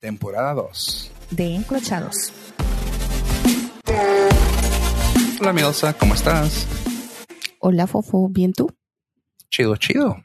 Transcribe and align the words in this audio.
temporada 0.00 0.54
2. 0.54 1.12
de 1.30 1.54
Encrochados. 1.56 2.32
Hola, 5.40 5.52
Mielsa, 5.52 5.92
¿cómo 5.94 6.14
estás? 6.14 6.66
Hola, 7.60 7.86
Fofo, 7.86 8.28
¿bien 8.28 8.52
tú? 8.52 8.68
Chido, 9.50 9.76
chido. 9.76 10.16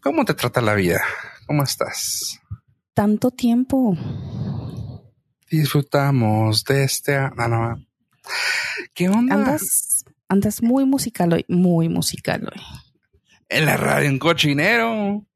¿Cómo 0.00 0.24
te 0.24 0.34
trata 0.34 0.60
la 0.60 0.74
vida? 0.74 1.00
¿Cómo 1.46 1.62
estás? 1.62 2.40
Tanto 2.94 3.30
tiempo. 3.30 3.96
Disfrutamos 5.50 6.64
de 6.64 6.84
este... 6.84 7.16
Ah, 7.16 7.48
no. 7.48 7.86
¿Qué 8.94 9.08
onda? 9.08 9.34
Andas, 9.34 10.04
andas 10.28 10.62
muy 10.62 10.84
musical 10.84 11.32
hoy, 11.32 11.44
muy 11.48 11.88
musical 11.88 12.50
hoy. 12.52 12.62
En 13.48 13.66
la 13.66 13.76
radio, 13.76 14.10
un 14.10 14.18
cochinero. 14.18 15.24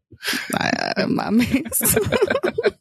Ah, 0.59 1.07
mames. 1.07 1.47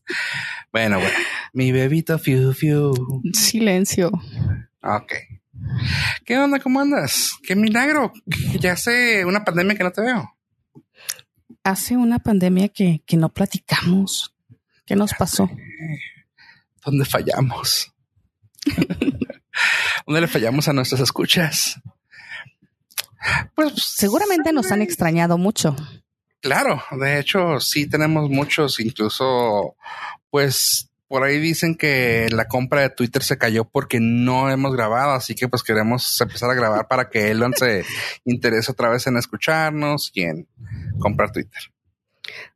Bueno, 0.72 1.00
bueno. 1.00 1.18
Mi 1.54 1.72
bebito 1.72 2.20
fiu 2.20 2.54
fiu. 2.54 2.94
Silencio. 3.34 4.12
Ok. 4.82 5.14
¿Qué 6.26 6.38
onda? 6.38 6.60
¿Cómo 6.60 6.80
andas? 6.80 7.38
Qué 7.44 7.56
milagro. 7.56 8.14
Ya 8.60 8.74
hace 8.74 9.26
una 9.26 9.44
pandemia 9.44 9.76
que 9.76 9.84
no 9.84 9.92
te 9.92 10.02
veo. 10.02 10.38
Hace 11.64 11.98
una 11.98 12.20
pandemia 12.20 12.70
que, 12.70 13.02
que 13.06 13.18
no 13.18 13.30
platicamos. 13.30 14.36
¿Qué 14.86 14.96
nos 14.96 15.14
pasó? 15.14 15.50
¿Dónde 16.86 17.06
fallamos? 17.06 17.94
¿Dónde 20.06 20.22
le 20.22 20.28
fallamos 20.28 20.68
a 20.68 20.74
nuestras 20.74 21.02
escuchas? 21.02 21.80
Pues 23.56 23.74
seguramente 23.76 24.54
nos 24.54 24.72
han 24.72 24.82
extrañado 24.82 25.38
mucho. 25.38 25.76
Claro, 26.42 26.82
de 26.92 27.20
hecho 27.20 27.60
sí 27.60 27.90
tenemos 27.90 28.30
muchos, 28.30 28.80
incluso 28.80 29.76
pues 30.30 30.90
por 31.10 31.24
ahí 31.24 31.40
dicen 31.40 31.76
que 31.76 32.28
la 32.32 32.48
compra 32.48 32.82
de 32.82 32.92
Twitter 32.92 33.24
se 33.24 33.38
cayó 33.38 33.66
porque 33.66 34.00
no 34.00 34.50
hemos 34.50 34.74
grabado, 34.74 35.12
así 35.12 35.34
que 35.34 35.48
pues 35.48 35.64
queremos 35.64 36.22
empezar 36.22 36.52
a 36.52 36.54
grabar 36.54 36.88
para 36.88 37.10
que 37.10 37.32
Elon 37.32 37.54
se 37.56 37.84
interese 38.26 38.72
otra 38.72 38.90
vez 38.90 39.08
en 39.08 39.18
escucharnos 39.18 40.12
y 40.14 40.22
en 40.22 40.48
comprar 41.00 41.32
Twitter. 41.32 41.60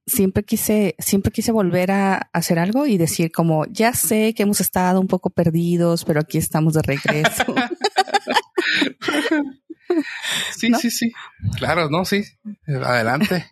Siempre 0.05 0.43
quise, 0.43 0.95
siempre 0.99 1.31
quise 1.31 1.51
volver 1.51 1.91
a 1.91 2.29
hacer 2.31 2.59
algo 2.59 2.85
y 2.85 2.97
decir 2.97 3.31
como, 3.31 3.65
ya 3.65 3.93
sé 3.93 4.35
que 4.35 4.43
hemos 4.43 4.61
estado 4.61 5.01
un 5.01 5.07
poco 5.07 5.31
perdidos, 5.31 6.05
pero 6.05 6.19
aquí 6.19 6.37
estamos 6.37 6.75
de 6.75 6.83
regreso. 6.83 7.45
sí, 10.55 10.69
¿No? 10.69 10.77
sí, 10.77 10.91
sí. 10.91 11.11
Claro, 11.57 11.89
no, 11.89 12.05
sí. 12.05 12.23
Adelante. 12.67 13.47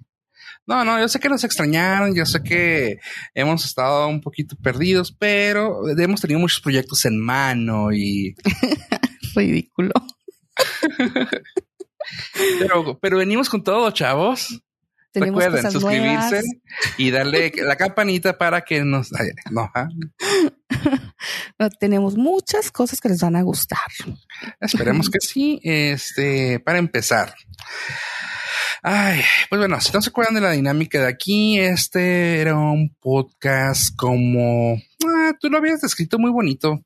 No, 0.67 0.86
no, 0.86 1.00
yo 1.00 1.08
sé 1.08 1.20
que 1.20 1.30
nos 1.30 1.44
extrañaron, 1.44 2.16
yo 2.16 2.26
sé 2.26 2.42
que 2.44 2.98
hemos 3.34 3.66
estado 3.66 4.08
un 4.08 4.22
poquito 4.22 4.56
perdidos, 4.56 5.12
pero 5.12 5.88
hemos 5.90 6.22
tenido 6.22 6.40
muchos 6.40 6.62
proyectos 6.62 7.03
en 7.06 7.20
mano 7.20 7.92
y 7.92 8.36
Ridículo. 9.36 9.94
pero, 12.59 13.00
pero 13.00 13.18
venimos 13.18 13.50
con 13.50 13.64
todo, 13.64 13.92
chavos. 13.92 14.62
Tenemos 15.12 15.44
Recuerden 15.44 15.66
cosas 15.66 15.73
suscribirse 15.73 16.42
nuevas. 16.42 16.45
y 16.98 17.12
darle 17.12 17.52
la 17.58 17.75
campanita 17.75 18.38
para 18.38 18.62
que 18.62 18.84
nos 18.86 19.12
ay, 19.14 19.28
no. 19.52 19.70
No, 21.59 21.70
tenemos 21.70 22.16
muchas 22.16 22.72
cosas 22.72 23.00
que 23.00 23.09
les 23.09 23.20
van 23.22 23.36
a 23.36 23.44
gustar. 23.44 23.78
Esperemos 24.59 25.09
que 25.09 25.20
sí. 25.20 25.59
Este, 25.64 26.59
para 26.59 26.80
empezar. 26.80 27.36
Ay, 28.84 29.22
pues 29.50 29.60
bueno, 29.60 29.80
si 29.80 29.92
no 29.94 30.02
se 30.02 30.10
acuerdan 30.10 30.34
de 30.34 30.42
la 30.42 30.52
dinámica 30.52 31.00
de 31.00 31.08
aquí, 31.08 31.60
este 31.60 32.42
era 32.42 32.56
un 32.56 32.90
podcast 33.00 33.96
como 33.96 34.76
ah, 35.06 35.34
tú 35.40 35.50
lo 35.50 35.58
habías 35.58 35.82
descrito 35.82 36.18
muy 36.18 36.32
bonito. 36.32 36.84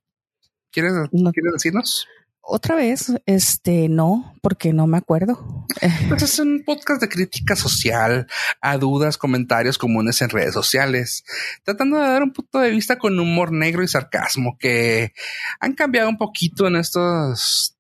¿Quieres, 0.72 0.92
No. 1.14 1.32
¿quieres 1.32 1.54
decirnos? 1.54 2.06
Otra 2.42 2.76
vez, 2.76 3.14
este, 3.26 3.88
no, 3.90 4.36
porque 4.42 4.74
no 4.74 4.88
me 4.88 4.98
acuerdo. 4.98 5.66
Pues 6.10 6.22
es 6.22 6.38
un 6.38 6.64
podcast 6.66 7.02
de 7.02 7.10
crítica 7.10 7.56
social 7.56 8.28
a 8.62 8.78
dudas, 8.78 9.18
comentarios 9.18 9.78
comunes 9.78 10.22
en 10.22 10.30
redes 10.30 10.54
sociales, 10.54 11.24
tratando 11.64 11.98
de 11.98 12.04
dar 12.08 12.22
un 12.22 12.34
punto 12.34 12.60
de 12.60 12.70
vista 12.70 13.00
con 13.00 13.20
humor 13.20 13.52
negro 13.52 13.84
y 13.84 13.88
sarcasmo 13.88 14.58
que 14.60 15.14
han 15.60 15.74
cambiado 15.74 16.10
un 16.10 16.18
poquito 16.18 16.68
en 16.68 16.76
estos 16.76 17.78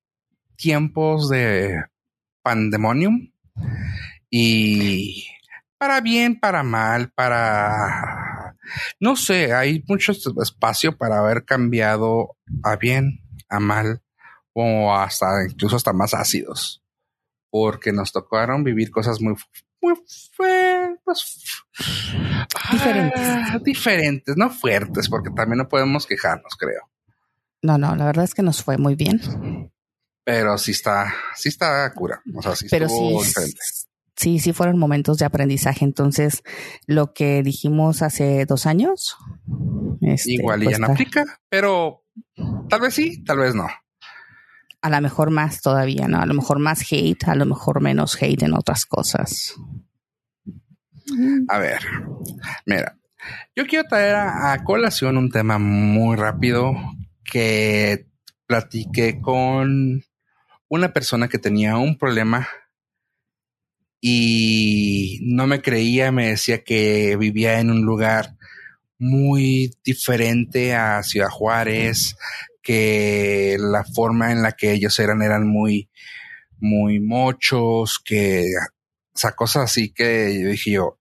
tiempos 0.56 1.30
de 1.30 1.84
pandemonium 2.42 3.30
y 4.30 5.28
para 5.78 6.02
bien, 6.02 6.40
para 6.40 6.64
mal, 6.64 7.12
para 7.14 8.56
no 9.00 9.16
sé, 9.16 9.54
hay 9.54 9.84
mucho 9.88 10.12
espacio 10.12 10.98
para 10.98 11.20
haber 11.20 11.46
cambiado 11.46 12.38
a 12.64 12.76
bien, 12.76 13.22
a 13.50 13.60
mal 13.60 14.02
o 14.54 14.94
hasta 14.94 15.44
incluso 15.48 15.76
hasta 15.76 15.94
más 15.94 16.14
ácidos 16.14 16.82
porque 17.58 17.94
nos 17.94 18.12
tocaron 18.12 18.66
vivir 18.66 18.92
cosas 18.92 19.22
muy, 19.22 19.34
muy 19.80 19.94
pues, 20.36 21.64
Diferentes. 22.70 23.22
ah, 23.22 23.60
diferentes, 23.64 24.36
no 24.36 24.50
fuertes, 24.50 25.08
porque 25.08 25.30
también 25.30 25.60
no 25.60 25.70
podemos 25.70 26.06
quejarnos, 26.06 26.54
creo. 26.60 26.82
No, 27.62 27.78
no, 27.78 27.96
la 27.96 28.08
verdad 28.08 28.26
es 28.26 28.34
que 28.34 28.42
nos 28.42 28.62
fue 28.62 28.78
muy 28.78 28.96
bien. 28.96 29.72
Pero 30.26 30.58
sí 30.58 30.72
está, 30.72 31.16
sí 31.34 31.48
está 31.48 31.90
cura. 31.94 32.22
O 32.36 32.42
sea, 32.42 32.58
sí 32.58 32.68
Pero 32.70 32.90
sí, 32.90 33.20
diferente. 33.24 33.62
Sí, 34.16 34.40
sí 34.40 34.54
fueron 34.54 34.78
momentos 34.78 35.18
de 35.18 35.26
aprendizaje. 35.26 35.86
Entonces, 35.86 36.44
lo 36.88 37.14
que 37.14 37.44
dijimos 37.44 38.02
hace 38.02 38.46
dos 38.46 38.66
años, 38.66 39.18
este, 40.02 40.34
Igual 40.34 40.62
y 40.64 40.66
pues 40.66 40.76
ya 40.76 40.80
no 40.80 40.86
está- 40.86 40.94
aplica, 40.94 41.26
pero 41.50 42.04
tal 42.70 42.82
vez 42.82 42.94
sí, 42.94 43.24
tal 43.24 43.40
vez 43.40 43.56
no. 43.56 43.68
a 44.82 44.90
lo 44.90 45.02
mejor 45.02 45.32
más 45.32 45.62
todavía, 45.62 46.08
¿no? 46.08 46.20
A 46.22 46.26
lo 46.28 46.34
mejor 46.36 46.60
más 46.60 46.86
hate, 46.92 47.28
a 47.28 47.36
lo 47.36 47.46
mejor 47.48 47.82
menos 47.82 48.22
hate 48.22 48.44
en 48.44 48.54
otras 48.54 48.86
cosas. 48.86 49.56
A 51.50 51.60
ver, 51.60 51.82
mira, 52.66 52.98
yo 53.56 53.66
quiero 53.68 53.88
traer 53.88 54.16
a, 54.16 54.54
a 54.54 54.64
colación 54.64 55.18
un 55.18 55.30
tema 55.30 55.58
muy 55.60 56.16
rápido 56.16 56.74
que 57.24 58.08
platiqué 58.48 59.20
con 59.22 60.04
una 60.68 60.94
persona 60.94 61.28
que 61.28 61.38
tenía 61.40 61.78
un 61.78 61.98
problema 61.98 62.48
y 64.08 65.18
no 65.24 65.48
me 65.48 65.64
creía, 65.64 66.12
me 66.12 66.28
decía 66.28 66.64
que 66.64 67.18
vivía 67.18 67.60
en 67.60 67.72
un 67.72 67.82
lugar 67.82 68.36
muy 69.00 69.74
diferente 69.84 70.76
a 70.76 71.02
Ciudad 71.02 71.30
Juárez, 71.30 72.16
que 72.62 73.58
la 73.60 73.84
forma 73.84 74.32
en 74.32 74.44
la 74.44 74.52
que 74.52 74.74
ellos 74.74 75.00
eran 75.00 75.24
eran 75.24 75.48
muy, 75.48 75.90
muy 76.60 77.00
mochos, 77.00 77.98
que, 77.98 78.46
o 79.16 79.36
cosas 79.36 79.64
así 79.64 79.92
que 79.92 80.40
yo 80.40 80.50
dije 80.50 80.74
yo, 80.74 81.00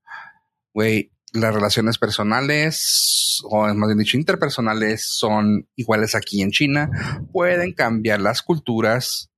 güey, 0.72 1.12
las 1.34 1.54
relaciones 1.54 1.98
personales, 1.98 3.42
o 3.44 3.66
más 3.66 3.88
bien 3.88 3.98
dicho, 3.98 4.16
interpersonales, 4.16 5.06
son 5.06 5.68
iguales 5.76 6.14
aquí 6.14 6.40
en 6.40 6.52
China. 6.52 6.88
Pueden 7.34 7.74
cambiar 7.74 8.22
las 8.22 8.40
culturas 8.40 9.30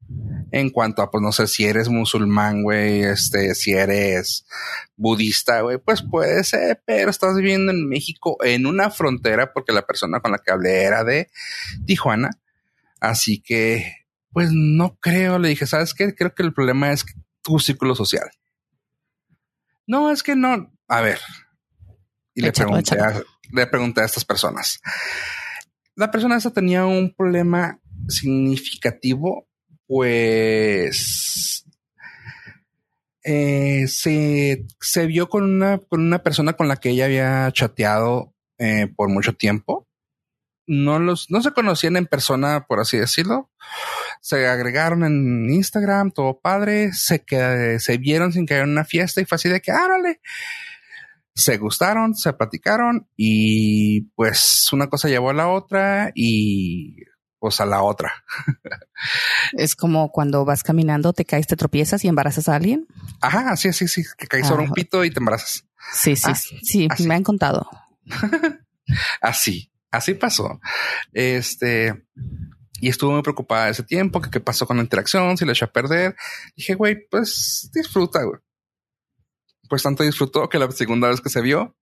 en 0.52 0.70
cuanto 0.70 1.02
a, 1.02 1.10
pues 1.10 1.22
no 1.22 1.32
sé, 1.32 1.46
si 1.46 1.64
eres 1.64 1.88
musulmán, 1.88 2.62
güey, 2.62 3.02
este, 3.02 3.54
si 3.54 3.72
eres 3.72 4.46
budista, 4.96 5.60
güey, 5.60 5.78
pues 5.78 6.02
puede 6.02 6.44
ser, 6.44 6.82
pero 6.86 7.10
estás 7.10 7.36
viviendo 7.36 7.72
en 7.72 7.88
México 7.88 8.36
en 8.44 8.66
una 8.66 8.90
frontera, 8.90 9.52
porque 9.52 9.72
la 9.72 9.86
persona 9.86 10.20
con 10.20 10.32
la 10.32 10.38
que 10.38 10.52
hablé 10.52 10.84
era 10.84 11.04
de 11.04 11.28
Tijuana. 11.86 12.30
Así 13.00 13.40
que, 13.40 14.06
pues 14.30 14.50
no 14.52 14.96
creo, 15.00 15.38
le 15.38 15.48
dije, 15.48 15.66
¿sabes 15.66 15.94
qué? 15.94 16.14
Creo 16.14 16.34
que 16.34 16.42
el 16.42 16.54
problema 16.54 16.92
es 16.92 17.04
tu 17.42 17.58
círculo 17.58 17.94
social. 17.94 18.30
No, 19.86 20.10
es 20.10 20.22
que 20.22 20.34
no. 20.34 20.72
A 20.88 21.00
ver. 21.00 21.20
Y 22.34 22.42
le 22.42 22.48
Échalo, 22.48 22.70
pregunté, 22.70 22.94
échalo. 22.96 23.18
a, 23.18 23.24
le 23.52 23.66
pregunté 23.66 24.00
a 24.00 24.04
estas 24.04 24.24
personas. 24.24 24.80
La 25.94 26.10
persona 26.10 26.36
esa 26.36 26.50
tenía 26.50 26.84
un 26.84 27.14
problema 27.14 27.80
significativo, 28.08 29.48
pues 29.86 31.64
eh, 33.28 33.88
se, 33.88 34.66
se 34.80 35.06
vio 35.06 35.28
con 35.28 35.42
una, 35.42 35.78
con 35.78 36.00
una 36.00 36.22
persona 36.22 36.52
con 36.52 36.68
la 36.68 36.76
que 36.76 36.90
ella 36.90 37.06
había 37.06 37.50
chateado 37.52 38.32
eh, 38.58 38.86
por 38.94 39.08
mucho 39.08 39.34
tiempo. 39.34 39.88
No 40.68 41.00
los, 41.00 41.30
no 41.30 41.42
se 41.42 41.52
conocían 41.52 41.96
en 41.96 42.06
persona, 42.06 42.66
por 42.68 42.78
así 42.78 42.96
decirlo. 42.98 43.50
Se 44.20 44.46
agregaron 44.46 45.04
en 45.04 45.50
Instagram, 45.50 46.12
todo 46.12 46.40
padre, 46.40 46.92
se, 46.92 47.24
que, 47.24 47.78
se 47.80 47.98
vieron 47.98 48.32
sin 48.32 48.46
caer 48.46 48.62
en 48.62 48.70
una 48.70 48.84
fiesta 48.84 49.20
y 49.20 49.24
fue 49.24 49.36
así 49.36 49.48
de 49.48 49.60
que, 49.60 49.72
árale. 49.72 50.20
Se 51.34 51.58
gustaron, 51.58 52.14
se 52.14 52.32
platicaron 52.32 53.08
y 53.16 54.02
pues 54.14 54.72
una 54.72 54.88
cosa 54.88 55.08
llevó 55.08 55.30
a 55.30 55.34
la 55.34 55.48
otra 55.48 56.12
y 56.14 56.96
pues 57.38 57.60
a 57.60 57.66
la 57.66 57.82
otra. 57.82 58.12
Es 59.52 59.76
como 59.76 60.10
cuando 60.10 60.44
vas 60.44 60.62
caminando, 60.62 61.12
te 61.12 61.24
caes, 61.24 61.46
te 61.46 61.56
tropiezas 61.56 62.04
y 62.04 62.08
embarazas 62.08 62.48
a 62.48 62.54
alguien. 62.56 62.86
Ajá, 63.20 63.56
sí, 63.56 63.72
sí, 63.72 63.88
sí, 63.88 64.02
que 64.16 64.26
caes 64.26 64.46
sobre 64.46 64.62
un 64.62 64.66
Ajá. 64.66 64.74
pito 64.74 65.04
y 65.04 65.10
te 65.10 65.18
embarazas. 65.20 65.64
Sí, 65.92 66.16
sí, 66.16 66.22
Ah, 66.26 66.34
sí, 66.34 66.58
sí, 66.62 66.88
así. 66.90 67.06
me 67.06 67.14
han 67.14 67.22
contado. 67.22 67.68
Así, 69.20 69.72
así 69.90 70.14
pasó. 70.14 70.60
Este, 71.12 72.06
y 72.80 72.88
estuvo 72.88 73.10
muy 73.12 73.22
preocupada 73.22 73.68
ese 73.68 73.82
tiempo, 73.82 74.20
que 74.20 74.30
qué 74.30 74.38
pasó 74.38 74.64
con 74.64 74.76
la 74.76 74.82
interacción, 74.84 75.36
si 75.36 75.44
le 75.44 75.52
echó 75.52 75.64
a 75.64 75.72
perder. 75.72 76.14
Dije, 76.56 76.74
güey, 76.74 77.08
pues 77.10 77.68
disfruta, 77.74 78.22
güey. 78.22 78.38
Pues 79.68 79.82
tanto 79.82 80.04
disfrutó 80.04 80.48
que 80.48 80.60
la 80.60 80.70
segunda 80.70 81.08
vez 81.08 81.20
que 81.20 81.30
se 81.30 81.40
vio, 81.40 81.76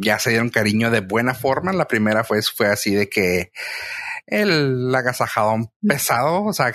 ya 0.00 0.18
se 0.18 0.30
dieron 0.30 0.50
cariño 0.50 0.90
de 0.90 0.98
buena 1.00 1.34
forma. 1.34 1.72
La 1.72 1.86
primera 1.86 2.24
fue, 2.24 2.42
fue 2.42 2.66
así 2.66 2.92
de 2.94 3.08
que 3.08 3.52
el 4.26 4.94
agasajadón 4.94 5.70
pesado, 5.86 6.44
o 6.44 6.52
sea, 6.52 6.72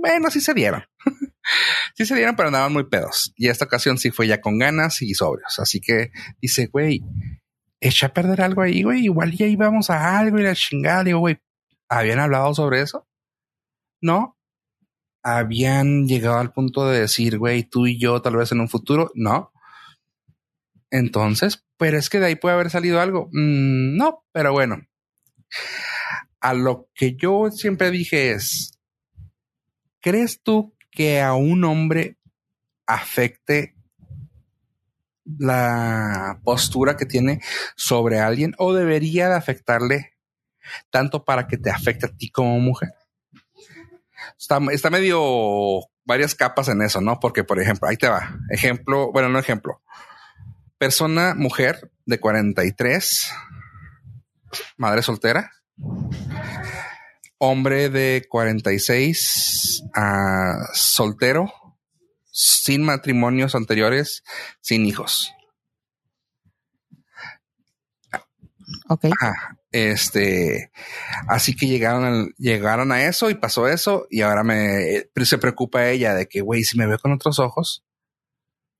bueno, 0.00 0.30
sí 0.30 0.40
se 0.40 0.54
dieron. 0.54 0.84
sí 1.94 2.06
se 2.06 2.14
dieron, 2.14 2.36
pero 2.36 2.48
andaban 2.48 2.72
muy 2.72 2.84
pedos. 2.84 3.32
Y 3.36 3.48
esta 3.48 3.66
ocasión 3.66 3.98
sí 3.98 4.10
fue 4.10 4.26
ya 4.26 4.40
con 4.40 4.58
ganas 4.58 5.02
y 5.02 5.14
sobrios. 5.14 5.58
Así 5.58 5.80
que 5.80 6.10
dice, 6.40 6.66
güey, 6.66 7.02
echa 7.80 8.06
a 8.06 8.14
perder 8.14 8.40
algo 8.40 8.62
ahí, 8.62 8.82
güey. 8.82 9.04
Igual 9.04 9.32
ya 9.32 9.46
íbamos 9.46 9.90
a 9.90 10.18
algo 10.18 10.38
y 10.38 10.42
la 10.42 10.54
chingada. 10.54 11.04
Digo, 11.04 11.18
güey, 11.20 11.38
¿habían 11.88 12.20
hablado 12.20 12.54
sobre 12.54 12.80
eso? 12.80 13.06
No. 14.00 14.38
¿Habían 15.22 16.06
llegado 16.06 16.38
al 16.38 16.52
punto 16.52 16.88
de 16.88 17.00
decir, 17.00 17.38
güey, 17.38 17.64
tú 17.64 17.86
y 17.86 17.98
yo 17.98 18.22
tal 18.22 18.36
vez 18.36 18.52
en 18.52 18.60
un 18.60 18.68
futuro? 18.68 19.10
No. 19.14 19.52
Entonces, 20.90 21.66
pero 21.76 21.98
es 21.98 22.08
que 22.08 22.20
de 22.20 22.26
ahí 22.26 22.36
puede 22.36 22.54
haber 22.54 22.70
salido 22.70 23.00
algo. 23.00 23.28
Mm, 23.32 23.96
no, 23.96 24.24
pero 24.32 24.52
bueno. 24.52 24.86
A 26.40 26.54
lo 26.54 26.88
que 26.94 27.14
yo 27.14 27.50
siempre 27.50 27.90
dije 27.90 28.32
es, 28.32 28.78
¿crees 30.00 30.40
tú 30.42 30.74
que 30.90 31.20
a 31.20 31.34
un 31.34 31.64
hombre 31.64 32.18
afecte 32.86 33.74
la 35.38 36.40
postura 36.44 36.96
que 36.96 37.06
tiene 37.06 37.40
sobre 37.74 38.20
alguien 38.20 38.54
o 38.58 38.72
debería 38.72 39.28
de 39.28 39.34
afectarle 39.34 40.14
tanto 40.90 41.24
para 41.24 41.46
que 41.48 41.58
te 41.58 41.70
afecte 41.70 42.06
a 42.06 42.14
ti 42.14 42.30
como 42.30 42.58
mujer? 42.60 42.90
Está, 44.38 44.60
está 44.70 44.90
medio 44.90 45.80
varias 46.04 46.34
capas 46.34 46.68
en 46.68 46.82
eso, 46.82 47.00
¿no? 47.00 47.18
Porque, 47.18 47.44
por 47.44 47.60
ejemplo, 47.60 47.88
ahí 47.88 47.96
te 47.96 48.08
va. 48.08 48.38
Ejemplo, 48.50 49.10
bueno, 49.12 49.28
no 49.28 49.38
ejemplo 49.38 49.82
persona, 50.78 51.34
mujer 51.34 51.90
de 52.04 52.20
43, 52.20 53.30
madre 54.76 55.02
soltera. 55.02 55.52
Hombre 57.38 57.90
de 57.90 58.26
46, 58.28 59.82
uh, 59.82 59.90
ah, 59.94 60.68
soltero, 60.72 61.52
sin 62.30 62.84
matrimonios 62.84 63.54
anteriores, 63.54 64.22
sin 64.60 64.86
hijos. 64.86 65.32
Ok. 68.88 69.04
este, 69.70 70.72
así 71.28 71.54
que 71.54 71.66
llegaron, 71.66 72.32
llegaron 72.36 72.90
a 72.90 73.04
eso 73.04 73.30
y 73.30 73.34
pasó 73.34 73.68
eso 73.68 74.06
y 74.10 74.22
ahora 74.22 74.42
me 74.42 75.08
se 75.24 75.38
preocupa 75.38 75.88
ella 75.88 76.14
de 76.14 76.26
que, 76.26 76.40
güey, 76.40 76.64
si 76.64 76.76
me 76.76 76.86
veo 76.86 76.98
con 76.98 77.12
otros 77.12 77.38
ojos, 77.38 77.84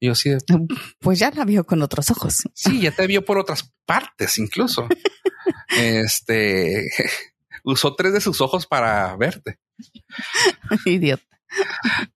yo 0.01 0.15
sí. 0.15 0.31
Pues 1.01 1.19
ya 1.19 1.31
la 1.31 1.45
vio 1.45 1.65
con 1.65 1.83
otros 1.83 2.11
ojos. 2.11 2.43
Sí, 2.55 2.81
ya 2.81 2.91
te 2.91 3.07
vio 3.07 3.25
por 3.25 3.39
otras 3.39 3.73
partes 3.85 4.39
incluso. 4.39 4.89
este 5.69 6.89
usó 7.65 7.95
tres 7.95 8.13
de 8.13 8.21
sus 8.21 8.41
ojos 8.41 8.67
para 8.67 9.17
verte. 9.17 9.59
Idiota. 10.87 11.25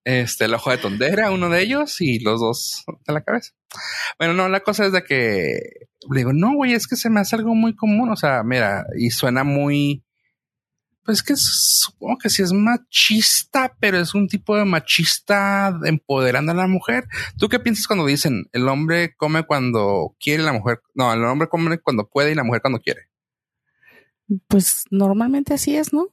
Este, 0.05 0.47
el 0.47 0.55
ojo 0.55 0.71
de 0.71 0.79
tondera, 0.79 1.31
uno 1.31 1.49
de 1.49 1.63
ellos, 1.63 2.01
y 2.01 2.19
los 2.19 2.41
dos 2.41 2.85
de 3.07 3.13
la 3.13 3.23
cabeza. 3.23 3.53
Bueno, 4.19 4.35
no, 4.35 4.49
la 4.49 4.61
cosa 4.61 4.87
es 4.87 4.93
de 4.93 5.05
que 5.05 5.61
le 6.11 6.19
digo, 6.19 6.33
no, 6.33 6.55
güey, 6.55 6.75
es 6.75 6.87
que 6.87 6.97
se 6.97 7.11
me 7.11 7.21
hace 7.21 7.37
algo 7.37 7.55
muy 7.55 7.75
común. 7.75 8.11
O 8.11 8.17
sea, 8.17 8.43
mira, 8.43 8.85
y 8.99 9.11
suena 9.11 9.45
muy 9.45 10.05
pues 11.11 11.23
que 11.25 11.35
supongo 11.37 12.19
que 12.19 12.31
sí 12.31 12.43
es 12.43 12.53
machista, 12.53 13.77
pero 13.81 13.99
es 13.99 14.15
un 14.15 14.29
tipo 14.29 14.57
de 14.57 14.65
machista 14.65 15.77
empoderando 15.85 16.53
a 16.53 16.55
la 16.55 16.69
mujer. 16.69 17.05
¿Tú 17.37 17.49
qué 17.49 17.59
piensas 17.59 17.89
cuando 17.89 18.07
dicen 18.07 18.45
el 18.53 18.69
hombre 18.69 19.15
come 19.17 19.45
cuando 19.45 20.15
quiere 20.21 20.43
la 20.43 20.53
mujer? 20.53 20.81
No, 20.95 21.13
el 21.13 21.25
hombre 21.25 21.49
come 21.49 21.79
cuando 21.79 22.09
puede 22.09 22.33
y 22.33 22.35
la 22.35 22.45
mujer 22.45 22.61
cuando 22.61 22.81
quiere. 22.81 23.10
Pues 24.47 24.85
normalmente 24.91 25.55
así 25.55 25.77
es, 25.77 25.93
¿no? 25.93 26.09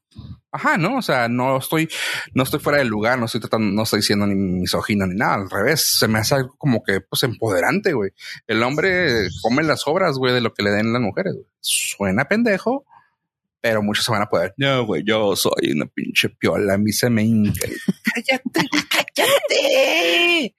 Ajá, 0.52 0.78
no, 0.78 0.98
o 0.98 1.02
sea, 1.02 1.28
no 1.28 1.58
estoy, 1.58 1.88
no 2.34 2.44
estoy 2.44 2.60
fuera 2.60 2.80
del 2.80 2.88
lugar, 2.88 3.20
no 3.20 3.26
estoy 3.26 3.42
tratando, 3.42 3.72
no 3.72 3.84
estoy 3.84 4.00
diciendo 4.00 4.26
ni 4.26 4.34
misógino 4.34 5.06
ni 5.06 5.16
nada, 5.16 5.36
al 5.36 5.50
revés, 5.50 5.98
se 6.00 6.08
me 6.08 6.18
hace 6.18 6.36
algo 6.36 6.56
como 6.58 6.82
que, 6.84 7.02
pues, 7.02 7.22
empoderante, 7.24 7.94
güey. 7.94 8.12
El 8.48 8.64
hombre 8.64 9.28
come 9.42 9.62
las 9.62 9.88
obras, 9.88 10.18
güey, 10.18 10.34
de 10.34 10.42
lo 10.42 10.54
que 10.54 10.64
le 10.64 10.72
den 10.72 10.94
las 10.94 11.02
mujeres, 11.02 11.36
Suena 11.60 12.26
pendejo, 12.26 12.86
pero 13.62 13.84
muchos 13.84 14.06
se 14.06 14.12
van 14.12 14.22
a 14.22 14.30
poder. 14.30 14.54
No, 14.58 14.86
güey, 14.86 15.04
yo 15.06 15.36
soy 15.36 15.72
una 15.74 15.86
pinche 15.86 16.30
piola, 16.30 16.76
a 16.76 16.78
mí 16.78 16.92
se 16.92 17.10
me 17.10 17.24
hinca. 17.24 17.68
cállate, 18.16 18.70
cállate. 18.90 20.56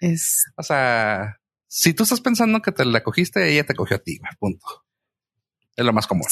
Es. 0.00 0.44
O 0.56 0.62
sea, 0.62 1.40
si 1.66 1.94
tú 1.94 2.02
estás 2.02 2.20
pensando 2.20 2.60
que 2.60 2.72
te 2.72 2.84
la 2.84 3.02
cogiste, 3.02 3.50
ella 3.50 3.64
te 3.64 3.74
cogió 3.74 3.96
a 3.96 4.00
ti, 4.00 4.20
punto. 4.38 4.84
Es 5.76 5.84
lo 5.84 5.92
más 5.92 6.06
común. 6.06 6.26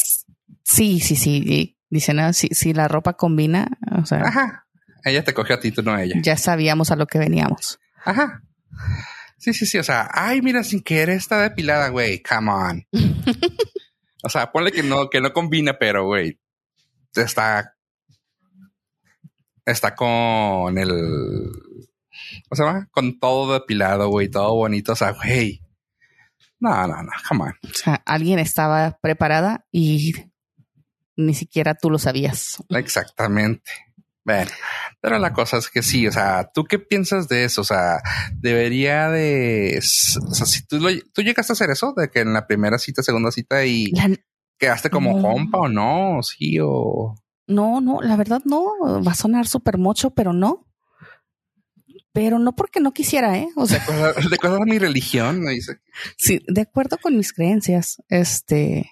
Sí, 0.64 1.00
sí, 1.00 1.16
sí. 1.16 1.78
Dicen, 1.90 2.20
ah, 2.20 2.32
si, 2.32 2.48
si 2.48 2.72
la 2.72 2.88
ropa 2.88 3.14
combina, 3.14 3.78
o 4.00 4.06
sea. 4.06 4.22
Ajá. 4.22 4.66
Ella 5.04 5.24
te 5.24 5.34
cogió 5.34 5.56
a 5.56 5.60
ti, 5.60 5.72
tú 5.72 5.82
no 5.82 5.92
a 5.92 6.02
ella. 6.02 6.16
Ya 6.22 6.36
sabíamos 6.36 6.90
a 6.90 6.96
lo 6.96 7.06
que 7.06 7.18
veníamos. 7.18 7.80
Ajá. 8.04 8.42
Sí, 9.38 9.52
sí, 9.52 9.66
sí. 9.66 9.78
O 9.78 9.82
sea, 9.82 10.08
ay, 10.12 10.40
mira, 10.40 10.62
sin 10.62 10.82
querer 10.82 11.16
está 11.16 11.42
depilada, 11.42 11.88
güey. 11.88 12.22
Come 12.22 12.50
on. 12.50 12.86
O 14.24 14.28
sea, 14.28 14.52
ponle 14.52 14.70
que 14.70 14.84
no, 14.84 15.10
que 15.10 15.20
no 15.20 15.32
combina, 15.32 15.78
pero 15.78 16.06
güey, 16.06 16.38
está, 17.14 17.74
está 19.66 19.96
con 19.96 20.78
el, 20.78 20.88
¿cómo 22.48 22.56
se 22.56 22.62
llama? 22.62 22.88
Con 22.92 23.18
todo 23.18 23.54
depilado, 23.54 24.08
güey, 24.08 24.30
todo 24.30 24.54
bonito. 24.54 24.92
O 24.92 24.96
sea, 24.96 25.10
güey, 25.10 25.60
no, 26.60 26.86
no, 26.86 27.02
no, 27.02 27.10
come 27.28 27.44
on. 27.44 27.54
O 27.64 27.74
sea, 27.74 28.00
alguien 28.06 28.38
estaba 28.38 28.96
preparada 29.02 29.66
y 29.72 30.14
ni 31.16 31.34
siquiera 31.34 31.74
tú 31.74 31.90
lo 31.90 31.98
sabías. 31.98 32.62
Exactamente. 32.70 33.70
Bueno, 34.24 34.52
pero 35.00 35.18
la 35.18 35.32
cosa 35.32 35.56
es 35.56 35.68
que 35.68 35.82
sí, 35.82 36.06
o 36.06 36.12
sea, 36.12 36.48
¿tú 36.54 36.62
qué 36.64 36.78
piensas 36.78 37.26
de 37.26 37.44
eso? 37.44 37.62
O 37.62 37.64
sea, 37.64 38.00
debería 38.34 39.10
de, 39.10 39.80
o 39.80 40.34
sea, 40.34 40.46
si 40.46 40.64
tú, 40.64 40.78
lo, 40.78 40.90
tú 41.12 41.22
llegaste 41.22 41.52
a 41.52 41.54
hacer 41.54 41.70
eso, 41.70 41.92
de 41.96 42.08
que 42.08 42.20
en 42.20 42.32
la 42.32 42.46
primera 42.46 42.78
cita, 42.78 43.02
segunda 43.02 43.32
cita 43.32 43.64
y 43.66 43.92
quedaste 44.58 44.90
como 44.90 45.20
compa 45.20 45.58
o 45.58 45.68
no, 45.68 46.22
sí 46.22 46.58
o... 46.62 47.16
No, 47.48 47.80
no, 47.80 48.00
la 48.00 48.14
verdad 48.14 48.42
no, 48.44 48.64
va 49.04 49.10
a 49.10 49.16
sonar 49.16 49.48
súper 49.48 49.76
mocho, 49.76 50.10
pero 50.10 50.32
no. 50.32 50.68
Pero 52.12 52.38
no 52.38 52.54
porque 52.54 52.78
no 52.78 52.92
quisiera, 52.92 53.38
¿eh? 53.38 53.48
O 53.56 53.66
sea, 53.66 53.80
de 53.80 54.34
acuerdo, 54.36 54.62
a 54.62 54.66
mi 54.66 54.78
religión, 54.78 55.44
dice. 55.46 55.80
Sí, 56.16 56.40
de 56.46 56.60
acuerdo 56.60 56.98
con 56.98 57.16
mis 57.16 57.32
creencias, 57.32 58.02
este, 58.08 58.91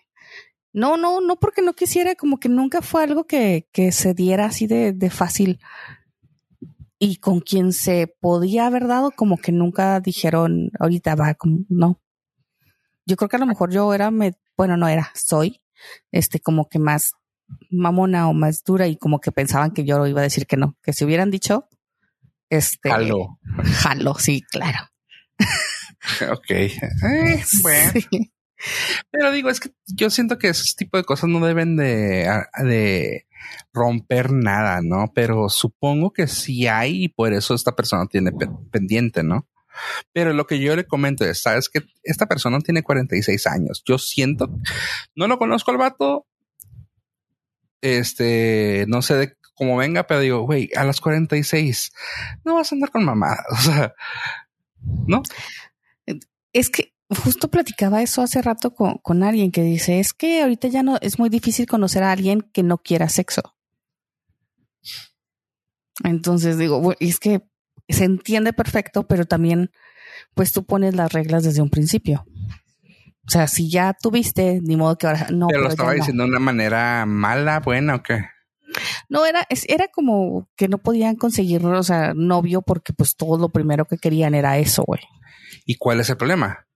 no, 0.72 0.96
no, 0.96 1.20
no 1.20 1.36
porque 1.36 1.62
no 1.62 1.74
quisiera, 1.74 2.14
como 2.14 2.38
que 2.38 2.48
nunca 2.48 2.82
fue 2.82 3.02
algo 3.02 3.26
que, 3.26 3.68
que 3.72 3.92
se 3.92 4.14
diera 4.14 4.46
así 4.46 4.66
de, 4.66 4.92
de, 4.92 5.10
fácil. 5.10 5.60
Y 6.98 7.16
con 7.16 7.40
quien 7.40 7.72
se 7.72 8.14
podía 8.20 8.66
haber 8.66 8.86
dado, 8.86 9.10
como 9.10 9.38
que 9.38 9.52
nunca 9.52 10.00
dijeron, 10.00 10.70
ahorita 10.78 11.14
va, 11.14 11.34
como, 11.34 11.60
no. 11.68 12.00
Yo 13.06 13.16
creo 13.16 13.28
que 13.28 13.36
a 13.36 13.40
lo 13.40 13.46
mejor 13.46 13.72
yo 13.72 13.92
era, 13.94 14.10
me, 14.10 14.34
bueno, 14.56 14.76
no 14.76 14.86
era, 14.86 15.10
soy, 15.14 15.60
este, 16.12 16.40
como 16.40 16.68
que 16.68 16.78
más 16.78 17.12
mamona 17.70 18.28
o 18.28 18.32
más 18.32 18.62
dura 18.62 18.86
y 18.86 18.96
como 18.96 19.20
que 19.20 19.32
pensaban 19.32 19.72
que 19.72 19.84
yo 19.84 20.06
iba 20.06 20.20
a 20.20 20.24
decir 20.24 20.46
que 20.46 20.56
no, 20.56 20.76
que 20.82 20.92
si 20.92 21.04
hubieran 21.04 21.30
dicho, 21.30 21.68
este, 22.48 22.90
jalo, 22.90 23.38
jalo, 23.64 24.14
sí, 24.14 24.42
claro. 24.42 24.78
ok, 26.32 26.50
eh, 26.50 27.44
bueno. 27.62 27.92
Pero 29.10 29.32
digo, 29.32 29.50
es 29.50 29.60
que 29.60 29.70
yo 29.86 30.10
siento 30.10 30.38
que 30.38 30.48
ese 30.48 30.74
tipo 30.76 30.96
de 30.96 31.04
cosas 31.04 31.28
no 31.28 31.44
deben 31.44 31.76
de, 31.76 33.26
romper 33.72 34.32
nada, 34.32 34.80
¿no? 34.82 35.12
Pero 35.14 35.48
supongo 35.48 36.12
que 36.12 36.26
sí 36.26 36.66
hay 36.66 37.04
y 37.04 37.08
por 37.08 37.32
eso 37.32 37.54
esta 37.54 37.74
persona 37.74 38.06
tiene 38.06 38.32
pendiente, 38.70 39.22
¿no? 39.22 39.48
Pero 40.12 40.32
lo 40.32 40.46
que 40.46 40.60
yo 40.60 40.76
le 40.76 40.86
comento 40.86 41.24
es, 41.24 41.42
sabes 41.42 41.68
que 41.68 41.82
esta 42.02 42.26
persona 42.26 42.58
tiene 42.60 42.82
46 42.82 43.46
años. 43.46 43.82
Yo 43.86 43.98
siento, 43.98 44.50
no 45.14 45.26
lo 45.26 45.38
conozco 45.38 45.70
al 45.70 45.78
vato, 45.78 46.26
este, 47.80 48.84
no 48.88 49.00
sé 49.00 49.14
de 49.14 49.36
cómo 49.54 49.76
venga, 49.76 50.06
pero 50.06 50.20
digo, 50.20 50.40
güey, 50.40 50.70
a 50.76 50.84
las 50.84 51.00
46 51.00 51.92
no 52.44 52.54
vas 52.54 52.72
a 52.72 52.74
andar 52.74 52.90
con 52.90 53.04
mamá. 53.04 53.36
O 53.52 53.56
sea, 53.56 53.94
¿no? 55.06 55.22
Es 56.52 56.70
que 56.70 56.89
justo 57.10 57.48
platicaba 57.48 58.02
eso 58.02 58.22
hace 58.22 58.40
rato 58.42 58.74
con, 58.74 58.98
con, 58.98 59.22
alguien 59.22 59.50
que 59.50 59.62
dice, 59.62 60.00
es 60.00 60.12
que 60.12 60.42
ahorita 60.42 60.68
ya 60.68 60.82
no, 60.82 60.96
es 61.00 61.18
muy 61.18 61.28
difícil 61.28 61.66
conocer 61.66 62.02
a 62.02 62.12
alguien 62.12 62.40
que 62.40 62.62
no 62.62 62.78
quiera 62.78 63.08
sexo. 63.08 63.42
Entonces 66.04 66.56
digo, 66.56 66.94
es 67.00 67.18
que 67.18 67.42
se 67.88 68.04
entiende 68.04 68.52
perfecto, 68.52 69.06
pero 69.06 69.24
también, 69.24 69.70
pues 70.34 70.52
tú 70.52 70.64
pones 70.64 70.94
las 70.94 71.12
reglas 71.12 71.44
desde 71.44 71.62
un 71.62 71.70
principio. 71.70 72.24
O 73.26 73.30
sea, 73.30 73.46
si 73.48 73.70
ya 73.70 73.94
tuviste, 74.00 74.60
ni 74.62 74.76
modo 74.76 74.96
que 74.96 75.06
ahora 75.06 75.28
no. 75.30 75.48
Pero, 75.48 75.62
lo 75.62 75.68
estaba 75.68 75.92
diciendo 75.92 76.24
de 76.24 76.30
una 76.30 76.40
manera 76.40 77.04
mala, 77.06 77.60
buena 77.60 77.96
o 77.96 78.02
qué? 78.02 78.24
No, 79.08 79.26
era, 79.26 79.46
era 79.68 79.88
como 79.88 80.48
que 80.56 80.68
no 80.68 80.78
podían 80.78 81.16
conseguir, 81.16 81.64
o 81.66 81.82
sea, 81.82 82.14
novio 82.14 82.62
porque 82.62 82.92
pues 82.92 83.16
todo 83.16 83.36
lo 83.36 83.48
primero 83.48 83.84
que 83.84 83.98
querían 83.98 84.34
era 84.34 84.58
eso, 84.58 84.84
güey. 84.86 85.00
¿Y 85.66 85.76
cuál 85.76 86.00
es 86.00 86.08
el 86.08 86.16
problema? 86.16 86.66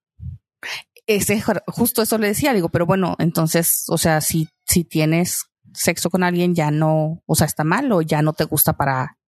Ese, 1.07 1.43
justo 1.67 2.03
eso 2.03 2.19
le 2.19 2.29
decía, 2.29 2.55
digo, 2.55 2.71
pero 2.71 2.87
bueno, 2.87 3.17
entonces, 3.19 3.85
o 3.89 3.99
sea, 3.99 4.21
si, 4.21 4.49
si 4.65 4.85
tienes 4.85 5.51
sexo 5.75 6.09
con 6.09 6.23
alguien 6.23 6.55
ya 6.55 6.71
no, 6.71 7.23
o 7.27 7.35
sea, 7.35 7.47
está 7.47 7.65
mal 7.65 7.91
o 7.93 8.01
ya 8.01 8.23
no 8.23 8.33
te 8.33 8.45
gusta 8.45 8.75
para, 8.75 9.19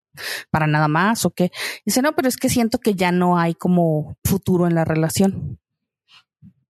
para 0.51 0.67
nada 0.67 0.89
más 0.89 1.25
o 1.25 1.31
qué. 1.31 1.51
Dice, 1.85 2.03
no, 2.03 2.15
pero 2.15 2.29
es 2.29 2.37
que 2.37 2.49
siento 2.49 2.79
que 2.79 2.95
ya 2.95 3.13
no 3.13 3.39
hay 3.39 3.55
como 3.55 4.17
futuro 4.25 4.67
en 4.67 4.75
la 4.75 4.85
relación. 4.85 5.59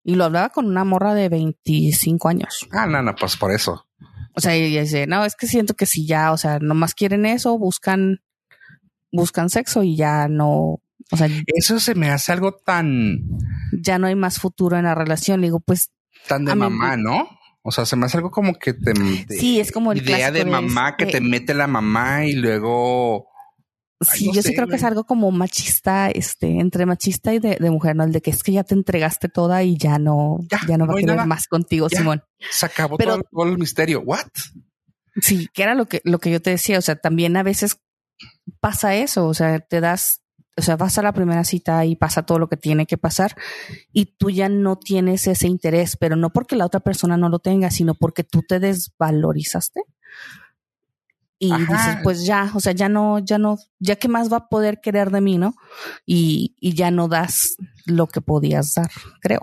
Y 0.02 0.14
lo 0.14 0.24
hablaba 0.24 0.50
con 0.50 0.66
una 0.66 0.84
morra 0.84 1.14
de 1.14 1.28
25 1.28 2.28
años. 2.28 2.68
Ah, 2.70 2.86
no, 2.86 3.02
no, 3.02 3.14
pues 3.14 3.36
por 3.36 3.52
eso. 3.52 3.86
O 4.34 4.40
sea, 4.40 4.54
ella 4.54 4.82
dice, 4.82 5.06
no, 5.06 5.24
es 5.24 5.34
que 5.34 5.46
siento 5.46 5.74
que 5.74 5.86
si 5.86 6.06
ya, 6.06 6.32
o 6.32 6.36
sea, 6.36 6.58
nomás 6.58 6.94
quieren 6.94 7.26
eso, 7.26 7.58
buscan, 7.58 8.22
buscan 9.10 9.50
sexo 9.50 9.82
y 9.82 9.96
ya 9.96 10.28
no, 10.28 10.80
o 11.10 11.16
sea, 11.16 11.28
eso 11.46 11.78
se 11.78 11.94
me 11.94 12.10
hace 12.10 12.32
algo 12.32 12.52
tan. 12.52 13.22
Ya 13.72 13.98
no 13.98 14.06
hay 14.06 14.14
más 14.14 14.38
futuro 14.38 14.76
en 14.76 14.84
la 14.84 14.94
relación. 14.94 15.42
digo, 15.42 15.60
pues. 15.60 15.90
Tan 16.26 16.44
de 16.44 16.54
mamá, 16.54 16.96
¿no? 16.96 17.28
O 17.62 17.70
sea, 17.70 17.86
se 17.86 17.96
me 17.96 18.06
hace 18.06 18.16
algo 18.16 18.30
como 18.30 18.54
que 18.54 18.74
te. 18.74 18.92
sí, 19.28 19.60
es 19.60 19.72
como 19.72 19.92
el 19.92 19.98
idea 19.98 20.30
de 20.30 20.44
mamá 20.44 20.96
que 20.96 21.06
te 21.06 21.20
mete 21.20 21.54
la 21.54 21.66
mamá 21.66 22.24
y 22.24 22.32
luego. 22.32 23.28
Sí, 24.00 24.30
yo 24.32 24.42
sí 24.42 24.54
creo 24.54 24.68
que 24.68 24.76
es 24.76 24.84
algo 24.84 25.04
como 25.04 25.30
machista, 25.30 26.10
este, 26.10 26.60
entre 26.60 26.84
machista 26.84 27.32
y 27.32 27.38
de, 27.38 27.58
mujer, 27.70 27.96
¿no? 27.96 28.04
El 28.04 28.12
de 28.12 28.20
que 28.20 28.30
es 28.30 28.42
que 28.42 28.52
ya 28.52 28.62
te 28.62 28.74
entregaste 28.74 29.30
toda 29.30 29.62
y 29.62 29.78
ya 29.78 29.98
no, 29.98 30.38
ya, 30.68 30.76
no 30.76 30.86
va 30.86 30.92
a 30.92 30.96
querer 30.96 31.26
más 31.26 31.46
contigo, 31.46 31.88
Simón. 31.88 32.22
Se 32.50 32.66
acabó 32.66 32.98
todo, 32.98 33.22
todo, 33.22 33.48
el 33.48 33.56
misterio. 33.56 34.02
¿What? 34.02 34.26
Sí, 35.22 35.48
que 35.52 35.62
era 35.62 35.74
lo 35.74 35.86
que, 35.86 36.02
lo 36.04 36.18
que 36.18 36.30
yo 36.30 36.42
te 36.42 36.50
decía. 36.50 36.78
O 36.78 36.82
sea, 36.82 36.96
también 36.96 37.36
a 37.38 37.42
veces 37.42 37.78
pasa 38.60 38.94
eso. 38.94 39.26
O 39.26 39.34
sea, 39.34 39.60
te 39.60 39.80
das 39.80 40.20
o 40.56 40.62
sea, 40.62 40.76
vas 40.76 40.96
a 40.98 41.02
la 41.02 41.12
primera 41.12 41.44
cita 41.44 41.84
y 41.84 41.96
pasa 41.96 42.24
todo 42.24 42.38
lo 42.38 42.48
que 42.48 42.56
tiene 42.56 42.86
que 42.86 42.96
pasar 42.96 43.36
y 43.92 44.06
tú 44.16 44.30
ya 44.30 44.48
no 44.48 44.76
tienes 44.76 45.26
ese 45.26 45.48
interés, 45.48 45.96
pero 45.96 46.16
no 46.16 46.30
porque 46.30 46.56
la 46.56 46.66
otra 46.66 46.80
persona 46.80 47.16
no 47.16 47.28
lo 47.28 47.38
tenga, 47.38 47.70
sino 47.70 47.94
porque 47.94 48.24
tú 48.24 48.42
te 48.42 48.58
desvalorizaste. 48.58 49.82
Y 51.38 51.54
dices, 51.54 51.98
pues 52.02 52.24
ya, 52.24 52.50
o 52.54 52.60
sea, 52.60 52.72
ya 52.72 52.88
no, 52.88 53.18
ya 53.18 53.36
no, 53.36 53.58
ya 53.78 53.96
qué 53.96 54.08
más 54.08 54.32
va 54.32 54.38
a 54.38 54.48
poder 54.48 54.80
querer 54.80 55.10
de 55.10 55.20
mí, 55.20 55.36
¿no? 55.36 55.54
Y, 56.06 56.56
y 56.58 56.72
ya 56.72 56.90
no 56.90 57.08
das 57.08 57.56
lo 57.84 58.06
que 58.06 58.22
podías 58.22 58.72
dar, 58.72 58.90
creo. 59.20 59.42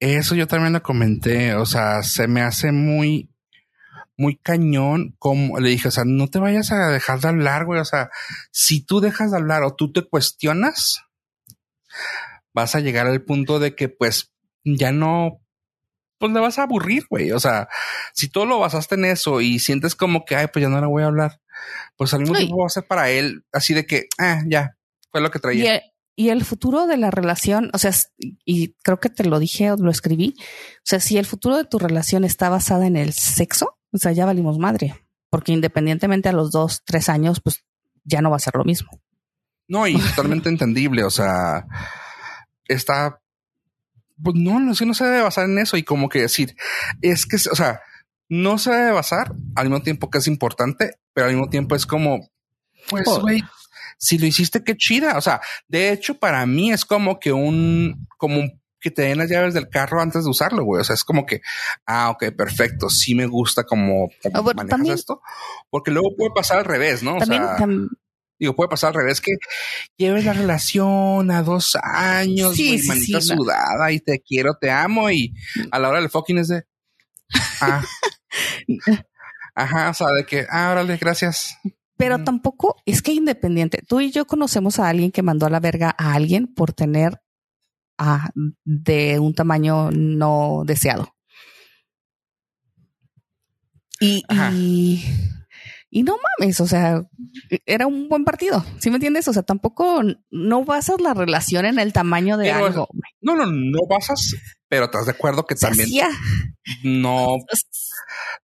Eso 0.00 0.34
yo 0.34 0.46
también 0.46 0.72
lo 0.72 0.82
comenté, 0.82 1.54
o 1.54 1.66
sea, 1.66 2.02
se 2.02 2.28
me 2.28 2.40
hace 2.40 2.72
muy 2.72 3.31
muy 4.22 4.36
cañón, 4.36 5.16
como 5.18 5.58
le 5.58 5.68
dije, 5.68 5.88
o 5.88 5.90
sea, 5.90 6.04
no 6.06 6.28
te 6.28 6.38
vayas 6.38 6.70
a 6.70 6.90
dejar 6.90 7.20
de 7.20 7.28
hablar, 7.28 7.64
güey, 7.64 7.80
o 7.80 7.84
sea, 7.84 8.08
si 8.52 8.80
tú 8.80 9.00
dejas 9.00 9.32
de 9.32 9.36
hablar 9.36 9.64
o 9.64 9.74
tú 9.74 9.92
te 9.92 10.02
cuestionas, 10.02 11.02
vas 12.54 12.76
a 12.76 12.80
llegar 12.80 13.08
al 13.08 13.22
punto 13.22 13.58
de 13.58 13.74
que 13.74 13.88
pues 13.88 14.32
ya 14.64 14.92
no, 14.92 15.42
pues 16.18 16.32
le 16.32 16.38
vas 16.38 16.60
a 16.60 16.62
aburrir, 16.62 17.04
güey, 17.10 17.32
o 17.32 17.40
sea, 17.40 17.68
si 18.14 18.28
tú 18.28 18.46
lo 18.46 18.60
basaste 18.60 18.94
en 18.94 19.06
eso 19.06 19.40
y 19.40 19.58
sientes 19.58 19.96
como 19.96 20.24
que, 20.24 20.36
ay, 20.36 20.46
pues 20.52 20.62
ya 20.62 20.68
no 20.68 20.80
le 20.80 20.86
voy 20.86 21.02
a 21.02 21.06
hablar, 21.06 21.40
pues 21.96 22.14
al 22.14 22.20
mismo 22.20 22.36
tiempo 22.36 22.58
va 22.58 22.66
a 22.66 22.70
ser 22.70 22.86
para 22.86 23.10
él 23.10 23.44
así 23.50 23.74
de 23.74 23.86
que, 23.86 24.06
ah, 24.18 24.40
ya, 24.46 24.76
fue 25.10 25.20
lo 25.20 25.32
que 25.32 25.40
traía. 25.40 25.82
Y 26.14 26.28
el 26.28 26.44
futuro 26.44 26.86
de 26.86 26.96
la 26.96 27.10
relación, 27.10 27.70
o 27.72 27.78
sea, 27.78 27.90
y 28.44 28.74
creo 28.84 29.00
que 29.00 29.08
te 29.08 29.24
lo 29.24 29.40
dije 29.40 29.72
o 29.72 29.76
lo 29.76 29.90
escribí, 29.90 30.36
o 30.38 30.84
sea, 30.84 31.00
si 31.00 31.18
el 31.18 31.26
futuro 31.26 31.56
de 31.56 31.64
tu 31.64 31.80
relación 31.80 32.22
está 32.22 32.50
basada 32.50 32.86
en 32.86 32.96
el 32.96 33.14
sexo, 33.14 33.78
o 33.92 33.98
sea, 33.98 34.12
ya 34.12 34.26
valimos 34.26 34.58
madre, 34.58 34.94
porque 35.30 35.52
independientemente 35.52 36.28
a 36.28 36.32
los 36.32 36.50
dos, 36.50 36.82
tres 36.84 37.08
años, 37.08 37.40
pues 37.40 37.64
ya 38.04 38.22
no 38.22 38.30
va 38.30 38.36
a 38.36 38.40
ser 38.40 38.54
lo 38.56 38.64
mismo. 38.64 38.90
No, 39.68 39.86
y 39.86 39.96
totalmente 40.16 40.48
entendible, 40.48 41.04
o 41.04 41.10
sea, 41.10 41.66
está, 42.66 43.20
pues 44.22 44.36
no, 44.36 44.60
no, 44.60 44.72
no 44.72 44.94
se 44.94 45.04
debe 45.04 45.22
basar 45.22 45.44
en 45.44 45.58
eso 45.58 45.76
y 45.76 45.82
como 45.82 46.08
que 46.08 46.22
decir, 46.22 46.56
es 47.00 47.26
que, 47.26 47.36
o 47.36 47.54
sea, 47.54 47.80
no 48.28 48.58
se 48.58 48.72
debe 48.72 48.92
basar 48.92 49.32
al 49.54 49.68
mismo 49.68 49.82
tiempo 49.82 50.10
que 50.10 50.18
es 50.18 50.26
importante, 50.26 50.98
pero 51.12 51.26
al 51.26 51.34
mismo 51.34 51.50
tiempo 51.50 51.74
es 51.74 51.86
como, 51.86 52.30
pues, 52.88 53.06
güey, 53.20 53.42
si 53.98 54.18
lo 54.18 54.26
hiciste, 54.26 54.64
qué 54.64 54.76
chida. 54.76 55.16
O 55.16 55.20
sea, 55.20 55.40
de 55.68 55.92
hecho, 55.92 56.18
para 56.18 56.44
mí 56.46 56.72
es 56.72 56.84
como 56.84 57.20
que 57.20 57.32
un, 57.32 58.08
como 58.16 58.40
un 58.40 58.61
que 58.82 58.90
te 58.90 59.02
den 59.02 59.18
las 59.18 59.30
llaves 59.30 59.54
del 59.54 59.68
carro 59.68 60.02
antes 60.02 60.24
de 60.24 60.30
usarlo, 60.30 60.64
güey. 60.64 60.80
O 60.80 60.84
sea, 60.84 60.94
es 60.94 61.04
como 61.04 61.24
que, 61.24 61.40
ah, 61.86 62.10
ok, 62.10 62.34
perfecto. 62.36 62.90
Sí 62.90 63.14
me 63.14 63.26
gusta 63.26 63.64
como, 63.64 64.10
ah, 64.34 64.42
manejas 64.54 64.88
esto. 64.88 65.22
Porque 65.70 65.90
luego 65.90 66.14
puede 66.16 66.32
pasar 66.34 66.58
al 66.58 66.64
revés, 66.64 67.02
¿no? 67.02 67.16
O 67.16 67.24
sea, 67.24 67.56
digo, 68.38 68.56
puede 68.56 68.68
pasar 68.68 68.88
al 68.88 68.94
revés 68.94 69.20
que 69.20 69.32
lleves 69.96 70.24
la 70.24 70.32
relación 70.32 71.30
a 71.30 71.42
dos 71.42 71.76
años, 71.80 72.56
sí, 72.56 72.80
manita 72.88 73.20
sudada 73.20 73.92
y 73.92 74.00
te 74.00 74.20
quiero, 74.20 74.56
te 74.60 74.68
amo 74.68 75.08
y 75.10 75.32
a 75.70 75.78
la 75.78 75.88
hora 75.88 76.00
del 76.00 76.10
fucking 76.10 76.38
es 76.38 76.48
de, 76.48 76.64
ah, 77.60 77.84
ajá, 79.54 79.90
o 79.90 79.94
sea, 79.94 80.08
de 80.08 80.26
que, 80.26 80.44
ah, 80.50 80.72
órale, 80.72 80.96
gracias. 80.96 81.56
Pero 81.96 82.24
tampoco 82.24 82.82
es 82.84 83.00
que 83.00 83.12
independiente. 83.12 83.80
Tú 83.86 84.00
y 84.00 84.10
yo 84.10 84.26
conocemos 84.26 84.80
a 84.80 84.88
alguien 84.88 85.12
que 85.12 85.22
mandó 85.22 85.46
a 85.46 85.50
la 85.50 85.60
verga 85.60 85.94
a 85.96 86.14
alguien 86.14 86.52
por 86.52 86.72
tener 86.72 87.20
de 88.64 89.18
un 89.18 89.34
tamaño 89.34 89.90
no 89.90 90.62
deseado. 90.64 91.14
Y, 94.00 94.24
y, 95.90 96.02
no 96.02 96.16
mames, 96.40 96.60
o 96.60 96.66
sea, 96.66 97.04
era 97.66 97.86
un 97.86 98.08
buen 98.08 98.24
partido. 98.24 98.64
¿Sí 98.80 98.90
me 98.90 98.96
entiendes? 98.96 99.28
O 99.28 99.32
sea, 99.32 99.44
tampoco 99.44 100.02
no 100.30 100.64
basas 100.64 101.00
la 101.00 101.14
relación 101.14 101.66
en 101.66 101.78
el 101.78 101.92
tamaño 101.92 102.36
de 102.36 102.50
algo. 102.50 102.88
No, 103.20 103.36
no, 103.36 103.46
no 103.46 103.78
basas, 103.88 104.34
pero 104.68 104.86
estás 104.86 105.06
de 105.06 105.12
acuerdo 105.12 105.46
que 105.46 105.54
también 105.54 105.88
no. 106.82 107.36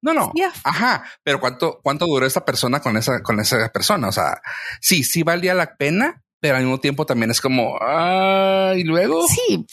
No, 0.01 0.15
no. 0.15 0.33
Ajá. 0.63 1.05
Pero 1.25 1.41
cuánto, 1.41 1.81
cuánto 1.83 2.07
duró 2.07 2.25
esa 2.25 2.45
persona 2.45 2.81
con 2.81 2.97
esa, 2.97 3.21
con 3.23 3.41
esa 3.41 3.69
persona. 3.71 4.09
O 4.09 4.13
sea, 4.13 4.41
sí, 4.81 5.03
sí 5.03 5.25
valía 5.25 5.55
la 5.55 5.77
pena, 5.77 6.23
pero 6.41 6.57
al 6.57 6.63
mismo 6.63 6.79
tiempo 6.79 7.07
también 7.07 7.31
es 7.31 7.41
como, 7.41 7.79
ah, 7.81 8.75
y 8.77 8.85
luego. 8.85 9.27
Sí, 9.29 9.67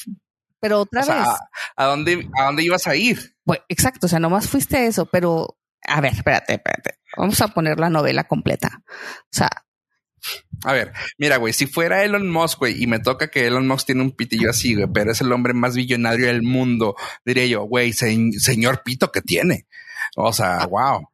pero 0.59 0.81
otra 0.81 1.01
vez. 1.01 1.27
¿a 1.75 1.85
dónde, 1.85 2.27
¿A 2.39 2.45
dónde 2.45 2.63
ibas 2.63 2.87
a 2.87 2.95
ir? 2.95 3.35
Pues 3.43 3.59
exacto, 3.69 4.07
o 4.07 4.09
sea, 4.09 4.19
nomás 4.19 4.49
fuiste 4.49 4.87
eso, 4.87 5.05
pero 5.05 5.57
a 5.87 6.01
ver, 6.01 6.13
espérate, 6.13 6.55
espérate. 6.55 6.99
Vamos 7.17 7.39
a 7.41 7.49
poner 7.49 7.79
la 7.79 7.89
novela 7.89 8.25
completa. 8.25 8.81
O 8.87 9.27
sea. 9.31 9.49
A 10.63 10.73
ver, 10.73 10.91
mira, 11.19 11.37
güey, 11.37 11.53
si 11.53 11.67
fuera 11.67 12.03
Elon 12.03 12.31
Musk, 12.31 12.57
güey, 12.57 12.81
y 12.81 12.87
me 12.87 12.97
toca 12.97 13.29
que 13.29 13.45
Elon 13.45 13.67
Musk 13.67 13.85
tiene 13.85 14.01
un 14.01 14.11
pitillo 14.11 14.49
así, 14.49 14.73
güey, 14.73 14.87
pero 14.91 15.11
es 15.11 15.21
el 15.21 15.31
hombre 15.31 15.53
más 15.53 15.75
billonario 15.75 16.25
del 16.25 16.41
mundo, 16.41 16.95
diría 17.23 17.45
yo, 17.45 17.63
güey, 17.63 17.93
señor 17.93 18.81
pito 18.83 19.11
que 19.11 19.21
tiene. 19.21 19.67
O 20.15 20.33
sea, 20.33 20.65
wow. 20.65 21.07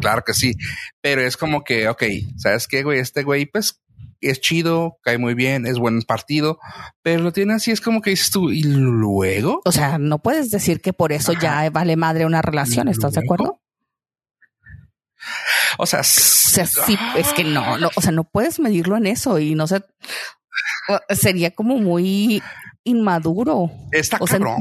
Claro 0.00 0.22
que 0.24 0.34
sí, 0.34 0.52
pero 1.00 1.22
es 1.22 1.36
como 1.36 1.64
que, 1.64 1.88
ok, 1.88 2.02
¿sabes 2.36 2.68
qué, 2.68 2.82
güey? 2.82 3.00
Este 3.00 3.22
güey, 3.22 3.46
pues 3.46 3.82
es 4.28 4.40
chido, 4.40 4.98
cae 5.02 5.18
muy 5.18 5.34
bien, 5.34 5.66
es 5.66 5.78
buen 5.78 6.02
partido, 6.02 6.58
pero 7.02 7.22
lo 7.22 7.32
tiene 7.32 7.54
así, 7.54 7.70
es 7.70 7.80
como 7.80 8.00
que 8.00 8.10
dices 8.10 8.30
tú, 8.30 8.50
¿y 8.50 8.62
luego? 8.62 9.60
O 9.64 9.72
sea, 9.72 9.98
no 9.98 10.20
puedes 10.20 10.50
decir 10.50 10.80
que 10.80 10.92
por 10.92 11.12
eso 11.12 11.32
ya 11.32 11.68
vale 11.70 11.96
madre 11.96 12.26
una 12.26 12.42
relación, 12.42 12.88
¿estás 12.88 13.12
de 13.12 13.20
acuerdo? 13.20 13.60
O 15.78 15.86
sea, 15.86 16.02
sí, 16.02 16.96
es 17.16 17.32
que 17.32 17.44
no, 17.44 17.78
no, 17.78 17.90
o 17.94 18.00
sea, 18.00 18.12
no 18.12 18.24
puedes 18.24 18.60
medirlo 18.60 18.96
en 18.96 19.06
eso 19.06 19.38
y 19.38 19.54
no 19.54 19.66
sé, 19.66 19.82
sería 21.10 21.50
como 21.50 21.78
muy 21.78 22.42
inmaduro. 22.84 23.70
Está 23.92 24.18
o 24.20 24.26
cabrón. 24.26 24.60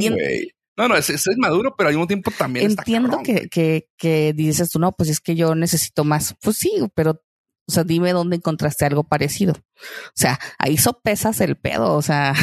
No, 0.75 0.87
no, 0.87 0.95
es, 0.95 1.09
es, 1.11 1.27
maduro, 1.37 1.75
pero 1.77 1.89
al 1.89 1.93
mismo 1.93 2.07
tiempo 2.07 2.31
también. 2.31 2.71
Entiendo 2.71 3.21
que, 3.23 3.47
que, 3.47 3.89
que 3.95 4.33
dices 4.33 4.71
tú, 4.71 4.79
no, 4.79 4.91
pues 4.91 5.09
es 5.09 5.19
que 5.19 5.35
yo 5.35 5.53
necesito 5.53 6.03
más. 6.03 6.35
Pues 6.41 6.57
sí, 6.57 6.71
pero 6.95 7.21
o 7.65 7.71
sea, 7.71 7.83
dime 7.83 8.11
dónde 8.11 8.35
encontraste 8.35 8.85
algo 8.85 9.03
parecido. 9.03 9.53
O 9.53 10.15
sea, 10.15 10.39
ahí 10.57 10.77
sopesas 10.77 11.39
el 11.41 11.55
pedo, 11.55 11.93
o 11.93 12.01
sea. 12.01 12.33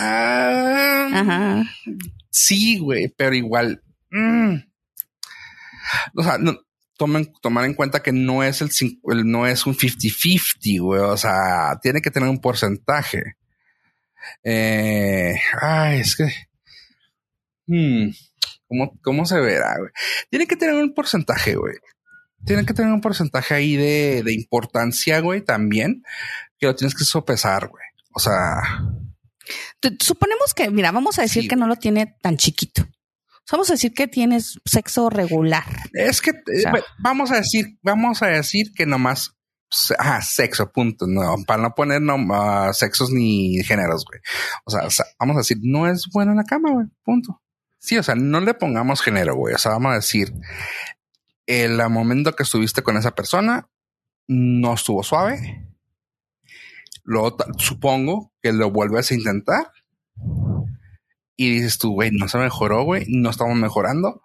Ah, 0.00 1.08
Ajá. 1.12 1.64
Sí, 2.30 2.78
güey, 2.78 3.08
pero 3.08 3.34
igual. 3.34 3.82
Mm. 4.10 4.56
O 6.14 6.22
sea, 6.22 6.38
no, 6.38 6.58
tomen, 6.98 7.32
tomar 7.40 7.64
en 7.64 7.74
cuenta 7.74 8.02
que 8.02 8.12
no 8.12 8.42
es 8.42 8.60
el, 8.60 8.70
no 9.24 9.46
es 9.46 9.66
un 9.66 9.74
50-50, 9.74 10.80
güey. 10.80 11.00
O 11.00 11.16
sea, 11.16 11.78
tiene 11.82 12.02
que 12.02 12.10
tener 12.10 12.28
un 12.28 12.40
porcentaje. 12.40 13.36
Eh, 14.44 15.34
ay, 15.60 16.00
es 16.00 16.14
que. 16.14 16.30
Hmm, 17.66 18.10
¿cómo, 18.66 18.98
¿Cómo 19.02 19.26
se 19.26 19.40
verá, 19.40 19.76
güey? 19.78 19.90
Tiene 20.30 20.46
que 20.46 20.56
tener 20.56 20.74
un 20.74 20.94
porcentaje, 20.94 21.56
güey 21.56 21.74
tienen 22.44 22.66
que 22.66 22.74
tener 22.74 22.92
un 22.92 23.00
porcentaje 23.00 23.54
ahí 23.54 23.76
de, 23.76 24.22
de 24.24 24.32
importancia, 24.32 25.20
güey, 25.20 25.42
también, 25.42 26.02
que 26.58 26.66
lo 26.66 26.74
tienes 26.74 26.94
que 26.94 27.04
sopesar, 27.04 27.68
güey. 27.68 27.84
O 28.12 28.20
sea. 28.20 28.62
Suponemos 30.00 30.54
que, 30.54 30.70
mira, 30.70 30.92
vamos 30.92 31.18
a 31.18 31.22
decir 31.22 31.48
que 31.48 31.56
no 31.56 31.66
lo 31.66 31.76
tiene 31.76 32.16
tan 32.20 32.36
chiquito. 32.36 32.86
Vamos 33.50 33.70
a 33.70 33.74
decir 33.74 33.94
que 33.94 34.08
tienes 34.08 34.60
sexo 34.64 35.08
regular. 35.08 35.64
Es 35.94 36.20
que 36.20 36.30
eh, 36.30 36.64
vamos 36.98 37.30
a 37.30 37.36
decir, 37.36 37.78
vamos 37.82 38.22
a 38.22 38.26
decir 38.26 38.72
que 38.74 38.84
nomás 38.84 39.38
ah, 39.98 40.20
sexo, 40.20 40.70
punto. 40.70 41.06
No, 41.06 41.36
para 41.46 41.62
no 41.62 41.74
poner 41.74 42.02
no, 42.02 42.16
uh, 42.16 42.72
sexos 42.72 43.10
ni 43.10 43.62
géneros, 43.64 44.04
güey. 44.04 44.20
O 44.64 44.70
sea, 44.70 44.86
o 44.86 44.90
sea, 44.90 45.06
vamos 45.18 45.36
a 45.36 45.40
decir, 45.40 45.58
no 45.62 45.88
es 45.88 46.08
bueno 46.12 46.32
en 46.32 46.38
la 46.38 46.44
cama, 46.44 46.72
güey, 46.72 46.86
punto. 47.02 47.42
Sí, 47.78 47.96
o 47.96 48.02
sea, 48.02 48.14
no 48.14 48.40
le 48.40 48.54
pongamos 48.54 49.00
género, 49.00 49.36
güey. 49.36 49.54
O 49.54 49.58
sea, 49.58 49.72
vamos 49.72 49.92
a 49.92 49.96
decir, 49.96 50.32
el 51.48 51.78
momento 51.88 52.36
que 52.36 52.42
estuviste 52.44 52.82
con 52.82 52.96
esa 52.96 53.14
persona 53.14 53.68
no 54.28 54.74
estuvo 54.74 55.02
suave. 55.02 55.66
Luego 57.04 57.38
supongo 57.56 58.32
que 58.42 58.52
lo 58.52 58.70
vuelves 58.70 59.10
a 59.10 59.14
intentar 59.14 59.72
y 61.36 61.50
dices 61.50 61.78
tú, 61.78 61.94
güey, 61.94 62.10
no 62.10 62.28
se 62.28 62.36
mejoró, 62.36 62.84
güey, 62.84 63.06
no 63.08 63.30
estamos 63.30 63.56
mejorando. 63.56 64.20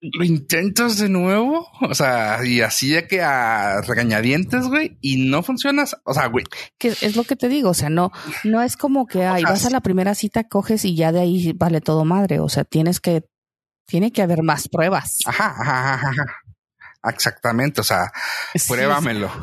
Lo 0.00 0.24
intentas 0.24 0.98
de 0.98 1.08
nuevo, 1.08 1.68
o 1.80 1.94
sea, 1.94 2.44
y 2.44 2.60
así 2.60 2.88
de 2.90 3.06
que 3.06 3.22
a 3.22 3.80
regañadientes, 3.82 4.66
güey, 4.66 4.98
y 5.00 5.28
no 5.28 5.42
funcionas, 5.44 5.96
o 6.04 6.12
sea, 6.12 6.26
güey. 6.26 6.44
Que 6.76 6.88
es 6.88 7.14
lo 7.16 7.22
que 7.22 7.36
te 7.36 7.48
digo, 7.48 7.70
o 7.70 7.74
sea, 7.74 7.88
no, 7.88 8.10
no 8.42 8.62
es 8.62 8.76
como 8.76 9.06
que, 9.06 9.24
ay, 9.24 9.44
vas 9.44 9.64
a 9.64 9.70
la 9.70 9.80
primera 9.80 10.14
cita, 10.14 10.44
coges 10.44 10.84
y 10.84 10.96
ya 10.96 11.12
de 11.12 11.20
ahí 11.20 11.52
vale 11.52 11.80
todo 11.80 12.04
madre, 12.04 12.40
o 12.40 12.48
sea, 12.48 12.64
tienes 12.64 13.00
que, 13.00 13.24
tiene 13.86 14.12
que 14.12 14.22
haber 14.22 14.42
más 14.42 14.68
pruebas. 14.68 15.18
Ajá, 15.26 15.54
ajá, 15.58 15.94
ajá. 15.94 16.26
Exactamente, 17.08 17.80
o 17.80 17.84
sea, 17.84 18.12
pruébamelo. 18.68 19.30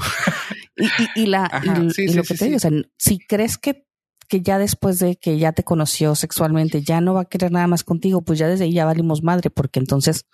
Y, 1.16 1.28
la, 1.28 1.62
y, 1.98 2.14
lo 2.14 2.24
que 2.24 2.34
te 2.34 2.46
digo, 2.46 2.58
o 2.58 2.60
sea, 2.60 2.72
si 2.98 3.20
crees 3.20 3.60
que 3.60 3.86
que 4.28 4.42
ya 4.42 4.58
después 4.58 4.98
de 4.98 5.16
que 5.16 5.38
ya 5.38 5.52
te 5.52 5.64
conoció 5.64 6.16
sexualmente, 6.16 6.82
ya 6.82 7.02
no 7.02 7.14
va 7.14 7.22
a 7.22 7.26
querer 7.26 7.52
nada 7.52 7.68
más 7.68 7.84
contigo, 7.84 8.24
pues 8.24 8.40
ya 8.40 8.48
desde 8.48 8.64
ahí 8.64 8.74
ya 8.74 8.86
valimos 8.86 9.22
madre, 9.22 9.52
porque 9.52 9.80
entonces 9.80 10.26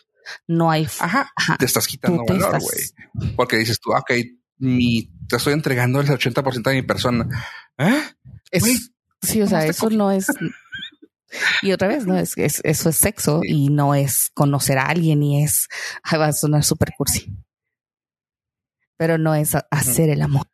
no 0.48 0.72
hay. 0.72 0.88
Ajá, 1.00 1.30
te 1.58 1.66
estás 1.66 1.88
quitando 1.88 2.24
valor, 2.25 2.60
güey. 2.62 3.36
Porque 3.36 3.58
dices 3.58 3.80
tú, 3.82 3.92
ok, 3.92 4.12
mi, 4.60 5.12
te 5.28 5.36
estoy 5.36 5.51
entregando 5.51 6.00
el 6.00 6.08
80% 6.08 6.62
de 6.63 6.75
mi 6.75 6.84
persona. 6.84 7.28
¿Eh? 7.78 8.01
sí, 9.22 9.42
o 9.42 9.48
sea, 9.48 9.66
eso 9.66 9.89
no 9.89 10.12
es. 10.12 10.28
Y 11.62 11.71
otra 11.71 11.88
vez, 11.88 12.05
no 12.05 12.17
es, 12.17 12.36
eso 12.38 12.89
es 12.89 12.95
sexo 12.95 13.41
y 13.43 13.69
no 13.69 13.95
es 13.95 14.31
conocer 14.33 14.77
a 14.77 14.86
alguien 14.86 15.21
y 15.24 15.43
es 15.43 15.67
va 16.13 16.27
a 16.27 16.33
sonar 16.33 16.63
súper 16.63 16.89
cursi. 16.98 17.33
Pero 18.98 19.17
no 19.17 19.36
es 19.36 19.55
hacer 19.71 20.09
el 20.09 20.21
amor. 20.21 20.48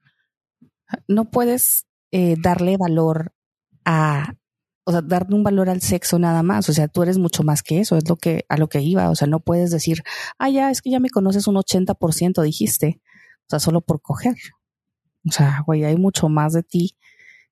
No 1.08 1.32
puedes 1.32 1.86
eh, 2.12 2.36
darle 2.38 2.78
valor 2.78 3.34
a, 3.86 4.34
o 4.86 4.92
sea, 4.92 5.02
darle 5.02 5.36
un 5.36 5.44
valor 5.44 5.70
al 5.70 5.82
sexo 5.82 6.20
nada 6.20 6.44
más. 6.44 6.70
O 6.70 6.74
sea, 6.74 6.88
tú 6.88 7.04
eres 7.04 7.18
mucho 7.18 7.44
más 7.44 7.64
que 7.64 7.80
eso, 7.80 7.98
es 7.98 8.08
lo 8.08 8.18
que, 8.18 8.46
a 8.50 8.58
lo 8.58 8.68
que 8.68 8.82
iba. 8.82 9.10
O 9.10 9.16
sea, 9.16 9.28
no 9.28 9.40
puedes 9.40 9.72
decir, 9.72 10.04
ah, 10.38 10.50
ya, 10.50 10.70
es 10.70 10.82
que 10.82 10.92
ya 10.92 11.00
me 11.00 11.10
conoces 11.10 11.48
un 11.48 11.56
80%, 11.56 12.44
dijiste. 12.44 13.02
O 13.48 13.50
sea, 13.50 13.60
solo 13.60 13.82
por 13.82 14.02
coger. 14.02 14.36
O 15.28 15.32
sea, 15.32 15.64
güey, 15.66 15.84
hay 15.84 15.96
mucho 15.96 16.30
más 16.30 16.54
de 16.54 16.64
ti 16.64 16.98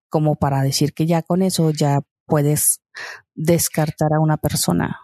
como 0.10 0.36
para 0.36 0.62
decir 0.62 0.94
que 0.94 1.08
ya 1.08 1.24
con 1.24 1.42
eso 1.42 1.72
ya 1.72 2.02
puedes 2.26 2.82
descartar 3.36 4.14
a 4.14 4.20
una 4.20 4.38
persona. 4.38 5.00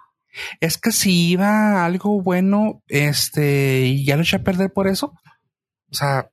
Es 0.59 0.77
que 0.77 0.91
si 0.91 1.29
iba 1.31 1.85
algo 1.85 2.21
bueno, 2.21 2.83
este, 2.87 4.03
ya 4.03 4.15
lo 4.15 4.21
eché 4.21 4.37
a 4.37 4.43
perder 4.43 4.71
por 4.71 4.87
eso. 4.87 5.13
O 5.91 5.95
sea, 5.95 6.31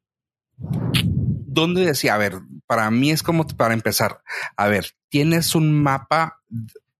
¿dónde 0.56 1.84
decía? 1.84 2.14
A 2.14 2.18
ver, 2.18 2.40
para 2.66 2.90
mí 2.90 3.10
es 3.10 3.22
como 3.22 3.46
para 3.46 3.74
empezar. 3.74 4.22
A 4.56 4.68
ver, 4.68 4.92
tienes 5.08 5.54
un 5.54 5.82
mapa 5.82 6.42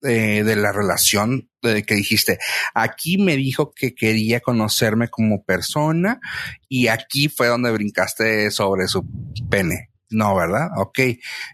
de, 0.01 0.43
de 0.43 0.57
la 0.57 0.73
relación 0.73 1.51
de 1.63 1.83
que 1.85 1.95
dijiste, 1.95 2.39
aquí 2.75 3.19
me 3.19 3.37
dijo 3.37 3.73
que 3.73 3.95
quería 3.95 4.41
conocerme 4.41 5.09
como 5.09 5.45
persona 5.45 6.21
y 6.69 6.89
aquí 6.89 7.29
fue 7.29 7.49
donde 7.49 7.71
brincaste 7.71 8.51
sobre 8.51 8.89
su 8.89 9.07
pene. 9.51 9.91
No, 10.09 10.37
¿verdad? 10.37 10.69
Ok. 10.77 11.01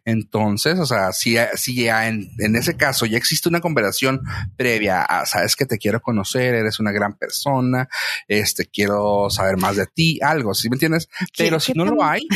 Entonces, 0.04 0.78
o 0.78 0.86
sea, 0.86 1.12
si, 1.12 1.36
si 1.54 1.84
ya 1.84 2.08
en, 2.08 2.30
en, 2.38 2.56
ese 2.56 2.76
caso 2.76 3.06
ya 3.06 3.16
existe 3.16 3.48
una 3.48 3.60
conversación 3.60 4.20
previa 4.56 5.02
a, 5.02 5.24
sabes 5.24 5.56
que 5.56 5.64
te 5.64 5.78
quiero 5.78 6.00
conocer, 6.00 6.54
eres 6.54 6.78
una 6.78 6.92
gran 6.92 7.16
persona, 7.16 7.88
este, 8.28 8.66
quiero 8.66 9.30
saber 9.30 9.56
más 9.56 9.76
de 9.76 9.86
ti, 9.86 10.18
algo, 10.22 10.54
¿sí 10.54 10.68
me 10.68 10.76
entiendes? 10.76 11.08
Pero 11.36 11.60
si 11.60 11.72
no 11.72 11.84
lo 11.84 12.04
hay, 12.04 12.26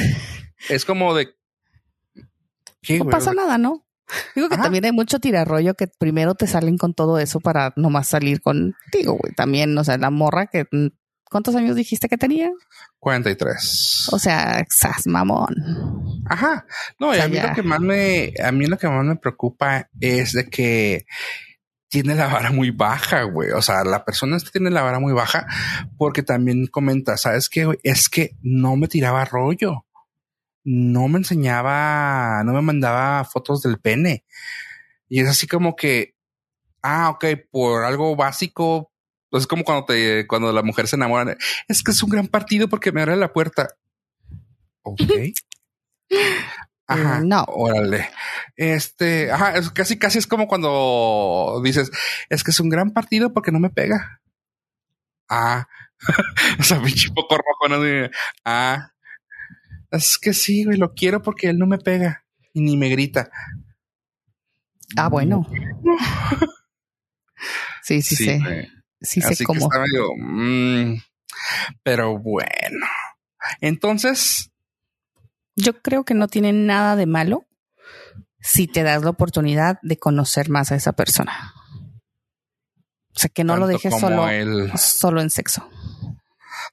es 0.69 0.85
como 0.85 1.15
de, 1.15 1.37
no 2.89 3.11
pasa 3.11 3.35
nada, 3.35 3.59
¿no? 3.59 3.85
Digo 4.35 4.49
que 4.49 4.57
también 4.57 4.85
hay 4.85 4.93
mucho 4.93 5.19
tirarrollo 5.19 5.75
que 5.75 5.89
primero 5.89 6.35
te 6.35 6.47
salen 6.47 6.79
con 6.79 6.95
todo 6.95 7.19
eso 7.19 7.41
para 7.41 7.73
nomás 7.77 8.07
salir 8.09 8.41
contigo, 8.41 9.19
güey. 9.21 9.35
También, 9.35 9.77
o 9.77 9.83
sea, 9.83 9.99
la 9.99 10.11
morra 10.11 10.47
que 10.47 10.67
¿Cuántos 11.31 11.55
años 11.57 11.77
dijiste 11.77 12.09
que 12.09 12.17
tenía? 12.17 12.51
43. 13.01 14.09
O 14.13 14.19
sea, 14.19 14.61
exas 14.61 15.07
mamón. 15.07 15.55
Ajá. 16.27 16.67
No, 16.99 17.15
y 17.15 17.19
a 17.19 17.29
mí 17.29 17.39
lo 17.41 17.53
que 17.53 17.63
más 17.63 17.81
me, 17.81 18.33
a 18.43 18.53
mí 18.53 18.67
lo 18.67 18.79
que 18.79 18.89
más 18.89 19.05
me 19.05 19.17
preocupa 19.17 19.89
es 20.01 20.33
de 20.33 20.49
que 20.49 21.07
tiene 21.89 22.15
la 22.15 22.29
vara 22.29 22.51
muy 22.51 22.71
baja, 22.71 23.23
güey. 23.23 23.51
O 23.51 23.63
sea, 23.63 23.85
la 23.85 24.05
persona 24.05 24.37
esta 24.37 24.51
tiene 24.51 24.71
la 24.71 24.83
vara 24.83 25.01
muy 25.01 25.13
baja 25.13 25.47
porque 25.99 26.23
también 26.23 26.67
comenta, 26.67 27.17
¿sabes 27.17 27.49
qué? 27.49 27.79
Es 27.83 28.09
que 28.09 28.37
no 28.43 28.77
me 28.77 28.89
tiraba 28.89 29.25
rollo 29.25 29.87
no 30.67 31.07
me 31.07 31.19
enseñaba, 31.19 32.43
no 32.45 32.53
me 32.53 32.61
mandaba 32.61 33.25
fotos 33.25 33.63
del 33.63 33.79
pene. 33.79 34.25
Y 35.09 35.21
es 35.21 35.29
así 35.29 35.47
como 35.47 35.77
que, 35.77 36.17
ah, 36.83 37.11
ok, 37.11 37.25
por 37.53 37.85
algo 37.85 38.17
básico, 38.17 38.91
pues 39.37 39.43
es 39.43 39.49
como 39.49 39.65
cuando 39.65 39.85
te, 39.85 40.27
cuando 40.27 40.51
la 40.51 40.63
mujer 40.63 40.89
se 40.89 40.97
enamora, 40.97 41.37
es 41.69 41.83
que 41.83 41.91
es 41.91 42.03
un 42.03 42.09
gran 42.09 42.27
partido 42.27 42.69
porque 42.69 42.91
me 42.91 43.03
abre 43.03 43.17
la 43.17 43.35
puerta. 43.35 43.69
Ok. 44.81 45.03
Ajá. 46.87 47.21
No. 47.21 47.45
Órale. 47.49 48.09
Este, 48.57 49.31
ajá, 49.31 49.59
es 49.59 49.71
casi, 49.73 49.99
casi 49.99 50.19
es 50.19 50.27
como 50.27 50.49
cuando 50.49 51.61
dices, 51.63 51.91
es 52.31 52.45
que 52.45 52.51
es 52.51 52.61
un 52.61 52.71
gran 52.71 52.93
partido 52.93 53.35
porque 53.35 53.53
no 53.53 53.61
me 53.61 53.69
pega. 53.69 54.23
Ah. 55.29 55.69
o 56.59 56.63
sea, 56.63 56.81
pinche 56.81 57.11
poco 57.15 57.37
rojo, 57.37 57.69
¿no? 57.69 58.09
Ah. 58.47 58.93
Es 59.91 60.17
que 60.17 60.33
sí, 60.33 60.65
güey, 60.65 60.79
lo 60.79 60.95
quiero 60.95 61.21
porque 61.21 61.49
él 61.49 61.59
no 61.59 61.67
me 61.67 61.77
pega 61.77 62.25
y 62.55 62.63
ni 62.63 62.79
me 62.79 62.89
grita. 62.89 63.31
Ah, 64.97 65.11
bueno. 65.11 65.47
sí, 67.83 68.01
sí, 68.01 68.17
sí. 68.17 68.25
Sí, 68.25 68.73
sé 69.07 69.45
cómo. 69.45 69.69
Mm, 70.19 70.97
pero 71.83 72.19
bueno. 72.19 72.87
Entonces. 73.61 74.51
Yo 75.55 75.81
creo 75.81 76.05
que 76.05 76.15
no 76.15 76.29
tiene 76.29 76.53
nada 76.53 76.97
de 76.97 77.07
malo 77.07 77.47
si 78.41 78.67
te 78.67 78.83
das 78.83 79.03
la 79.03 79.11
oportunidad 79.11 79.79
de 79.83 79.99
conocer 79.99 80.51
más 80.51 80.71
a 80.71 80.77
esa 80.77 80.93
persona. 80.93 81.55
O 83.15 83.19
sea, 83.19 83.31
que 83.31 83.45
no 83.45 83.57
lo 83.57 83.67
dejes 83.67 83.99
solo, 83.99 84.27
solo 84.77 85.23
en 85.23 85.31
sexo. 85.31 85.69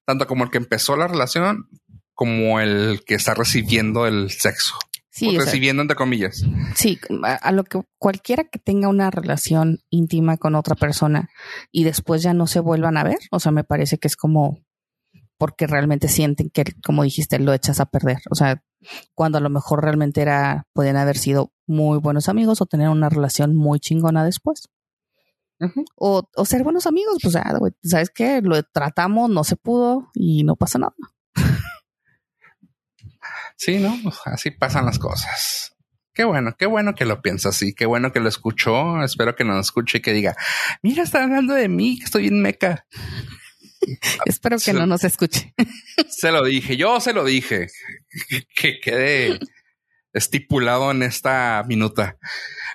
Tanto 0.06 0.28
como 0.28 0.43
el 0.43 0.52
que 0.52 0.58
empezó 0.58 0.98
la 0.98 1.08
relación, 1.08 1.69
como 2.13 2.60
el 2.60 3.04
que 3.06 3.15
está 3.15 3.34
recibiendo 3.34 4.06
el 4.06 4.30
sexo. 4.30 4.78
Sí, 5.13 5.38
recibiendo 5.38 5.84
entre 5.84 5.95
comillas. 5.95 6.43
Sí, 6.73 6.99
a, 7.21 7.52
lo 7.52 7.63
que 7.65 7.80
cualquiera 7.99 8.45
que 8.45 8.58
tenga 8.58 8.88
una 8.88 9.12
relación 9.12 9.78
íntima 9.91 10.38
con 10.38 10.56
otra 10.56 10.73
persona 10.73 11.30
y 11.71 11.84
después 11.84 12.23
ya 12.23 12.34
no 12.34 12.47
se 12.47 12.60
vuelvan 12.60 12.97
a 12.97 13.04
ver, 13.04 13.19
o 13.30 13.39
sea, 13.39 13.52
me 13.52 13.63
parece 13.63 13.99
que 13.99 14.08
es 14.08 14.15
como 14.15 14.58
porque 15.38 15.67
realmente 15.67 16.08
sienten 16.08 16.49
que, 16.49 16.63
como 16.84 17.04
dijiste, 17.04 17.38
lo 17.38 17.54
echas 17.54 17.80
a 17.80 17.86
perder. 17.86 18.17
O 18.32 18.36
sea, 18.36 18.63
cuando 19.13 19.38
a 19.38 19.41
lo 19.41 19.52
mejor 19.52 19.84
realmente 19.84 20.21
era, 20.21 20.65
pueden 20.73 20.97
haber 20.97 21.17
sido 21.17 21.52
muy 21.67 21.99
buenos 21.99 22.28
amigos 22.28 22.60
o 22.62 22.65
tener 22.65 22.89
una 22.89 23.10
relación 23.10 23.56
muy 23.56 23.80
chingona 23.80 24.26
después. 24.26 24.67
o, 25.95 26.23
o, 26.36 26.45
ser 26.45 26.63
buenos 26.63 26.88
amigos, 26.88 27.19
pues, 27.21 27.36
ah, 27.36 27.60
¿sabes 27.84 28.10
qué? 28.10 28.41
Lo 28.41 28.63
tratamos, 28.63 29.30
no 29.30 29.43
se 29.43 29.58
pudo 29.58 30.10
y 30.15 30.43
no 30.43 30.56
pasa 30.56 30.80
nada. 30.80 30.95
Sí, 33.63 33.78
¿no? 33.78 33.97
Así 34.26 34.52
pasan 34.52 34.86
las 34.86 34.99
cosas. 34.99 35.73
Qué 36.13 36.26
bueno, 36.26 36.54
qué 36.60 36.65
bueno 36.65 36.93
que 36.95 37.06
lo 37.06 37.21
piensa 37.21 37.47
así, 37.47 37.73
qué 37.73 37.86
bueno 37.86 38.12
que 38.12 38.19
lo 38.19 38.28
escuchó. 38.28 39.02
Espero 39.02 39.38
que 39.38 39.45
nos 39.45 39.67
escuche 39.67 39.99
y 39.99 40.02
que 40.02 40.12
diga, 40.12 40.36
mira, 40.82 41.02
está 41.02 41.23
hablando 41.23 41.54
de 41.54 41.69
mí, 41.69 41.97
que 41.97 42.04
estoy 42.04 42.28
en 42.28 42.41
meca. 42.41 42.86
Espero 44.26 44.58
que 44.58 44.73
no 44.73 44.86
nos 44.86 45.06
escuche. 45.06 45.54
se 46.10 46.34
lo 46.34 46.43
dije, 46.43 46.76
yo 46.76 46.99
se 46.99 47.13
lo 47.13 47.23
dije, 47.23 47.67
que 48.54 48.82
quede 48.82 49.39
estipulado 50.12 50.91
en 50.91 51.02
esta 51.02 51.63
minuta. 51.65 52.17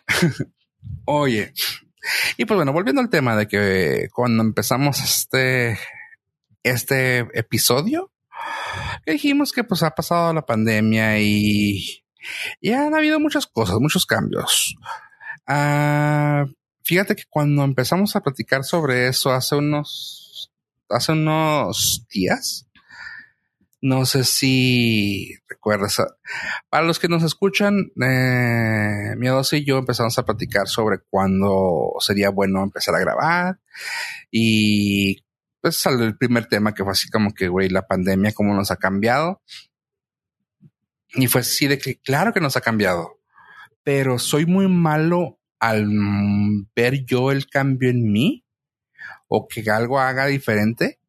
Oye, 1.04 1.52
y 2.38 2.46
pues 2.46 2.56
bueno, 2.56 2.72
volviendo 2.72 3.02
al 3.02 3.10
tema 3.10 3.36
de 3.36 3.46
que 3.46 4.08
cuando 4.14 4.42
empezamos 4.42 5.02
este, 5.02 5.78
este 6.62 7.18
episodio, 7.38 8.10
dijimos 9.06 9.52
que 9.52 9.64
pues 9.64 9.82
ha 9.82 9.90
pasado 9.90 10.32
la 10.32 10.46
pandemia 10.46 11.20
y 11.20 12.04
Y 12.60 12.72
han 12.72 12.94
habido 12.94 13.20
muchas 13.20 13.46
cosas, 13.46 13.78
muchos 13.80 14.06
cambios. 14.06 14.76
Ah, 15.46 16.46
fíjate 16.82 17.16
que 17.16 17.24
cuando 17.28 17.64
empezamos 17.64 18.16
a 18.16 18.20
platicar 18.20 18.64
sobre 18.64 19.08
eso 19.08 19.32
hace 19.32 19.56
unos, 19.56 20.50
hace 20.88 21.12
unos 21.12 22.06
días, 22.12 22.66
no 23.80 24.04
sé 24.06 24.24
si 24.24 25.34
recuerdas. 25.48 26.02
Para 26.68 26.84
los 26.84 26.98
que 26.98 27.08
nos 27.08 27.22
escuchan, 27.22 27.92
eh, 28.02 29.14
Miedos 29.16 29.52
y 29.52 29.64
yo 29.64 29.78
empezamos 29.78 30.18
a 30.18 30.24
platicar 30.24 30.66
sobre 30.66 30.98
cuándo 31.08 31.92
sería 32.00 32.30
bueno 32.30 32.62
empezar 32.62 32.94
a 32.96 33.00
grabar. 33.00 33.60
Y 34.30 35.24
pues 35.60 35.76
salió 35.76 36.04
el 36.04 36.16
primer 36.16 36.46
tema 36.46 36.74
que 36.74 36.84
fue 36.84 36.92
así 36.92 37.08
como 37.10 37.32
que, 37.32 37.48
güey, 37.48 37.68
la 37.68 37.86
pandemia, 37.86 38.32
cómo 38.32 38.54
nos 38.54 38.70
ha 38.70 38.76
cambiado. 38.76 39.42
Y 41.14 41.26
fue 41.26 41.40
así 41.40 41.66
de 41.66 41.78
que, 41.78 41.98
claro 42.00 42.32
que 42.32 42.40
nos 42.40 42.56
ha 42.56 42.60
cambiado, 42.60 43.20
pero 43.82 44.18
soy 44.18 44.46
muy 44.46 44.68
malo 44.68 45.40
al 45.58 45.88
ver 46.76 47.04
yo 47.04 47.32
el 47.32 47.48
cambio 47.48 47.90
en 47.90 48.12
mí 48.12 48.44
o 49.26 49.48
que 49.48 49.68
algo 49.70 49.98
haga 49.98 50.26
diferente, 50.26 51.00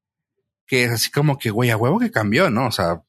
que 0.65 0.85
es 0.85 0.91
así 0.91 1.11
como 1.11 1.37
que, 1.37 1.51
güey, 1.51 1.69
a 1.69 1.77
huevo 1.77 1.99
que 1.99 2.11
cambió, 2.11 2.49
¿no? 2.49 2.67
O 2.67 2.71
sea, 2.71 3.03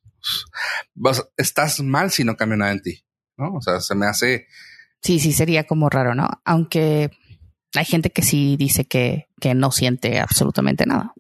estás 1.37 1.81
mal 1.81 2.11
si 2.11 2.25
no 2.25 2.37
cambia 2.37 2.57
nada 2.57 2.73
en 2.73 2.83
ti, 2.83 3.05
¿no? 3.37 3.55
O 3.55 3.61
sea, 3.61 3.81
se 3.81 3.95
me 3.95 4.07
hace... 4.07 4.47
Sí, 5.03 5.19
sí, 5.19 5.33
sería 5.33 5.65
como 5.65 5.89
raro, 5.89 6.15
¿no? 6.15 6.29
Aunque 6.45 7.11
hay 7.75 7.85
gente 7.85 8.11
que 8.11 8.23
sí 8.23 8.57
dice 8.59 8.85
que, 8.85 9.29
que 9.41 9.55
no 9.55 9.71
siente 9.71 10.21
absolutamente 10.21 10.85
nada. 10.87 11.15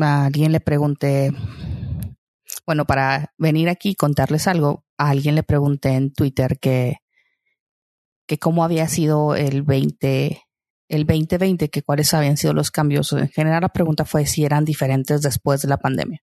A 0.00 0.26
alguien 0.26 0.52
le 0.52 0.60
pregunté, 0.60 1.32
bueno, 2.66 2.84
para 2.84 3.32
venir 3.38 3.68
aquí 3.68 3.90
y 3.90 3.94
contarles 3.94 4.46
algo, 4.46 4.84
a 4.98 5.10
alguien 5.10 5.34
le 5.34 5.42
pregunté 5.42 5.90
en 5.90 6.12
Twitter 6.12 6.58
que, 6.58 6.98
que 8.26 8.38
cómo 8.38 8.64
había 8.64 8.88
sido 8.88 9.34
el 9.34 9.62
20, 9.62 10.42
el 10.88 11.06
2020, 11.06 11.68
que 11.68 11.82
cuáles 11.82 12.14
habían 12.14 12.36
sido 12.36 12.54
los 12.54 12.70
cambios. 12.70 13.12
En 13.12 13.28
general, 13.28 13.62
la 13.62 13.68
pregunta 13.68 14.04
fue 14.04 14.26
si 14.26 14.44
eran 14.44 14.64
diferentes 14.64 15.22
después 15.22 15.62
de 15.62 15.68
la 15.68 15.78
pandemia. 15.78 16.20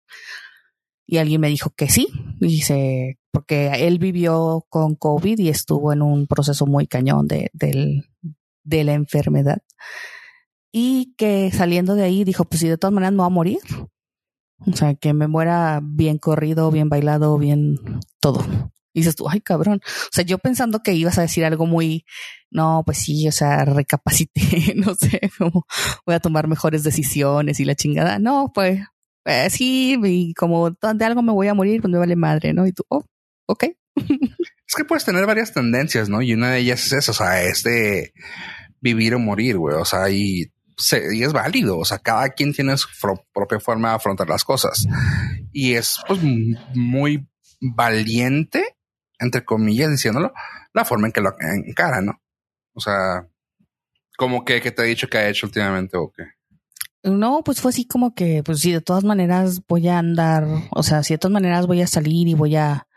Y 1.05 1.17
alguien 1.17 1.41
me 1.41 1.49
dijo 1.49 1.71
que 1.71 1.89
sí, 1.89 2.07
dice, 2.39 3.19
porque 3.31 3.67
él 3.87 3.99
vivió 3.99 4.65
con 4.69 4.95
COVID 4.95 5.37
y 5.37 5.49
estuvo 5.49 5.91
en 5.91 6.01
un 6.01 6.27
proceso 6.27 6.65
muy 6.65 6.87
cañón 6.87 7.27
de, 7.27 7.51
de 7.53 8.83
la 8.83 8.93
enfermedad 8.93 9.61
y 10.75 11.13
que 11.17 11.51
saliendo 11.51 11.93
de 11.93 12.03
ahí 12.03 12.23
dijo, 12.23 12.45
pues 12.45 12.59
si 12.59 12.67
de 12.67 12.77
todas 12.77 12.93
maneras 12.93 13.13
no 13.13 13.21
va 13.21 13.27
a 13.27 13.29
morir. 13.29 13.59
O 14.65 14.75
sea, 14.75 14.95
que 14.95 15.13
me 15.13 15.27
muera 15.27 15.79
bien 15.83 16.17
corrido, 16.17 16.71
bien 16.71 16.89
bailado, 16.89 17.37
bien 17.37 17.77
todo. 18.19 18.43
Y 18.91 19.01
dices 19.01 19.15
tú, 19.15 19.29
ay 19.29 19.39
cabrón. 19.41 19.81
O 19.85 20.09
sea, 20.11 20.23
yo 20.23 20.39
pensando 20.39 20.81
que 20.81 20.93
ibas 20.93 21.19
a 21.19 21.21
decir 21.21 21.45
algo 21.45 21.67
muy, 21.67 22.05
no, 22.49 22.81
pues 22.85 22.97
sí, 22.97 23.27
o 23.27 23.31
sea, 23.31 23.65
recapacité, 23.65 24.73
no 24.75 24.95
sé, 24.95 25.21
como 25.37 25.65
voy 26.05 26.15
a 26.15 26.19
tomar 26.19 26.47
mejores 26.47 26.83
decisiones 26.83 27.59
y 27.59 27.65
la 27.65 27.75
chingada. 27.75 28.17
No, 28.17 28.51
pues, 28.51 28.81
pues 29.23 29.53
sí, 29.53 29.95
y 30.03 30.33
como 30.33 30.71
de 30.71 31.05
algo 31.05 31.21
me 31.21 31.33
voy 31.33 31.49
a 31.49 31.53
morir, 31.53 31.81
pues 31.81 31.91
me 31.91 31.99
vale 31.99 32.15
madre, 32.15 32.53
¿no? 32.53 32.65
Y 32.65 32.71
tú, 32.73 32.83
oh, 32.89 33.05
ok. 33.47 33.65
Es 34.65 34.75
que 34.75 34.85
puedes 34.85 35.05
tener 35.05 35.27
varias 35.27 35.53
tendencias, 35.53 36.09
¿no? 36.09 36.23
Y 36.23 36.33
una 36.33 36.49
de 36.49 36.59
ellas 36.59 36.83
es 36.87 36.93
eso, 36.93 37.11
o 37.11 37.13
sea, 37.13 37.43
es 37.43 37.61
de 37.61 38.11
vivir 38.81 39.13
o 39.13 39.19
morir, 39.19 39.57
güey. 39.57 39.75
O 39.75 39.85
sea, 39.85 40.09
y 40.09 40.52
y 41.11 41.23
es 41.23 41.33
válido. 41.33 41.77
O 41.77 41.85
sea, 41.85 41.99
cada 41.99 42.29
quien 42.29 42.53
tiene 42.53 42.77
su 42.77 42.87
propia 43.33 43.59
forma 43.59 43.89
de 43.89 43.95
afrontar 43.95 44.27
las 44.29 44.43
cosas 44.43 44.85
y 45.51 45.73
es 45.73 45.97
pues 46.07 46.19
muy 46.73 47.27
valiente, 47.61 48.75
entre 49.19 49.45
comillas, 49.45 49.91
diciéndolo, 49.91 50.33
la 50.73 50.85
forma 50.85 51.07
en 51.07 51.13
que 51.13 51.21
lo 51.21 51.35
encara, 51.39 52.01
¿no? 52.01 52.21
O 52.73 52.79
sea, 52.79 53.27
como 54.17 54.43
que, 54.43 54.61
que 54.61 54.71
te 54.71 54.81
ha 54.81 54.85
dicho 54.85 55.07
que 55.07 55.17
ha 55.17 55.29
hecho 55.29 55.47
últimamente 55.47 55.97
o 55.97 56.11
qué. 56.11 56.23
No, 57.03 57.43
pues 57.43 57.59
fue 57.59 57.69
así 57.69 57.85
como 57.85 58.15
que, 58.15 58.43
pues 58.43 58.59
sí, 58.59 58.71
de 58.71 58.81
todas 58.81 59.03
maneras 59.03 59.61
voy 59.67 59.89
a 59.89 59.99
andar, 59.99 60.47
o 60.71 60.83
sea, 60.83 61.03
si 61.03 61.13
de 61.13 61.17
todas 61.17 61.33
maneras 61.33 61.67
voy 61.67 61.81
a 61.81 61.87
salir 61.87 62.29
y 62.29 62.33
voy 62.33 62.55
a, 62.55 62.87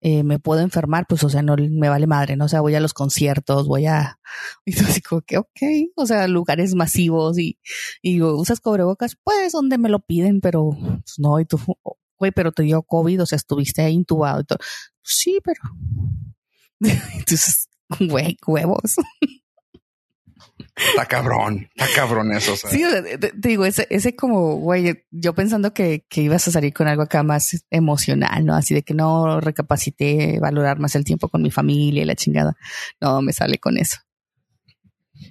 eh, 0.00 0.22
me 0.22 0.38
puedo 0.38 0.60
enfermar, 0.60 1.06
pues, 1.08 1.24
o 1.24 1.30
sea, 1.30 1.42
no 1.42 1.56
me 1.56 1.88
vale 1.88 2.06
madre, 2.06 2.36
¿no? 2.36 2.44
O 2.46 2.48
sea, 2.48 2.60
voy 2.60 2.74
a 2.74 2.80
los 2.80 2.94
conciertos, 2.94 3.66
voy 3.66 3.86
a, 3.86 4.18
y 4.64 4.78
así 4.78 5.00
como 5.00 5.22
que, 5.22 5.38
ok, 5.38 5.60
o 5.96 6.06
sea, 6.06 6.28
lugares 6.28 6.74
masivos 6.74 7.38
y, 7.38 7.58
y 8.02 8.22
usas 8.22 8.60
cobrebocas, 8.60 9.16
pues, 9.22 9.52
donde 9.52 9.78
me 9.78 9.88
lo 9.88 10.00
piden, 10.00 10.40
pero, 10.40 10.70
pues, 10.70 11.18
no, 11.18 11.40
y 11.40 11.46
tú, 11.46 11.58
güey, 12.18 12.32
pero 12.32 12.52
te 12.52 12.62
dio 12.62 12.82
COVID, 12.82 13.22
o 13.22 13.26
sea, 13.26 13.36
estuviste 13.36 13.82
ahí 13.82 13.94
intubado 13.94 14.40
y 14.40 14.44
todo. 14.44 14.58
Sí, 15.02 15.38
pero, 15.42 15.60
entonces, 17.14 17.68
güey, 17.98 18.36
huevos. 18.46 18.96
Está 20.76 21.06
cabrón, 21.06 21.70
está 21.74 21.86
cabrón 21.94 22.32
eso. 22.32 22.54
Sí, 22.56 22.84
te, 23.18 23.32
digo, 23.34 23.64
ese, 23.64 23.86
ese 23.88 24.14
como, 24.14 24.56
güey, 24.56 25.06
yo 25.10 25.34
pensando 25.34 25.72
que, 25.72 26.04
que, 26.08 26.20
ibas 26.20 26.46
a 26.48 26.50
salir 26.50 26.74
con 26.74 26.86
algo 26.86 27.02
acá 27.02 27.22
más 27.22 27.64
emocional, 27.70 28.44
¿no? 28.44 28.54
Así 28.54 28.74
de 28.74 28.82
que 28.82 28.92
no 28.92 29.40
recapacité 29.40 30.38
valorar 30.38 30.78
más 30.78 30.94
el 30.94 31.04
tiempo 31.04 31.28
con 31.28 31.40
mi 31.40 31.50
familia 31.50 32.02
y 32.02 32.06
la 32.06 32.14
chingada. 32.14 32.56
No, 33.00 33.22
me 33.22 33.32
sale 33.32 33.58
con 33.58 33.78
eso. 33.78 33.96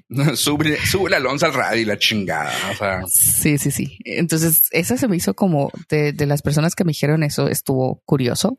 sube, 0.36 0.78
sube 0.86 1.10
la 1.10 1.20
lonza 1.20 1.48
al 1.48 1.54
radio 1.54 1.82
y 1.82 1.86
la 1.86 1.98
chingada. 1.98 2.52
O 2.72 2.76
sea. 2.76 3.02
Sí, 3.08 3.58
sí, 3.58 3.70
sí. 3.70 4.00
Entonces, 4.04 4.68
esa 4.72 4.98
se 4.98 5.08
me 5.08 5.16
hizo 5.16 5.36
como 5.36 5.72
de, 5.90 6.12
de 6.12 6.26
las 6.26 6.42
personas 6.42 6.76
que 6.76 6.84
me 6.84 6.92
dijeron 6.92 7.24
eso, 7.24 7.50
estuvo 7.50 8.02
curioso. 8.06 8.58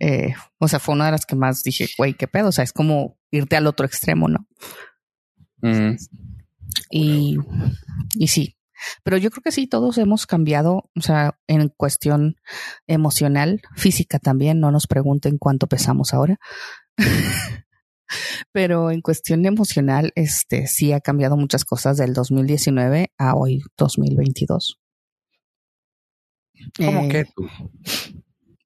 Eh, 0.00 0.34
o 0.58 0.68
sea, 0.68 0.80
fue 0.80 0.94
una 0.94 1.06
de 1.06 1.12
las 1.12 1.26
que 1.26 1.36
más 1.36 1.62
dije, 1.62 1.86
güey, 1.96 2.14
qué 2.14 2.26
pedo. 2.26 2.48
O 2.48 2.52
sea, 2.52 2.64
es 2.64 2.72
como 2.72 3.18
irte 3.30 3.56
al 3.56 3.66
otro 3.66 3.86
extremo, 3.86 4.28
¿no? 4.28 4.46
Y, 6.90 7.36
y 8.14 8.28
sí, 8.28 8.56
pero 9.02 9.16
yo 9.16 9.30
creo 9.30 9.42
que 9.42 9.52
sí, 9.52 9.66
todos 9.66 9.98
hemos 9.98 10.26
cambiado, 10.26 10.90
o 10.96 11.00
sea, 11.00 11.38
en 11.46 11.68
cuestión 11.68 12.36
emocional, 12.86 13.62
física 13.76 14.18
también, 14.18 14.60
no 14.60 14.70
nos 14.70 14.86
pregunten 14.86 15.38
cuánto 15.38 15.66
pesamos 15.66 16.12
ahora. 16.14 16.38
Pero 18.52 18.90
en 18.90 19.00
cuestión 19.00 19.46
emocional, 19.46 20.12
este 20.16 20.66
sí 20.66 20.92
ha 20.92 21.00
cambiado 21.00 21.36
muchas 21.36 21.64
cosas 21.64 21.96
del 21.96 22.12
2019 22.12 23.12
a 23.16 23.34
hoy, 23.34 23.62
2022. 23.78 24.78
¿Cómo 26.76 27.00
eh, 27.00 27.08
que 27.08 27.24
tú? 27.24 27.48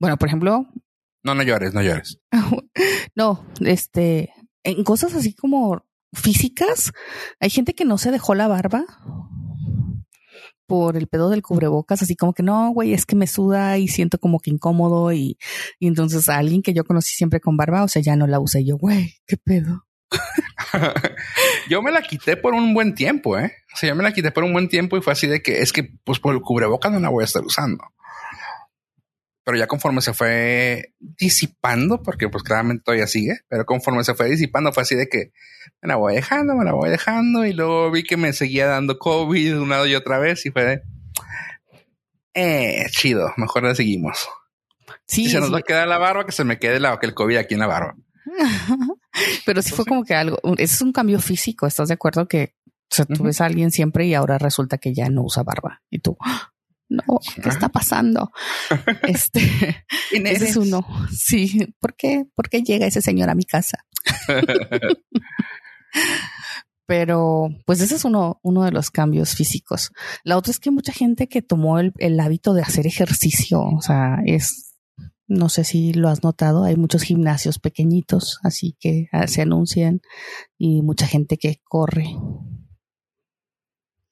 Bueno, 0.01 0.17
por 0.17 0.29
ejemplo. 0.29 0.67
No, 1.23 1.35
no 1.35 1.43
llores, 1.43 1.75
no 1.75 1.83
llores. 1.83 2.21
no, 3.15 3.47
este, 3.61 4.33
en 4.65 4.83
cosas 4.83 5.15
así 5.15 5.33
como 5.33 5.86
físicas. 6.17 6.93
Hay 7.41 7.51
gente 7.51 7.75
que 7.75 7.85
no 7.85 7.99
se 7.99 8.11
dejó 8.11 8.35
la 8.35 8.49
barba 8.49 8.85
por 10.67 10.97
el 10.97 11.07
pedo 11.07 11.31
del 11.31 11.43
cubrebocas, 11.43 12.03
así 12.03 12.17
como 12.17 12.33
que 12.33 12.43
no, 12.43 12.71
güey, 12.71 12.93
es 12.93 13.07
que 13.07 13.15
me 13.15 13.27
suda 13.27 13.79
y 13.79 13.87
siento 13.87 14.19
como 14.19 14.41
que 14.41 14.51
incómodo 14.51 15.13
y, 15.13 15.39
entonces 15.79 16.29
a 16.29 16.39
alguien 16.39 16.63
que 16.63 16.75
yo 16.75 16.85
conocí 16.85 17.15
siempre 17.15 17.41
con 17.41 17.57
barba, 17.57 17.85
o 17.85 17.89
sea, 17.89 18.03
ya 18.03 18.17
no 18.17 18.27
la 18.27 18.41
usé 18.41 18.65
yo, 18.65 18.77
güey, 18.77 19.15
qué 19.27 19.37
pedo. 19.37 19.87
yo 21.71 21.83
me 21.83 21.93
la 21.93 22.03
quité 22.03 22.37
por 22.37 22.53
un 22.55 22.75
buen 22.75 22.95
tiempo, 22.95 23.39
¿eh? 23.39 23.53
O 23.75 23.77
sea, 23.77 23.91
yo 23.91 23.95
me 23.95 24.03
la 24.03 24.13
quité 24.13 24.33
por 24.33 24.45
un 24.45 24.53
buen 24.53 24.69
tiempo 24.69 24.97
y 24.97 25.03
fue 25.03 25.13
así 25.13 25.27
de 25.29 25.41
que 25.41 25.61
es 25.63 25.73
que, 25.73 25.85
pues 26.05 26.19
por 26.19 26.35
el 26.35 26.41
cubrebocas 26.41 26.93
no 26.93 26.99
la 26.99 27.11
voy 27.11 27.23
a 27.23 27.27
estar 27.27 27.45
usando 27.45 27.85
pero 29.47 29.59
ya 29.59 29.69
conforme 29.69 30.01
se 30.01 30.13
fue 30.13 30.93
disipando, 30.99 32.03
porque 32.03 32.29
pues 32.29 32.43
claramente 32.43 32.83
todavía 32.85 33.07
sigue, 33.07 33.39
pero 33.47 33.65
conforme 33.65 34.03
se 34.03 34.15
fue 34.15 34.29
disipando 34.29 34.73
fue 34.73 34.83
así 34.83 34.97
de 34.97 35.09
que 35.09 35.31
me 35.81 35.87
la 35.87 35.95
voy 35.95 36.17
dejando, 36.17 36.57
me 36.57 36.65
la 36.65 36.73
voy 36.73 36.91
dejando 36.91 37.47
y 37.47 37.53
luego 37.53 37.93
vi 37.93 38.03
que 38.03 38.17
me 38.17 38.33
seguía 38.33 38.67
dando 38.67 38.99
COVID 38.99 39.53
de 39.53 39.61
un 39.61 39.69
lado 39.69 39.87
y 39.87 39.95
otra 39.95 40.19
vez 40.19 40.45
y 40.47 40.51
fue 40.51 40.65
de, 40.65 40.83
eh, 42.35 42.87
chido, 42.91 43.33
mejor 43.37 43.63
la 43.63 43.77
seguimos. 43.77 44.29
Sí, 45.07 45.31
se 45.31 45.39
nos 45.39 45.55
va 45.55 45.59
a 45.59 45.63
quedar 45.63 45.87
la 45.87 45.99
barba, 45.99 46.27
que 46.27 46.33
se 46.33 46.43
me 46.43 46.59
quede 46.59 46.81
la, 46.81 46.99
que 46.99 47.07
el 47.07 47.15
COVID 47.15 47.37
aquí 47.37 47.55
en 47.55 47.61
la 47.61 47.69
barba. 47.69 47.95
pero 49.47 49.63
sí 49.63 49.71
fue 49.71 49.85
como 49.85 50.03
que 50.03 50.17
algo, 50.17 50.41
ese 50.59 50.75
es 50.75 50.83
un 50.83 50.91
cambio 50.91 51.21
físico, 51.21 51.69
¿estás 51.69 51.87
de 51.87 51.95
acuerdo? 51.95 52.27
Que 52.27 52.57
tú 53.17 53.23
ves 53.23 53.41
a 53.41 53.45
alguien 53.45 53.71
siempre 53.71 54.07
y 54.07 54.15
ahora 54.15 54.39
resulta 54.39 54.79
que 54.79 54.93
ya 54.93 55.09
no 55.09 55.23
usa 55.23 55.45
barba 55.45 55.83
y 55.89 56.01
tú, 56.01 56.19
no, 56.89 57.03
¿qué 57.43 57.49
está 57.49 57.69
pasando? 57.69 58.31
este, 59.03 59.85
ese 60.13 60.49
es 60.49 60.57
uno. 60.57 60.87
Sí, 61.11 61.75
¿por 61.81 61.97
qué? 61.97 62.27
¿Por 62.35 62.49
qué 62.49 62.63
llega 62.63 62.87
ese 62.87 63.03
señor 63.03 63.29
a 63.29 63.35
mi 63.35 63.45
casa? 63.45 63.85
Pero, 66.87 67.49
pues 67.65 67.81
ese 67.81 67.97
es 67.97 68.05
uno, 68.05 68.39
uno 68.45 68.63
de 68.63 68.71
los 68.71 68.91
cambios 68.91 69.35
físicos. 69.35 69.91
La 70.23 70.37
otra 70.37 70.53
es 70.53 70.61
que 70.61 70.71
mucha 70.71 70.93
gente 70.93 71.29
que 71.29 71.43
tomó 71.43 71.81
el, 71.81 71.93
el 71.99 72.21
hábito 72.21 72.55
de 72.55 72.63
hacer 72.63 72.87
ejercicio, 72.87 73.61
o 73.61 73.83
sea, 73.83 74.19
es, 74.25 74.77
no 75.27 75.49
sé 75.49 75.65
si 75.65 75.93
lo 75.93 76.09
has 76.09 76.23
notado, 76.23 76.63
hay 76.63 76.77
muchos 76.77 77.03
gimnasios 77.03 77.59
pequeñitos, 77.59 78.39
así 78.45 78.77
que 78.79 79.09
ah, 79.11 79.27
se 79.27 79.43
anuncian 79.43 80.01
y 80.57 80.83
mucha 80.83 81.09
gente 81.09 81.39
que 81.39 81.61
corre, 81.65 82.07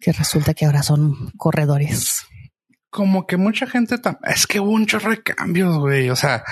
que 0.00 0.10
resulta 0.12 0.54
que 0.54 0.66
ahora 0.66 0.82
son 0.82 1.30
corredores 1.36 2.24
como 2.94 3.26
que 3.26 3.36
mucha 3.36 3.66
gente 3.66 3.96
es 4.22 4.46
que 4.46 4.60
hubo 4.60 4.70
un 4.70 4.86
chorro 4.86 5.10
de 5.10 5.20
cambios, 5.20 5.76
güey. 5.78 6.10
O 6.10 6.16
sea, 6.16 6.44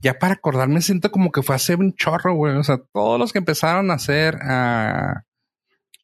ya 0.00 0.20
para 0.20 0.34
acordarme 0.34 0.82
siento 0.82 1.10
como 1.10 1.32
que 1.32 1.42
fue 1.42 1.56
hace 1.56 1.74
un 1.74 1.96
chorro, 1.96 2.36
güey. 2.36 2.56
O 2.56 2.62
sea, 2.62 2.78
todos 2.92 3.18
los 3.18 3.32
que 3.32 3.40
empezaron 3.40 3.90
a 3.90 3.94
hacer 3.94 4.36
uh, 4.36 5.18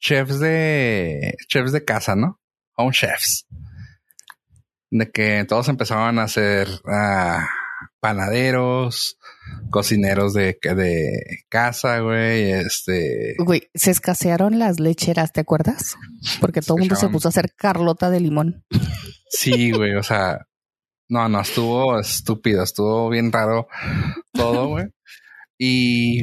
chefs 0.01 0.41
de 0.41 1.37
chefs 1.47 1.71
de 1.71 1.85
casa, 1.85 2.17
¿no? 2.17 2.41
Home 2.75 2.91
chefs. 2.91 3.47
De 4.91 5.09
que 5.09 5.45
todos 5.49 5.69
empezaban 5.69 6.19
a 6.19 6.25
hacer 6.25 6.69
uh, 6.69 7.45
panaderos, 8.01 9.19
cocineros 9.71 10.35
de, 10.35 10.59
de 10.61 11.45
casa, 11.49 12.01
güey. 12.01 12.51
Este. 12.51 13.37
Güey, 13.39 13.71
se 13.73 13.93
escasearon 13.93 14.59
las 14.59 14.81
lecheras, 14.81 15.31
¿te 15.31 15.43
acuerdas? 15.43 15.95
Porque 16.41 16.61
todo 16.61 16.77
el 16.77 16.81
mundo 16.81 16.97
se 16.97 17.09
puso 17.09 17.29
a 17.29 17.31
hacer 17.31 17.53
Carlota 17.55 18.11
de 18.11 18.19
limón. 18.19 18.65
Sí, 19.29 19.73
güey, 19.73 19.95
o 19.95 20.03
sea, 20.03 20.47
no, 21.09 21.29
no, 21.29 21.41
estuvo 21.41 21.99
estúpido, 22.01 22.63
estuvo 22.63 23.09
bien 23.09 23.33
raro 23.33 23.69
todo, 24.33 24.69
güey. 24.69 24.87
Y 25.59 26.23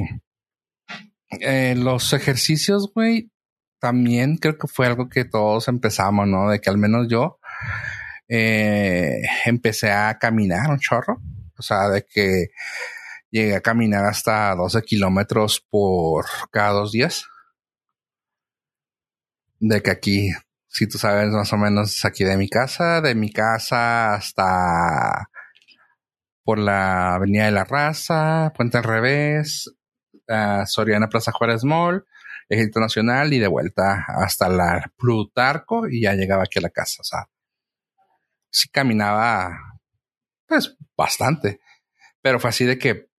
eh, 1.42 1.76
los 1.78 2.14
ejercicios, 2.14 2.92
güey, 2.94 3.32
también 3.80 4.38
creo 4.38 4.58
que 4.58 4.68
fue 4.68 4.88
algo 4.88 5.10
que 5.10 5.26
todos 5.26 5.68
empezamos, 5.68 6.28
¿no? 6.28 6.50
De 6.50 6.60
que 6.60 6.70
al 6.70 6.78
menos 6.78 7.08
yo 7.10 7.40
eh, 8.30 9.22
empecé 9.46 9.92
a 9.92 10.18
caminar 10.20 10.70
un 10.70 10.80
chorro. 10.80 11.22
O 11.58 11.62
sea, 11.62 11.90
de 11.90 12.06
que 12.06 12.48
llegué 13.32 13.56
a 13.56 13.62
caminar 13.62 14.06
hasta 14.06 14.56
12 14.56 14.82
kilómetros 14.84 15.66
por 15.70 16.26
cada 16.52 16.72
dos 16.72 16.92
días. 16.92 17.26
De 19.60 19.82
que 19.82 19.92
aquí 19.92 20.30
si 20.74 20.88
tú 20.88 20.98
sabes 20.98 21.30
más 21.30 21.54
o 21.54 21.58
menos 21.58 22.04
aquí 22.04 22.24
de 22.24 22.36
mi 22.36 22.50
casa, 22.50 23.00
de 23.00 23.14
mi 23.14 23.32
casa 23.32 24.16
hasta 24.16 25.30
por 26.44 26.58
la 26.58 27.14
Avenida 27.14 27.46
de 27.46 27.52
la 27.52 27.64
Raza, 27.64 28.52
Puente 28.56 28.80
al 28.80 28.84
Revés, 28.84 29.72
Soriana 30.66 31.10
Plaza 31.10 31.32
Juárez 31.32 31.64
Mall, 31.64 32.06
Ejército 32.50 32.80
Nacional 32.80 33.34
y 33.34 33.40
de 33.40 33.48
vuelta 33.48 34.04
hasta 34.08 34.50
la 34.50 34.92
Plutarco 34.98 35.88
y 35.88 36.02
ya 36.02 36.14
llegaba 36.14 36.44
aquí 36.44 36.58
a 36.58 36.64
la 36.64 36.72
casa. 36.72 37.02
O 37.02 37.04
sea, 37.04 37.30
sí 38.50 38.68
caminaba 38.70 39.56
pues 40.48 40.76
bastante, 40.98 41.62
pero 42.24 42.40
fue 42.40 42.50
así 42.50 42.66
de 42.66 42.80
que, 42.80 43.12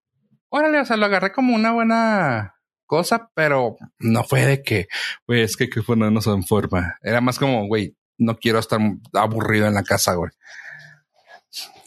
órale, 0.49 0.81
o 0.81 0.85
sea, 0.85 0.97
lo 0.97 1.07
agarré 1.07 1.31
como 1.31 1.55
una 1.55 1.71
buena 1.71 2.54
cosa, 2.87 3.31
pero 3.35 3.77
no 3.99 4.25
fue 4.25 4.45
de 4.45 4.63
que, 4.63 4.87
güey, 5.27 5.43
es 5.43 5.57
que 5.57 5.69
que 5.69 5.83
fue 5.83 5.97
no 5.97 6.07
en 6.09 6.45
forma. 6.45 6.97
Era 7.03 7.21
más 7.21 7.39
como, 7.39 7.67
güey, 7.67 7.97
no 8.19 8.37
quiero 8.37 8.59
estar 8.59 8.81
aburrido 9.13 9.67
en 9.67 9.75
la 9.75 9.83
casa, 9.83 10.15
güey. 10.15 10.31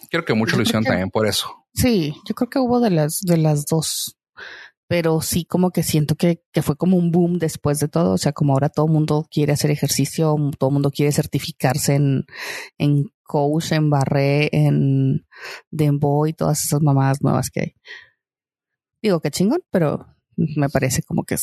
Creo 0.09 0.25
que 0.25 0.33
mucho 0.33 0.55
lo 0.55 0.63
hicieron 0.63 0.83
también 0.83 1.09
por 1.09 1.27
eso. 1.27 1.65
Sí, 1.73 2.15
yo 2.27 2.33
creo 2.33 2.49
que 2.49 2.59
hubo 2.59 2.79
de 2.79 2.89
las, 2.89 3.21
de 3.21 3.37
las 3.37 3.65
dos. 3.65 4.17
Pero 4.87 5.21
sí, 5.21 5.43
como 5.43 5.71
que 5.71 5.83
siento 5.83 6.15
que, 6.15 6.41
que 6.53 6.61
fue 6.61 6.77
como 6.77 6.95
un 6.95 7.11
boom 7.11 7.39
después 7.39 7.79
de 7.79 7.89
todo. 7.89 8.13
O 8.13 8.17
sea, 8.17 8.31
como 8.31 8.53
ahora 8.53 8.69
todo 8.69 8.85
el 8.85 8.93
mundo 8.93 9.27
quiere 9.29 9.51
hacer 9.51 9.69
ejercicio, 9.69 10.35
todo 10.57 10.69
el 10.69 10.73
mundo 10.73 10.91
quiere 10.91 11.11
certificarse 11.11 11.95
en, 11.95 12.25
en 12.77 13.11
coach, 13.23 13.73
en 13.73 13.89
barré, 13.89 14.49
en 14.53 15.27
dembo 15.69 16.25
y 16.25 16.33
todas 16.33 16.63
esas 16.63 16.81
mamadas 16.81 17.21
nuevas 17.21 17.49
que 17.49 17.59
hay. 17.59 17.75
Digo 19.01 19.19
que 19.19 19.29
chingón, 19.29 19.61
pero 19.69 20.16
me 20.37 20.69
parece 20.69 21.01
como 21.03 21.23
que 21.23 21.35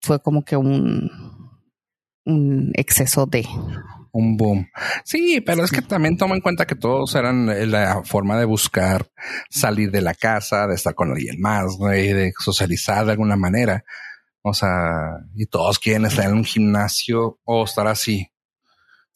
fue 0.00 0.20
como 0.20 0.44
que 0.44 0.56
un, 0.56 1.10
un 2.24 2.70
exceso 2.74 3.26
de 3.26 3.46
un 4.12 4.36
boom. 4.36 4.68
Sí, 5.04 5.40
pero 5.40 5.64
es 5.64 5.70
que 5.70 5.82
también 5.82 6.16
toma 6.16 6.34
en 6.34 6.40
cuenta 6.40 6.66
que 6.66 6.74
todos 6.74 7.14
eran 7.14 7.70
la 7.70 8.02
forma 8.04 8.38
de 8.38 8.44
buscar 8.44 9.10
salir 9.50 9.90
de 9.90 10.02
la 10.02 10.14
casa, 10.14 10.66
de 10.66 10.74
estar 10.74 10.94
con 10.94 11.10
alguien 11.10 11.40
más, 11.40 11.76
güey, 11.76 12.12
de 12.12 12.32
socializar 12.38 13.06
de 13.06 13.12
alguna 13.12 13.36
manera. 13.36 13.84
O 14.42 14.54
sea, 14.54 15.18
y 15.34 15.46
todos 15.46 15.78
quieren 15.78 16.06
estar 16.06 16.26
en 16.26 16.34
un 16.34 16.44
gimnasio 16.44 17.38
o 17.44 17.64
estar 17.64 17.86
así. 17.86 18.30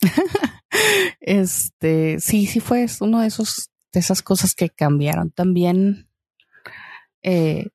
este, 1.20 2.20
sí, 2.20 2.46
sí 2.46 2.60
fue 2.60 2.86
uno 3.00 3.20
de 3.20 3.28
esos, 3.28 3.70
de 3.92 4.00
esas 4.00 4.22
cosas 4.22 4.54
que 4.54 4.70
cambiaron. 4.70 5.30
También, 5.30 6.08
eh, 7.22 7.68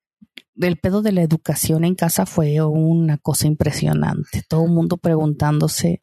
el 0.59 0.77
pedo 0.77 1.01
de 1.01 1.11
la 1.11 1.21
educación 1.21 1.83
en 1.83 1.95
casa 1.95 2.25
fue 2.25 2.61
una 2.61 3.17
cosa 3.17 3.47
impresionante. 3.47 4.43
Todo 4.47 4.65
el 4.65 4.71
mundo 4.71 4.97
preguntándose, 4.97 6.01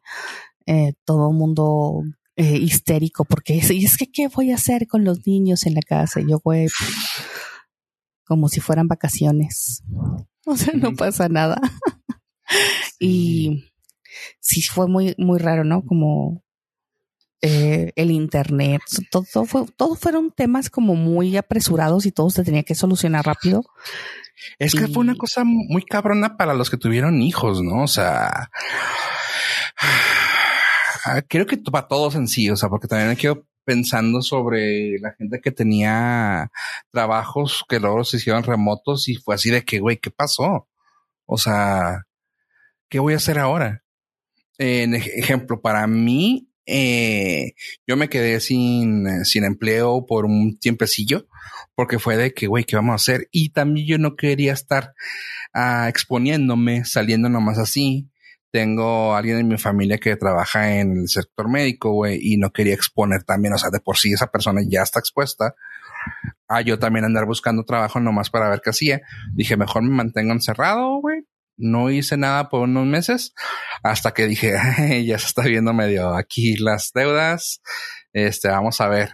eh, 0.65 0.93
todo 1.03 1.29
el 1.29 1.37
mundo 1.37 2.03
eh, 2.35 2.57
histérico, 2.57 3.25
porque 3.25 3.57
es, 3.57 3.69
es 3.69 3.97
que, 3.97 4.11
¿qué 4.11 4.27
voy 4.27 4.51
a 4.51 4.55
hacer 4.55 4.87
con 4.87 5.03
los 5.03 5.25
niños 5.25 5.65
en 5.65 5.73
la 5.73 5.81
casa? 5.81 6.21
Y 6.21 6.29
yo, 6.29 6.39
güey, 6.39 6.67
como 8.25 8.49
si 8.49 8.59
fueran 8.59 8.87
vacaciones. 8.87 9.83
O 10.47 10.55
sea, 10.55 10.75
no 10.75 10.93
pasa 10.93 11.27
nada. 11.27 11.59
y 12.99 13.65
sí 14.39 14.61
fue 14.61 14.87
muy, 14.87 15.15
muy 15.17 15.39
raro, 15.39 15.63
¿no? 15.63 15.83
Como 15.83 16.44
eh, 17.47 17.93
el 17.95 18.09
internet, 18.09 18.81
todo, 19.11 19.45
fue, 19.45 19.65
todo 19.77 19.93
fueron 19.93 20.31
temas 20.31 20.71
como 20.71 20.95
muy 20.95 21.37
apresurados 21.37 22.07
y 22.07 22.11
todo 22.11 22.31
se 22.31 22.43
tenía 22.43 22.63
que 22.63 22.73
solucionar 22.73 23.23
rápido. 23.23 23.63
Es 24.57 24.73
que 24.73 24.87
fue 24.87 25.01
una 25.01 25.15
cosa 25.15 25.43
muy 25.43 25.83
cabrona 25.83 26.37
para 26.37 26.55
los 26.55 26.71
que 26.71 26.77
tuvieron 26.77 27.21
hijos, 27.21 27.61
¿no? 27.61 27.83
O 27.83 27.87
sea, 27.87 28.49
creo 31.27 31.45
que 31.45 31.57
para 31.57 31.87
todos 31.87 32.15
en 32.15 32.27
sí, 32.27 32.49
o 32.49 32.55
sea, 32.55 32.67
porque 32.67 32.87
también 32.87 33.09
me 33.09 33.15
quedo 33.15 33.45
pensando 33.63 34.23
sobre 34.23 34.97
la 34.97 35.13
gente 35.13 35.39
que 35.39 35.51
tenía 35.51 36.51
trabajos 36.89 37.63
que 37.69 37.79
luego 37.79 38.03
se 38.05 38.17
hicieron 38.17 38.41
remotos 38.41 39.07
y 39.07 39.17
fue 39.17 39.35
así 39.35 39.51
de 39.51 39.63
que, 39.63 39.79
güey, 39.79 39.97
¿qué 39.97 40.09
pasó? 40.09 40.67
O 41.27 41.37
sea, 41.37 42.05
¿qué 42.89 42.97
voy 42.97 43.13
a 43.13 43.17
hacer 43.17 43.37
ahora? 43.37 43.83
En 44.57 44.95
ejemplo, 44.95 45.61
para 45.61 45.85
mí, 45.85 46.49
eh, 46.65 47.53
yo 47.87 47.97
me 47.97 48.09
quedé 48.09 48.39
sin, 48.39 49.25
sin 49.25 49.43
empleo 49.43 50.05
por 50.05 50.25
un 50.25 50.57
tiempecillo 50.57 51.27
porque 51.75 51.99
fue 51.99 52.17
de 52.17 52.33
que, 52.33 52.47
güey, 52.47 52.63
¿qué 52.63 52.75
vamos 52.75 52.93
a 52.93 52.95
hacer? 52.95 53.27
Y 53.31 53.49
también 53.49 53.87
yo 53.87 53.97
no 53.97 54.15
quería 54.15 54.53
estar 54.53 54.93
uh, 55.53 55.87
exponiéndome, 55.87 56.85
saliendo 56.85 57.29
nomás 57.29 57.57
así. 57.57 58.09
Tengo 58.51 59.15
alguien 59.15 59.39
en 59.39 59.49
mi 59.49 59.57
familia 59.57 59.97
que 59.97 60.15
trabaja 60.15 60.79
en 60.79 60.99
el 60.99 61.09
sector 61.09 61.49
médico, 61.49 61.91
güey, 61.91 62.19
y 62.21 62.37
no 62.37 62.51
quería 62.51 62.73
exponer 62.73 63.23
también, 63.23 63.53
o 63.53 63.57
sea, 63.57 63.69
de 63.69 63.81
por 63.81 63.97
sí 63.97 64.13
esa 64.13 64.27
persona 64.27 64.61
ya 64.65 64.81
está 64.81 64.99
expuesta. 64.99 65.55
A 66.47 66.61
yo 66.61 66.79
también 66.79 67.03
andar 67.03 67.25
buscando 67.25 67.65
trabajo 67.65 67.99
nomás 67.99 68.29
para 68.29 68.49
ver 68.49 68.61
qué 68.63 68.69
hacía. 68.69 69.01
Dije, 69.33 69.57
mejor 69.57 69.83
me 69.83 69.89
mantengo 69.89 70.31
encerrado, 70.31 71.01
güey. 71.01 71.25
No 71.57 71.89
hice 71.89 72.17
nada 72.17 72.49
por 72.49 72.61
unos 72.61 72.85
meses 72.85 73.33
hasta 73.83 74.13
que 74.13 74.27
dije, 74.27 74.53
ya 75.05 75.19
se 75.19 75.27
está 75.27 75.43
viendo 75.43 75.73
medio 75.73 76.15
aquí 76.15 76.57
las 76.57 76.91
deudas. 76.93 77.61
Este, 78.13 78.49
vamos 78.49 78.81
a 78.81 78.87
ver 78.87 79.09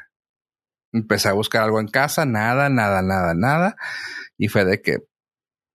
Empecé 0.93 1.29
a 1.29 1.33
buscar 1.33 1.63
algo 1.63 1.79
en 1.79 1.87
casa, 1.87 2.25
nada, 2.25 2.69
nada, 2.69 3.01
nada, 3.01 3.33
nada. 3.33 3.75
Y 4.37 4.49
fue 4.49 4.65
de 4.65 4.81
que 4.81 4.97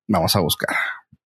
vamos 0.07 0.37
a 0.37 0.41
buscar. 0.41 0.77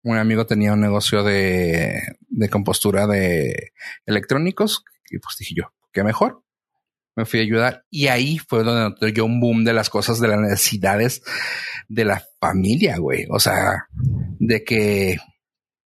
Un 0.03 0.19
amigo 0.19 0.47
tenía 0.47 0.73
un 0.73 0.81
negocio 0.81 1.23
de, 1.23 2.01
de 2.21 2.49
compostura 2.49 3.07
de 3.07 3.73
electrónicos 4.05 4.85
y 5.11 5.19
pues 5.19 5.37
dije 5.39 5.55
yo, 5.57 5.73
qué 5.93 6.03
mejor. 6.03 6.43
Me 7.17 7.25
fui 7.25 7.41
a 7.41 7.43
ayudar 7.43 7.85
y 7.91 8.07
ahí 8.09 8.39
fue 8.39 8.63
donde 8.63 8.83
noté 8.83 9.13
yo 9.13 9.25
un 9.25 9.41
boom 9.41 9.65
de 9.65 9.73
las 9.73 9.89
cosas, 9.91 10.21
de 10.21 10.29
las 10.29 10.39
necesidades 10.39 11.23
de 11.89 12.05
la 12.05 12.23
familia, 12.41 12.99
güey. 12.99 13.27
O 13.31 13.41
sea, 13.41 13.87
de 14.39 14.63
que 14.63 15.17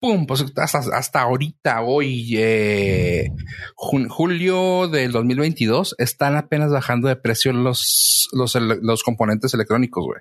pum, 0.03 0.25
pues 0.25 0.43
hasta, 0.57 0.79
hasta 0.97 1.21
ahorita, 1.21 1.81
hoy, 1.81 2.35
eh, 2.37 3.29
julio 3.77 4.89
del 4.89 5.13
2022, 5.13 5.95
están 5.97 6.35
apenas 6.35 6.71
bajando 6.71 7.07
de 7.07 7.15
precio 7.15 7.53
los, 7.53 8.27
los, 8.33 8.53
los 8.81 9.01
componentes 9.01 9.53
electrónicos, 9.53 10.03
güey. 10.03 10.19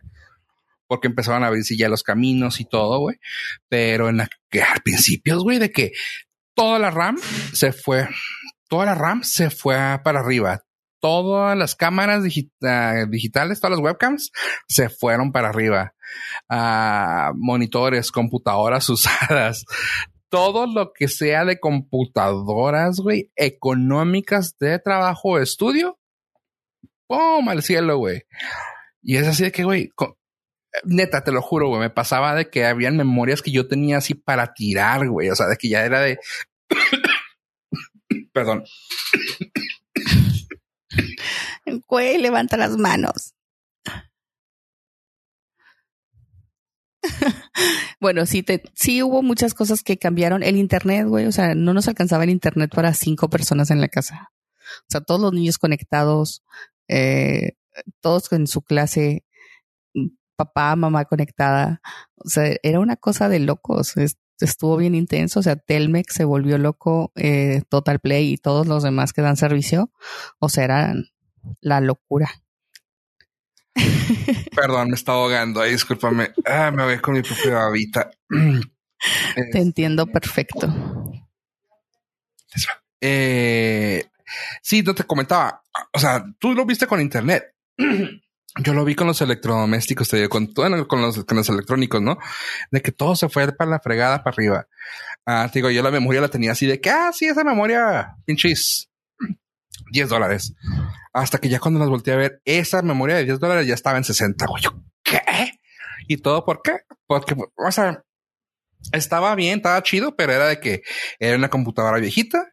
Porque 0.86 1.08
empezaron 1.08 1.42
a 1.42 1.48
abrirse 1.48 1.76
ya 1.76 1.88
los 1.88 2.04
caminos 2.04 2.60
y 2.60 2.64
todo, 2.64 3.00
güey. 3.00 3.16
Pero 3.68 4.08
en 4.08 4.18
la, 4.18 4.28
que 4.50 4.62
al 4.62 4.82
principio, 4.82 5.40
güey, 5.40 5.58
de 5.58 5.72
que 5.72 5.90
toda 6.54 6.78
la 6.78 6.92
RAM 6.92 7.16
se 7.52 7.72
fue, 7.72 8.08
toda 8.68 8.86
la 8.86 8.94
RAM 8.94 9.24
se 9.24 9.50
fue 9.50 9.74
para 10.04 10.20
arriba 10.20 10.62
todas 11.02 11.58
las 11.58 11.74
cámaras 11.74 12.22
digitales, 12.22 13.60
todas 13.60 13.76
las 13.76 13.80
webcams 13.80 14.30
se 14.68 14.88
fueron 14.88 15.32
para 15.32 15.48
arriba. 15.48 15.94
Uh, 16.48 17.34
monitores, 17.36 18.12
computadoras 18.12 18.88
usadas, 18.88 19.64
todo 20.30 20.66
lo 20.66 20.92
que 20.92 21.08
sea 21.08 21.44
de 21.44 21.58
computadoras, 21.58 23.00
güey, 23.00 23.32
económicas 23.34 24.56
de 24.58 24.78
trabajo 24.78 25.30
o 25.30 25.38
estudio, 25.38 25.98
¡pum! 27.08 27.48
al 27.48 27.62
cielo, 27.62 27.98
güey. 27.98 28.22
Y 29.02 29.16
es 29.16 29.26
así 29.26 29.42
de 29.42 29.50
que, 29.50 29.64
güey, 29.64 29.90
neta, 30.84 31.24
te 31.24 31.32
lo 31.32 31.42
juro, 31.42 31.68
güey, 31.68 31.80
me 31.80 31.90
pasaba 31.90 32.36
de 32.36 32.48
que 32.48 32.64
habían 32.64 32.96
memorias 32.96 33.42
que 33.42 33.50
yo 33.50 33.66
tenía 33.66 33.98
así 33.98 34.14
para 34.14 34.54
tirar, 34.54 35.08
güey, 35.08 35.30
o 35.30 35.34
sea, 35.34 35.48
de 35.48 35.56
que 35.56 35.68
ya 35.68 35.84
era 35.84 36.00
de... 36.00 36.18
Perdón 38.32 38.64
Güey, 41.88 42.18
levanta 42.18 42.56
las 42.56 42.76
manos. 42.76 43.34
bueno, 48.00 48.26
sí, 48.26 48.42
te, 48.42 48.62
sí 48.74 49.02
hubo 49.02 49.22
muchas 49.22 49.54
cosas 49.54 49.82
que 49.82 49.98
cambiaron. 49.98 50.42
El 50.42 50.56
internet, 50.56 51.06
güey, 51.06 51.26
o 51.26 51.32
sea, 51.32 51.54
no 51.54 51.74
nos 51.74 51.88
alcanzaba 51.88 52.24
el 52.24 52.30
internet 52.30 52.70
para 52.74 52.94
cinco 52.94 53.28
personas 53.28 53.70
en 53.70 53.80
la 53.80 53.88
casa. 53.88 54.32
O 54.82 54.86
sea, 54.88 55.00
todos 55.00 55.20
los 55.20 55.32
niños 55.32 55.58
conectados, 55.58 56.42
eh, 56.88 57.52
todos 58.00 58.32
en 58.32 58.46
su 58.46 58.62
clase, 58.62 59.24
papá, 60.36 60.76
mamá 60.76 61.04
conectada. 61.04 61.80
O 62.16 62.28
sea, 62.28 62.56
era 62.62 62.80
una 62.80 62.96
cosa 62.96 63.28
de 63.28 63.40
locos. 63.40 63.94
Estuvo 64.40 64.76
bien 64.76 64.94
intenso. 64.94 65.40
O 65.40 65.42
sea, 65.42 65.56
Telmex 65.56 66.14
se 66.14 66.24
volvió 66.24 66.58
loco, 66.58 67.12
eh, 67.14 67.62
Total 67.68 68.00
Play 68.00 68.32
y 68.32 68.36
todos 68.38 68.66
los 68.66 68.82
demás 68.82 69.12
que 69.12 69.22
dan 69.22 69.36
servicio. 69.36 69.90
O 70.38 70.48
sea, 70.48 70.64
eran 70.64 71.04
la 71.60 71.80
locura. 71.80 72.30
Perdón, 74.56 74.88
me 74.88 74.94
está 74.94 75.12
ahogando. 75.12 75.60
Ahí, 75.60 75.72
discúlpame. 75.72 76.32
Ah, 76.44 76.70
me 76.70 76.84
voy 76.84 76.98
con 76.98 77.14
mi 77.14 77.22
propia 77.22 77.54
babita. 77.54 78.10
Te 79.52 79.58
entiendo 79.58 80.06
perfecto. 80.06 80.72
Eh, 83.00 84.04
sí, 84.62 84.82
no 84.82 84.94
te 84.94 85.02
comentaba. 85.04 85.62
O 85.92 85.98
sea, 85.98 86.24
tú 86.38 86.54
lo 86.54 86.64
viste 86.64 86.86
con 86.86 87.00
internet. 87.00 87.54
Yo 88.60 88.74
lo 88.74 88.84
vi 88.84 88.94
con 88.94 89.06
los 89.06 89.20
electrodomésticos, 89.22 90.08
te 90.08 90.18
digo, 90.18 90.28
con, 90.28 90.46
con, 90.48 90.70
los, 91.00 91.24
con 91.24 91.36
los 91.36 91.48
electrónicos, 91.48 92.02
¿no? 92.02 92.18
De 92.70 92.82
que 92.82 92.92
todo 92.92 93.16
se 93.16 93.30
fue 93.30 93.50
para 93.52 93.70
la 93.70 93.80
fregada 93.80 94.22
para 94.22 94.34
arriba. 94.34 94.66
Ah, 95.24 95.48
te 95.50 95.60
digo, 95.60 95.70
yo 95.70 95.82
la 95.82 95.90
memoria 95.90 96.20
la 96.20 96.28
tenía 96.28 96.52
así 96.52 96.66
de 96.66 96.80
que, 96.80 96.90
ah, 96.90 97.10
sí, 97.14 97.26
esa 97.26 97.44
memoria, 97.44 98.16
pinches 98.26 98.90
10 99.92 100.08
dólares. 100.08 100.54
Hasta 101.14 101.38
que 101.38 101.48
ya 101.48 101.60
cuando 101.60 101.80
las 101.80 101.88
volteé 101.88 102.12
a 102.12 102.18
ver, 102.18 102.42
esa 102.44 102.82
memoria 102.82 103.16
de 103.16 103.24
10 103.24 103.40
dólares 103.40 103.66
ya 103.66 103.74
estaba 103.74 103.96
en 103.96 104.04
60. 104.04 104.46
¿qué? 105.02 105.20
¿Y 106.06 106.18
todo 106.18 106.44
por 106.44 106.60
qué? 106.62 106.80
Porque, 107.06 107.34
o 107.56 107.72
sea, 107.72 108.04
estaba 108.92 109.34
bien, 109.34 109.58
estaba 109.58 109.82
chido, 109.82 110.14
pero 110.14 110.32
era 110.32 110.48
de 110.48 110.60
que 110.60 110.82
era 111.18 111.36
una 111.36 111.48
computadora 111.48 111.98
viejita. 112.00 112.51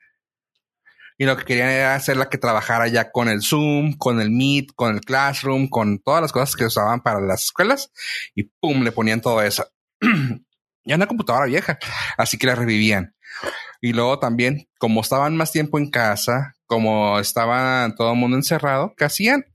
Y 1.20 1.26
lo 1.26 1.36
que 1.36 1.44
querían 1.44 1.68
era 1.68 1.96
hacerla 1.96 2.30
que 2.30 2.38
trabajara 2.38 2.88
ya 2.88 3.12
con 3.12 3.28
el 3.28 3.42
Zoom, 3.42 3.98
con 3.98 4.22
el 4.22 4.32
Meet, 4.32 4.72
con 4.74 4.96
el 4.96 5.02
Classroom, 5.02 5.68
con 5.68 6.00
todas 6.00 6.22
las 6.22 6.32
cosas 6.32 6.56
que 6.56 6.64
usaban 6.64 7.02
para 7.02 7.20
las 7.20 7.44
escuelas. 7.44 7.92
Y 8.36 8.44
pum, 8.44 8.84
le 8.84 8.94
ponían 8.94 9.20
todo 9.20 9.42
eso. 9.42 9.68
ya 10.86 10.96
una 10.96 11.08
computadora 11.08 11.46
vieja. 11.46 11.78
Así 12.18 12.38
que 12.38 12.48
la 12.48 12.56
revivían. 12.56 13.16
Y 13.82 13.92
luego 13.92 14.18
también, 14.20 14.70
como 14.78 15.02
estaban 15.02 15.36
más 15.36 15.52
tiempo 15.52 15.78
en 15.78 15.90
casa, 15.90 16.56
como 16.68 17.20
estaba 17.20 17.94
todo 17.98 18.14
el 18.14 18.18
mundo 18.18 18.38
encerrado, 18.38 18.94
¿qué 18.96 19.04
hacían? 19.04 19.46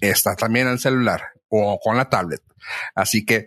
Está 0.00 0.34
también 0.34 0.66
el 0.66 0.80
celular 0.80 1.22
o 1.48 1.78
con 1.78 1.96
la 1.96 2.10
tablet. 2.10 2.42
Así 2.96 3.24
que 3.24 3.46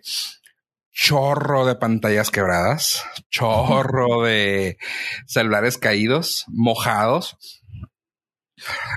chorro 0.97 1.65
de 1.65 1.75
pantallas 1.75 2.31
quebradas, 2.31 3.03
chorro 3.29 4.23
de 4.23 4.77
celulares 5.27 5.77
caídos, 5.77 6.45
mojados. 6.47 7.56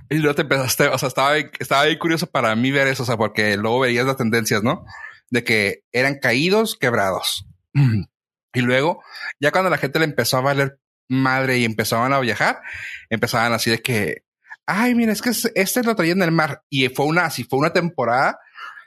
Y 0.09 0.17
luego 0.17 0.35
te 0.35 0.43
empezaste, 0.43 0.89
o 0.89 0.99
sea, 0.99 1.09
estaba, 1.09 1.37
estaba 1.37 1.83
ahí 1.83 1.99
curioso 1.99 2.27
para 2.27 2.55
mí 2.57 2.71
ver 2.71 2.87
eso, 2.87 3.03
o 3.03 3.07
sea, 3.07 3.17
porque 3.17 3.57
luego 3.57 3.81
veías 3.81 4.07
las 4.07 4.17
tendencias, 4.17 4.63
¿no? 4.63 4.85
De 5.29 5.45
que 5.45 5.85
eran 5.93 6.19
caídos, 6.19 6.77
quebrados. 6.77 7.47
Y 8.53 8.63
luego, 8.63 9.01
ya 9.39 9.53
cuando 9.53 9.71
la 9.71 9.79
gente 9.79 10.01
le 10.01 10.05
empezó 10.05 10.37
a 10.37 10.41
valer 10.41 10.81
madre 11.09 11.59
y 11.59 11.65
empezaban 11.65 12.13
a 12.13 12.19
viajar, 12.19 12.61
empezaban 13.09 13.53
así 13.53 13.71
de 13.71 13.81
que, 13.81 14.25
ay, 14.67 14.97
mira, 14.97 15.13
es 15.13 15.23
que 15.23 15.31
este 15.55 15.83
lo 15.85 15.95
traía 15.95 16.15
en 16.15 16.23
el 16.23 16.33
mar. 16.33 16.65
Y 16.69 16.89
fue 16.89 17.07
una, 17.07 17.27
así 17.27 17.45
fue 17.45 17.61
una 17.61 17.73
temporada 17.73 18.41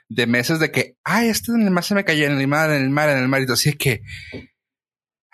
de 0.08 0.26
meses 0.26 0.58
de 0.58 0.70
que, 0.70 0.96
ay, 1.02 1.28
este 1.28 1.52
en 1.52 1.62
el 1.62 1.70
mar 1.70 1.84
se 1.84 1.94
me 1.94 2.04
cayó 2.04 2.26
en 2.26 2.38
el 2.38 2.46
mar, 2.46 2.70
en 2.70 2.82
el 2.82 2.90
mar, 2.90 3.08
en 3.08 3.18
el 3.18 3.28
mar. 3.28 3.42
Y 3.42 3.50
así 3.50 3.72
que, 3.72 4.02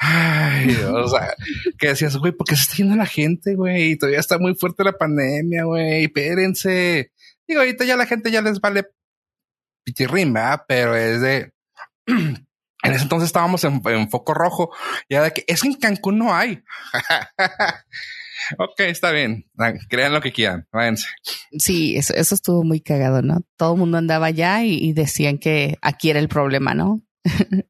ay, 0.00 0.76
o 0.92 1.08
sea, 1.08 1.34
que 1.78 1.88
decías, 1.88 2.16
güey, 2.16 2.32
¿por 2.32 2.46
qué 2.46 2.56
se 2.56 2.62
está 2.62 2.76
yendo 2.76 2.96
la 2.96 3.06
gente, 3.06 3.54
güey? 3.54 3.96
Todavía 3.96 4.18
está 4.18 4.38
muy 4.38 4.54
fuerte 4.54 4.82
la 4.82 4.98
pandemia, 4.98 5.64
güey, 5.64 6.04
espérense. 6.04 7.12
Digo, 7.46 7.60
ahorita 7.60 7.84
ya 7.84 7.96
la 7.96 8.06
gente 8.06 8.30
ya 8.30 8.42
les 8.42 8.60
vale 8.60 8.86
pichirrimba, 9.84 10.64
pero 10.66 10.96
es 10.96 11.20
de, 11.20 11.52
En 12.82 12.94
ese 12.94 13.02
entonces 13.02 13.26
estábamos 13.26 13.62
en, 13.64 13.82
foco 14.10 14.34
rojo. 14.34 14.70
Ya 15.08 15.22
de 15.22 15.32
que 15.32 15.44
es 15.46 15.62
que 15.62 15.68
en 15.68 15.74
Cancún 15.74 16.18
no 16.18 16.34
hay. 16.34 16.62
ok, 18.58 18.80
está 18.80 19.10
bien. 19.10 19.46
Crean 19.88 20.12
lo 20.12 20.20
que 20.20 20.32
quieran. 20.32 20.66
Váyanse. 20.72 21.08
Sí, 21.58 21.96
eso, 21.96 22.14
eso 22.14 22.34
estuvo 22.34 22.64
muy 22.64 22.80
cagado, 22.80 23.22
¿no? 23.22 23.42
Todo 23.56 23.74
el 23.74 23.80
mundo 23.80 23.98
andaba 23.98 24.26
allá 24.26 24.64
y, 24.64 24.92
decían 24.92 25.38
que 25.38 25.78
aquí 25.82 26.10
era 26.10 26.20
el 26.20 26.28
problema, 26.28 26.74
¿no? 26.74 27.02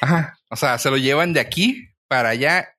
Ajá. 0.00 0.38
O 0.54 0.56
sea, 0.56 0.78
se 0.78 0.88
lo 0.88 0.96
llevan 0.96 1.32
de 1.32 1.40
aquí 1.40 1.88
para 2.06 2.28
allá, 2.28 2.76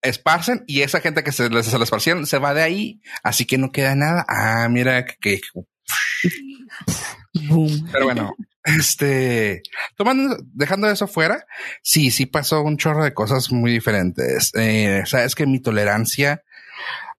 esparcen 0.00 0.62
y 0.68 0.82
esa 0.82 1.00
gente 1.00 1.24
que 1.24 1.32
se 1.32 1.50
les, 1.50 1.66
se 1.66 1.76
esparcieron 1.76 2.24
se 2.24 2.38
va 2.38 2.54
de 2.54 2.62
ahí. 2.62 3.02
Así 3.24 3.46
que 3.46 3.58
no 3.58 3.72
queda 3.72 3.96
nada. 3.96 4.24
Ah, 4.28 4.68
mira 4.70 5.04
que. 5.04 5.40
Pero 7.92 8.04
bueno, 8.04 8.36
este, 8.62 9.60
tomando, 9.96 10.36
dejando 10.54 10.88
eso 10.88 11.08
fuera, 11.08 11.44
sí, 11.82 12.12
sí 12.12 12.26
pasó 12.26 12.62
un 12.62 12.76
chorro 12.76 13.02
de 13.02 13.12
cosas 13.12 13.50
muy 13.50 13.72
diferentes. 13.72 14.52
Eh, 14.54 15.02
sabes 15.04 15.34
que 15.34 15.46
mi 15.46 15.58
tolerancia 15.58 16.44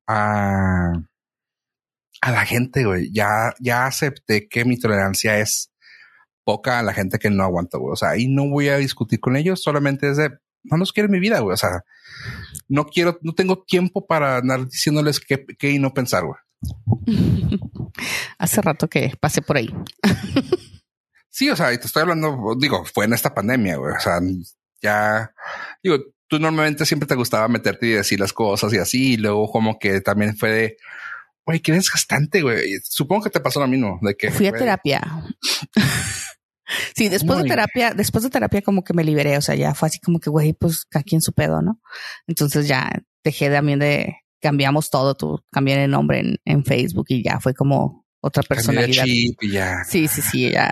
a, 0.08 0.94
a 2.22 2.32
la 2.32 2.46
gente, 2.46 2.86
güey, 2.86 3.12
ya, 3.12 3.54
ya 3.60 3.88
acepté 3.88 4.48
que 4.48 4.64
mi 4.64 4.80
tolerancia 4.80 5.38
es 5.40 5.70
poca 6.48 6.80
a 6.80 6.84
la 6.84 6.94
gente 6.94 7.20
que 7.20 7.30
no 7.30 7.44
aguanta, 7.44 7.78
güey. 7.78 7.92
O 7.92 7.98
sea, 7.98 8.18
y 8.18 8.30
no 8.30 8.50
voy 8.50 8.70
a 8.70 8.78
discutir 8.78 9.20
con 9.20 9.36
ellos, 9.36 9.62
solamente 9.62 10.10
es 10.10 10.16
de, 10.16 10.30
no 10.64 10.78
los 10.78 10.94
quiero 10.94 11.08
en 11.08 11.12
mi 11.12 11.20
vida, 11.20 11.42
güey. 11.42 11.54
O 11.54 11.58
sea, 11.58 11.84
no 12.70 12.86
quiero, 12.86 13.20
no 13.22 13.34
tengo 13.34 13.66
tiempo 13.66 14.08
para 14.08 14.38
andar 14.38 14.66
diciéndoles 14.66 15.20
qué, 15.20 15.46
qué 15.60 15.72
y 15.72 15.78
no 15.78 15.94
pensar, 15.94 16.24
güey. 16.24 16.40
Hace 18.40 18.62
rato 18.62 18.88
que 18.88 19.12
pasé 19.20 19.42
por 19.42 19.58
ahí. 19.58 19.70
Sí, 21.30 21.50
o 21.50 21.56
sea, 21.58 21.74
y 21.74 21.80
te 21.80 21.88
estoy 21.88 22.04
hablando, 22.04 22.56
digo, 22.58 22.86
fue 22.86 23.04
en 23.04 23.14
esta 23.14 23.34
pandemia, 23.34 23.76
güey. 23.76 23.94
O 23.94 24.00
sea, 24.00 24.22
ya, 24.82 25.34
digo, 25.84 25.98
tú 26.30 26.40
normalmente 26.40 26.86
siempre 26.86 27.08
te 27.08 27.16
gustaba 27.16 27.50
meterte 27.50 27.88
y 27.88 27.92
decir 27.92 28.22
las 28.22 28.32
cosas 28.32 28.72
y 28.72 28.78
así, 28.78 29.14
y 29.16 29.18
luego 29.18 29.52
como 29.52 29.78
que 29.80 30.00
también 30.00 30.38
fue 30.38 30.50
de, 30.50 30.78
güey, 31.46 31.60
qué 31.60 31.74
desgastante, 31.74 32.42
güey. 32.42 32.80
Supongo 32.84 33.26
que 33.26 33.32
te 33.32 33.42
pasó 33.42 33.60
lo 33.60 33.68
mismo, 33.68 34.00
de 34.02 34.16
que... 34.16 34.32
Fui 34.32 34.48
a 34.48 34.54
terapia. 34.54 35.02
sí, 36.96 37.10
después 37.10 37.42
de 37.44 37.50
terapia, 37.50 37.94
después 37.94 38.24
de 38.24 38.30
terapia 38.30 38.62
como 38.62 38.84
que 38.84 38.94
me 38.94 39.04
liberé, 39.04 39.38
o 39.38 39.42
sea, 39.42 39.56
ya 39.56 39.74
fue 39.74 39.88
así 39.88 40.00
como 40.00 40.20
que, 40.20 40.30
güey, 40.30 40.54
pues 40.54 40.88
aquí 40.94 41.16
en 41.16 41.22
su 41.22 41.34
pedo, 41.34 41.62
¿no? 41.62 41.80
Entonces 42.28 42.68
ya 42.68 42.90
dejé 43.24 43.50
también 43.50 43.80
de, 43.80 44.18
cambiamos 44.42 44.90
todo, 44.90 45.16
tú 45.16 45.44
cambié 45.52 45.84
el 45.84 45.92
nombre 45.92 46.20
en, 46.20 46.38
en 46.46 46.66
Facebook 46.66 47.06
y 47.10 47.24
ya 47.24 47.40
fue 47.40 47.54
como, 47.54 48.08
otra 48.22 48.44
personalidad. 48.44 49.06
Sí, 49.86 50.08
sí, 50.08 50.22
sí, 50.22 50.52
ya 50.52 50.72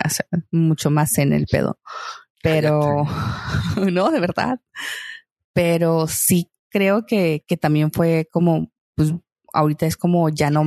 mucho 0.52 0.90
más 0.90 1.18
en 1.18 1.34
el 1.34 1.46
pedo. 1.46 1.80
Pero 2.42 3.06
no, 3.92 4.12
de 4.12 4.20
verdad. 4.20 4.60
Pero 5.54 6.08
sí 6.08 6.52
creo 6.70 7.06
que, 7.06 7.44
que 7.48 7.58
también 7.58 7.92
fue 7.92 8.28
como, 8.32 8.72
pues 8.96 9.14
ahorita 9.54 9.86
es 9.86 9.96
como 9.98 10.30
ya 10.30 10.50
no, 10.50 10.66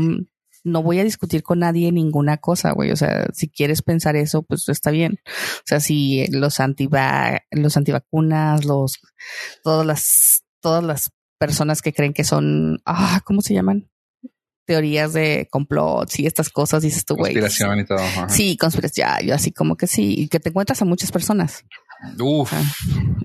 no 0.65 0.83
voy 0.83 0.99
a 0.99 1.05
discutir 1.05 1.43
con 1.43 1.61
nadie 1.61 1.93
ninguna 1.93 2.37
cosa, 2.39 2.73
güey. 2.73 2.91
O 2.91 2.97
sea, 2.97 3.27
si 3.33 3.49
quieres 3.49 3.83
pensar 3.83 4.17
eso, 4.17 4.43
pues 4.43 4.69
está 4.69 4.91
bien. 4.91 5.21
O 5.27 5.63
sea, 5.65 5.81
si 5.81 6.27
los 6.29 6.61
antiva, 6.61 7.43
los 7.51 7.77
antivacunas, 7.77 8.65
los, 8.65 8.99
todas 9.63 9.87
las, 9.87 10.45
todas 10.61 10.85
las 10.85 11.11
personas 11.39 11.83
que 11.83 11.93
creen 11.93 12.13
que 12.13 12.25
son, 12.25 12.81
ah, 12.85 13.21
¿cómo 13.25 13.41
se 13.41 13.55
llaman? 13.55 13.89
teorías 14.69 15.15
de 15.15 15.49
complots 15.51 16.19
y 16.21 16.27
estas 16.27 16.51
cosas, 16.51 16.83
dices 16.83 17.07
tú, 17.07 17.17
güey. 17.17 17.33
Conspiración 17.33 17.81
y 17.81 17.87
todo. 17.87 18.01
Sí, 18.29 18.55
conspiración. 18.59 19.09
yo 19.25 19.35
así 19.35 19.51
como 19.51 19.79
que 19.79 19.87
sí, 19.87 20.15
y 20.19 20.29
que 20.29 20.41
te 20.41 20.51
encuentras 20.51 20.83
a 20.83 20.85
muchas 20.85 21.11
personas. 21.11 21.65
Uf. 22.21 22.53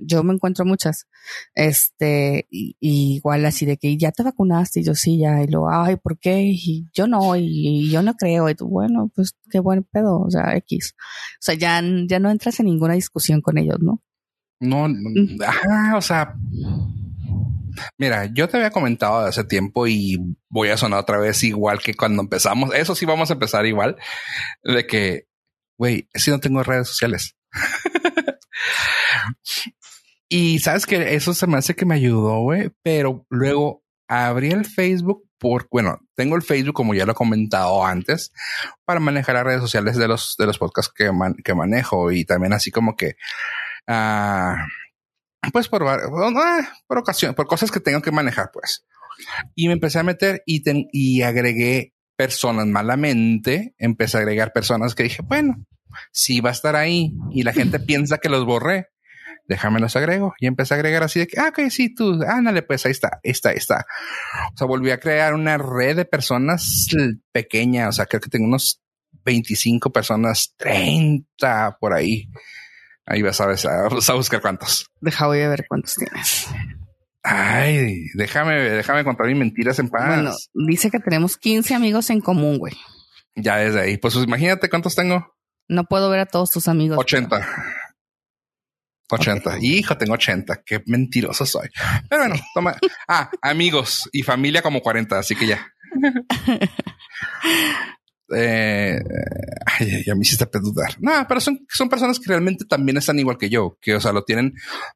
yo 0.01 0.23
me 0.23 0.33
encuentro 0.33 0.65
muchas. 0.65 1.07
Este, 1.53 2.47
y, 2.49 2.75
igual 2.79 3.45
así 3.45 3.65
de 3.65 3.77
que 3.77 3.97
ya 3.97 4.11
te 4.11 4.23
vacunaste 4.23 4.79
y 4.79 4.83
yo 4.83 4.95
sí, 4.95 5.19
ya, 5.19 5.43
y 5.43 5.47
lo, 5.47 5.69
ay, 5.69 5.95
¿por 5.97 6.17
qué? 6.19 6.41
Y 6.43 6.87
yo 6.93 7.07
no, 7.07 7.35
y, 7.35 7.89
yo 7.89 8.01
no 8.01 8.13
creo. 8.15 8.49
Y 8.49 8.55
tú, 8.55 8.67
bueno, 8.67 9.11
pues 9.15 9.35
qué 9.49 9.59
buen 9.59 9.83
pedo, 9.83 10.19
o 10.19 10.29
sea, 10.29 10.55
X. 10.57 10.95
O 10.97 11.37
sea, 11.39 11.55
ya, 11.55 11.81
ya 12.07 12.19
no 12.19 12.31
entras 12.31 12.59
en 12.59 12.67
ninguna 12.67 12.93
discusión 12.93 13.41
con 13.41 13.57
ellos, 13.57 13.77
¿no? 13.79 14.01
No, 14.59 14.87
ajá, 15.45 15.97
o 15.97 16.01
sea, 16.01 16.35
Mira, 17.97 18.25
yo 18.25 18.47
te 18.47 18.57
había 18.57 18.71
comentado 18.71 19.23
de 19.23 19.29
hace 19.29 19.43
tiempo 19.43 19.87
y 19.87 20.17
voy 20.49 20.69
a 20.69 20.77
sonar 20.77 20.99
otra 20.99 21.17
vez 21.17 21.43
igual 21.43 21.79
que 21.79 21.93
cuando 21.93 22.21
empezamos. 22.21 22.73
Eso 22.73 22.95
sí 22.95 23.05
vamos 23.05 23.29
a 23.29 23.33
empezar 23.33 23.65
igual 23.65 23.97
de 24.63 24.85
que, 24.85 25.27
güey, 25.77 26.07
si 26.13 26.31
no 26.31 26.39
tengo 26.39 26.63
redes 26.63 26.87
sociales. 26.87 27.35
y 30.29 30.59
sabes 30.59 30.85
que 30.85 31.15
eso 31.15 31.33
se 31.33 31.47
me 31.47 31.57
hace 31.57 31.75
que 31.75 31.85
me 31.85 31.95
ayudó, 31.95 32.41
güey, 32.41 32.71
pero 32.81 33.25
luego 33.29 33.83
abrí 34.07 34.51
el 34.51 34.65
Facebook 34.65 35.23
por, 35.37 35.67
bueno, 35.69 35.99
tengo 36.15 36.35
el 36.35 36.41
Facebook 36.41 36.73
como 36.73 36.93
ya 36.93 37.05
lo 37.05 37.11
he 37.11 37.15
comentado 37.15 37.85
antes 37.85 38.31
para 38.85 38.99
manejar 38.99 39.35
las 39.35 39.43
redes 39.43 39.61
sociales 39.61 39.97
de 39.97 40.07
los, 40.07 40.35
de 40.37 40.45
los 40.45 40.57
podcasts 40.57 40.93
que, 40.95 41.11
que 41.43 41.53
manejo 41.53 42.11
y 42.11 42.23
también 42.23 42.53
así 42.53 42.71
como 42.71 42.95
que, 42.95 43.15
uh, 43.87 44.55
pues 45.51 45.67
por, 45.67 45.83
por 46.87 46.97
ocasión, 46.97 47.35
por 47.35 47.47
cosas 47.47 47.71
que 47.71 47.81
tengo 47.81 48.01
que 48.01 48.11
manejar, 48.11 48.51
pues. 48.53 48.85
Y 49.55 49.67
me 49.67 49.73
empecé 49.73 49.99
a 49.99 50.03
meter 50.03 50.41
y, 50.45 50.63
y 50.91 51.21
agregué 51.23 51.93
personas 52.15 52.65
malamente, 52.67 53.75
empecé 53.77 54.17
a 54.17 54.21
agregar 54.21 54.53
personas 54.53 54.95
que 54.95 55.03
dije, 55.03 55.21
bueno, 55.23 55.65
si 56.11 56.41
va 56.41 56.49
a 56.49 56.53
estar 56.53 56.75
ahí 56.75 57.13
y 57.31 57.43
la 57.43 57.53
gente 57.53 57.79
piensa 57.79 58.17
que 58.17 58.29
los 58.29 58.45
borré, 58.45 58.87
déjame 59.47 59.79
los 59.79 59.95
agrego. 59.95 60.33
Y 60.39 60.47
empecé 60.47 60.73
a 60.73 60.77
agregar 60.77 61.03
así 61.03 61.19
de 61.19 61.27
que, 61.27 61.39
ah, 61.39 61.49
ok, 61.49 61.69
sí, 61.69 61.93
tú, 61.93 62.21
ándale, 62.27 62.61
pues 62.63 62.85
ahí 62.85 62.91
está, 62.91 63.19
ahí 63.23 63.31
está, 63.31 63.49
ahí 63.49 63.57
está. 63.57 63.85
O 64.53 64.57
sea, 64.57 64.67
volví 64.67 64.91
a 64.91 64.99
crear 64.99 65.33
una 65.33 65.57
red 65.57 65.95
de 65.95 66.05
personas 66.05 66.87
pequeña, 67.31 67.89
o 67.89 67.91
sea, 67.91 68.05
creo 68.05 68.21
que 68.21 68.29
tengo 68.29 68.45
unos 68.45 68.81
25 69.25 69.91
personas, 69.91 70.53
30 70.57 71.77
por 71.79 71.93
ahí. 71.93 72.29
Ahí 73.05 73.21
vas 73.21 73.39
a, 73.41 73.47
vas 73.47 74.09
a 74.09 74.13
buscar 74.13 74.41
cuántos. 74.41 74.87
Deja, 75.01 75.27
voy 75.27 75.41
a 75.41 75.49
ver 75.49 75.65
cuántos 75.67 75.95
tienes. 75.95 76.47
Ay, 77.21 78.07
déjame, 78.15 78.59
déjame 78.59 79.03
contar 79.03 79.27
mis 79.27 79.37
mentiras 79.37 79.79
en 79.79 79.89
paz. 79.89 80.07
Bueno, 80.07 80.31
dice 80.53 80.91
que 80.91 80.99
tenemos 80.99 81.37
15 81.37 81.73
amigos 81.73 82.09
en 82.09 82.21
común, 82.21 82.57
güey. 82.57 82.73
Ya 83.35 83.57
desde 83.57 83.81
ahí. 83.81 83.97
Pues, 83.97 84.13
pues 84.13 84.25
imagínate 84.25 84.69
cuántos 84.69 84.95
tengo. 84.95 85.33
No 85.67 85.85
puedo 85.85 86.09
ver 86.09 86.21
a 86.21 86.25
todos 86.25 86.51
tus 86.51 86.67
amigos. 86.67 86.97
80. 86.97 87.47
80. 89.09 89.57
Hijo, 89.61 89.97
tengo 89.97 90.13
80. 90.13 90.63
Qué 90.65 90.81
mentiroso 90.87 91.45
soy. 91.45 91.69
Pero 92.09 92.23
bueno, 92.23 92.35
toma. 92.53 92.75
Ah, 93.07 93.29
amigos 93.41 94.09
y 94.11 94.23
familia 94.23 94.61
como 94.61 94.81
40, 94.81 95.19
así 95.19 95.35
que 95.35 95.47
ya. 95.47 95.67
eh, 98.35 98.99
ay, 99.65 100.03
ya 100.05 100.15
me 100.15 100.21
hiciste 100.21 100.45
dudar. 100.59 100.95
No, 100.99 101.25
pero 101.27 101.39
son, 101.39 101.65
son 101.69 101.89
personas 101.89 102.19
que 102.19 102.27
realmente 102.27 102.65
también 102.65 102.97
están 102.97 103.19
igual 103.19 103.37
que 103.37 103.49
yo, 103.49 103.77
que, 103.81 103.95
o 103.95 103.99
sea, 103.99 104.11
lo 104.11 104.23
tienen 104.23 104.53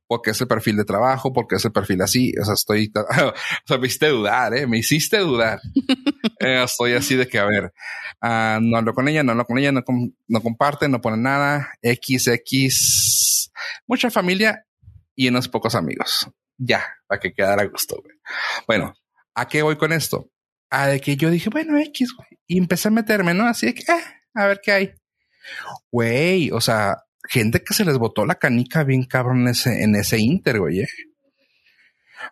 porque 0.07 0.31
es 0.31 0.41
el 0.41 0.47
perfil 0.47 0.77
de 0.77 0.85
trabajo, 0.85 1.33
porque 1.33 1.55
es 1.55 1.65
el 1.65 1.71
perfil 1.71 2.01
así. 2.01 2.33
O 2.39 2.45
sea, 2.45 2.53
estoy, 2.53 2.91
o 2.95 3.33
sea, 3.65 3.77
me 3.77 3.87
hiciste 3.87 4.07
dudar, 4.07 4.53
eh, 4.55 4.67
me 4.67 4.77
hiciste 4.77 5.17
dudar. 5.19 5.59
eh, 6.39 6.63
estoy 6.63 6.93
así 6.93 7.15
de 7.15 7.27
que, 7.27 7.39
a 7.39 7.45
ver, 7.45 7.73
uh, 8.21 8.59
no 8.61 8.77
hablo 8.77 8.93
con 8.93 9.07
ella, 9.07 9.23
no 9.23 9.31
hablo 9.31 9.45
con 9.45 9.57
ella, 9.57 9.71
no, 9.71 9.83
no 10.27 10.41
comparte, 10.41 10.87
no 10.87 11.01
pone 11.01 11.17
nada, 11.17 11.73
XX, 11.81 13.51
mucha 13.87 14.09
familia 14.11 14.65
y 15.15 15.27
unos 15.27 15.47
pocos 15.47 15.75
amigos. 15.75 16.29
Ya, 16.57 16.83
para 17.07 17.19
que 17.19 17.33
quedara 17.33 17.63
a 17.63 17.67
gusto. 17.67 17.99
Güey. 18.01 18.15
Bueno, 18.67 18.93
¿a 19.35 19.47
qué 19.47 19.61
voy 19.61 19.77
con 19.77 19.93
esto? 19.93 20.29
A 20.69 20.87
de 20.87 20.99
que 20.99 21.15
yo 21.15 21.29
dije, 21.29 21.49
bueno, 21.49 21.77
X, 21.77 22.13
güey. 22.15 22.36
Y 22.47 22.57
empecé 22.57 22.87
a 22.87 22.91
meterme, 22.91 23.33
¿no? 23.33 23.45
Así 23.45 23.67
de 23.67 23.73
que, 23.73 23.91
eh, 23.91 24.03
a 24.33 24.47
ver 24.47 24.61
qué 24.63 24.71
hay. 24.71 24.93
Güey, 25.91 26.51
o 26.51 26.61
sea, 26.61 27.03
gente 27.27 27.63
que 27.63 27.73
se 27.73 27.85
les 27.85 27.97
botó 27.97 28.25
la 28.25 28.35
canica 28.35 28.83
bien 28.83 29.03
cabrón 29.03 29.41
en 29.41 29.47
ese, 29.49 29.83
en 29.83 29.95
ese 29.95 30.17
inter, 30.19 30.59
güey. 30.59 30.81
¿eh? 30.81 30.87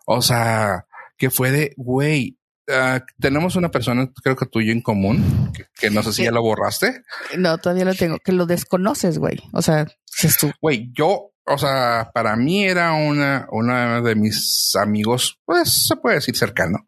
O 0.06 0.22
sea, 0.22 0.86
que 1.16 1.30
fue 1.30 1.50
de, 1.50 1.74
güey, 1.76 2.38
uh, 2.68 3.00
tenemos 3.20 3.56
una 3.56 3.70
persona, 3.70 4.10
creo 4.22 4.36
que 4.36 4.46
tuyo 4.46 4.72
en 4.72 4.82
común, 4.82 5.52
que, 5.78 5.90
no 5.90 6.02
sé 6.02 6.12
si 6.12 6.24
ya 6.24 6.30
lo 6.30 6.42
borraste. 6.42 7.02
No, 7.36 7.58
todavía 7.58 7.84
lo 7.84 7.94
tengo, 7.94 8.18
que 8.18 8.32
lo 8.32 8.46
desconoces, 8.46 9.18
güey. 9.18 9.42
O 9.52 9.62
sea, 9.62 9.86
es 10.22 10.36
tú. 10.38 10.50
Güey, 10.60 10.90
yo, 10.92 11.32
o 11.44 11.58
sea, 11.58 12.10
para 12.14 12.36
mí 12.36 12.64
era 12.64 12.92
una, 12.92 13.46
una 13.50 14.00
de 14.00 14.14
mis 14.14 14.74
amigos, 14.76 15.40
pues 15.44 15.86
se 15.86 15.96
puede 15.96 16.16
decir 16.16 16.36
cercano. 16.36 16.86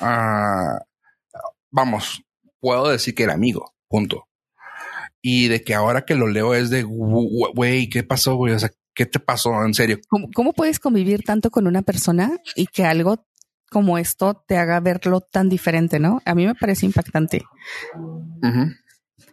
Uh, 0.00 0.78
vamos, 1.70 2.22
puedo 2.64 2.88
decir 2.88 3.14
que 3.14 3.24
era 3.24 3.34
amigo, 3.34 3.74
punto. 3.88 4.26
Y 5.20 5.48
de 5.48 5.62
que 5.62 5.74
ahora 5.74 6.06
que 6.06 6.14
lo 6.14 6.28
leo 6.28 6.54
es 6.54 6.70
de, 6.70 6.82
güey, 6.82 7.90
¿qué 7.90 8.02
pasó, 8.02 8.36
güey? 8.36 8.54
O 8.54 8.58
sea, 8.58 8.70
¿qué 8.94 9.04
te 9.04 9.20
pasó? 9.20 9.62
En 9.64 9.74
serio. 9.74 10.00
¿Cómo, 10.08 10.54
puedes 10.54 10.80
convivir 10.80 11.22
tanto 11.24 11.50
con 11.50 11.66
una 11.66 11.82
persona 11.82 12.32
y 12.56 12.66
que 12.66 12.84
algo 12.84 13.26
como 13.70 13.98
esto 13.98 14.42
te 14.48 14.56
haga 14.56 14.80
verlo 14.80 15.20
tan 15.20 15.50
diferente, 15.50 15.98
no? 15.98 16.22
A 16.24 16.34
mí 16.34 16.46
me 16.46 16.54
parece 16.54 16.86
impactante. 16.86 17.44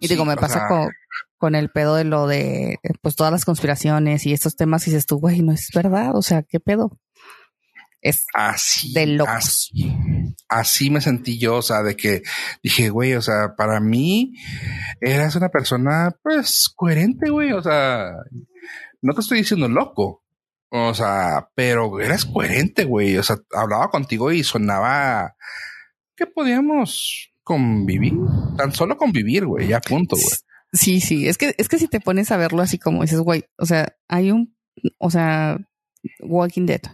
Y 0.01 0.07
digo, 0.09 0.25
me 0.25 0.35
pasa 0.35 0.67
con, 1.37 1.55
el 1.55 1.69
pedo 1.69 1.95
de 1.95 2.03
lo 2.03 2.27
de, 2.27 2.79
pues 3.01 3.15
todas 3.15 3.31
las 3.31 3.45
conspiraciones 3.45 4.25
y 4.25 4.33
estos 4.33 4.57
temas 4.57 4.85
y 4.87 4.91
dices 4.91 5.05
tú, 5.05 5.19
güey, 5.19 5.41
no 5.41 5.53
es 5.53 5.69
verdad. 5.73 6.15
O 6.15 6.21
sea, 6.21 6.43
¿qué 6.43 6.59
pedo? 6.59 6.99
Es 8.01 8.25
así, 8.33 8.93
de 8.93 9.05
locos 9.05 9.35
así 9.35 10.20
me 10.89 11.01
sentí 11.01 11.39
yo, 11.39 11.57
o 11.57 11.61
sea, 11.61 11.83
de 11.83 11.95
que 11.95 12.21
dije, 12.63 12.89
güey, 12.89 13.13
o 13.13 13.21
sea, 13.21 13.55
para 13.57 13.79
mí 13.79 14.33
eras 14.99 15.35
una 15.35 15.49
persona, 15.49 16.15
pues, 16.23 16.71
coherente, 16.75 17.29
güey, 17.29 17.51
o 17.51 17.61
sea, 17.61 18.11
no 19.01 19.13
te 19.13 19.21
estoy 19.21 19.39
diciendo 19.39 19.67
loco, 19.67 20.23
o 20.69 20.93
sea, 20.93 21.49
pero 21.55 21.99
eras 21.99 22.25
coherente, 22.25 22.85
güey, 22.85 23.17
o 23.17 23.23
sea, 23.23 23.37
hablaba 23.53 23.89
contigo 23.89 24.31
y 24.31 24.43
sonaba 24.43 25.35
que 26.15 26.27
podíamos 26.27 27.31
convivir, 27.43 28.13
tan 28.57 28.71
solo 28.73 28.97
convivir, 28.97 29.45
güey, 29.45 29.67
ya 29.67 29.79
punto, 29.79 30.15
güey. 30.15 30.37
Sí, 30.73 31.01
sí, 31.01 31.27
es 31.27 31.37
que, 31.37 31.53
es 31.57 31.67
que 31.67 31.77
si 31.77 31.87
te 31.87 31.99
pones 31.99 32.31
a 32.31 32.37
verlo 32.37 32.61
así 32.61 32.77
como 32.77 33.01
dices, 33.01 33.19
güey, 33.19 33.43
o 33.57 33.65
sea, 33.65 33.95
hay 34.07 34.31
un, 34.31 34.55
o 34.99 35.09
sea, 35.09 35.57
Walking 36.21 36.65
Dead. 36.65 36.81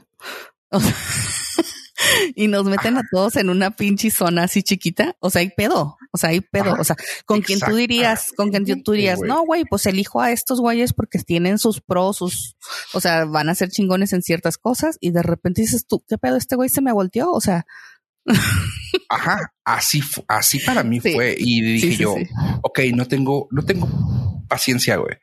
O 0.70 0.82
sea, 0.82 0.94
y 2.36 2.48
nos 2.48 2.66
meten 2.66 2.98
a 2.98 3.04
todos 3.12 3.36
en 3.36 3.50
una 3.50 3.72
pinche 3.72 4.12
zona 4.12 4.43
así 4.43 4.64
chiquita. 4.64 5.16
O 5.20 5.30
sea, 5.30 5.41
hay 5.41 5.50
pedo. 5.50 5.98
O 6.12 6.18
sea, 6.18 6.30
hay 6.30 6.41
pedo. 6.41 6.76
O 6.80 6.84
sea, 6.84 6.95
con 7.26 7.41
quien 7.41 7.60
tú 7.60 7.76
dirías, 7.76 8.32
con 8.36 8.52
quien 8.52 8.84
tú 8.84 8.91
dirías, 8.91 9.20
no, 9.20 9.45
güey, 9.45 9.66
pues 9.66 9.86
elijo 9.86 10.22
a 10.22 10.32
estos 10.32 10.60
güeyes 10.60 10.93
porque 10.93 11.20
tienen 11.20 11.58
sus 11.58 11.82
pros, 11.82 12.18
sus, 12.18 12.56
o 12.93 13.02
sea, 13.02 13.26
van 13.26 13.50
a 13.50 13.56
ser 13.56 13.70
chingones 13.70 14.14
en 14.14 14.22
ciertas 14.22 14.58
cosas 14.58 14.98
y 15.00 15.12
de 15.12 15.24
repente 15.24 15.62
dices 15.62 15.86
tú, 15.88 16.04
¿qué 16.08 16.18
pedo? 16.18 16.38
Este 16.38 16.56
güey 16.56 16.70
se 16.70 16.82
me 16.82 16.91
volteó. 16.91 17.32
O 17.32 17.41
sea, 17.41 17.66
Ajá, 19.10 19.54
así, 19.64 20.02
así 20.28 20.60
para 20.60 20.84
mí 20.84 21.00
fue. 21.00 21.36
Y 21.38 21.62
dije 21.62 21.95
yo, 21.95 22.16
ok, 22.62 22.80
no 22.93 23.08
tengo, 23.08 23.48
no 23.52 23.64
tengo 23.64 23.88
paciencia, 24.48 24.98
güey. 24.98 25.16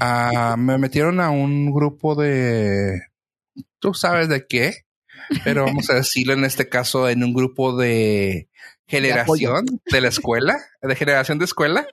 Ah, 0.00 0.56
me 0.58 0.78
metieron 0.78 1.20
a 1.20 1.30
un 1.30 1.70
grupo 1.72 2.14
de, 2.14 3.02
tú 3.78 3.94
sabes 3.94 4.28
de 4.28 4.46
qué, 4.46 4.84
pero 5.44 5.64
vamos 5.64 5.90
a 5.90 5.94
decirlo 5.94 6.32
en 6.32 6.44
este 6.44 6.68
caso 6.68 7.08
en 7.08 7.24
un 7.24 7.34
grupo 7.34 7.76
de 7.76 8.48
generación 8.86 9.66
de, 9.86 10.00
la 10.00 10.08
escuela, 10.08 10.56
de 10.82 10.96
generación 10.96 11.38
de 11.38 11.44
escuela. 11.44 11.86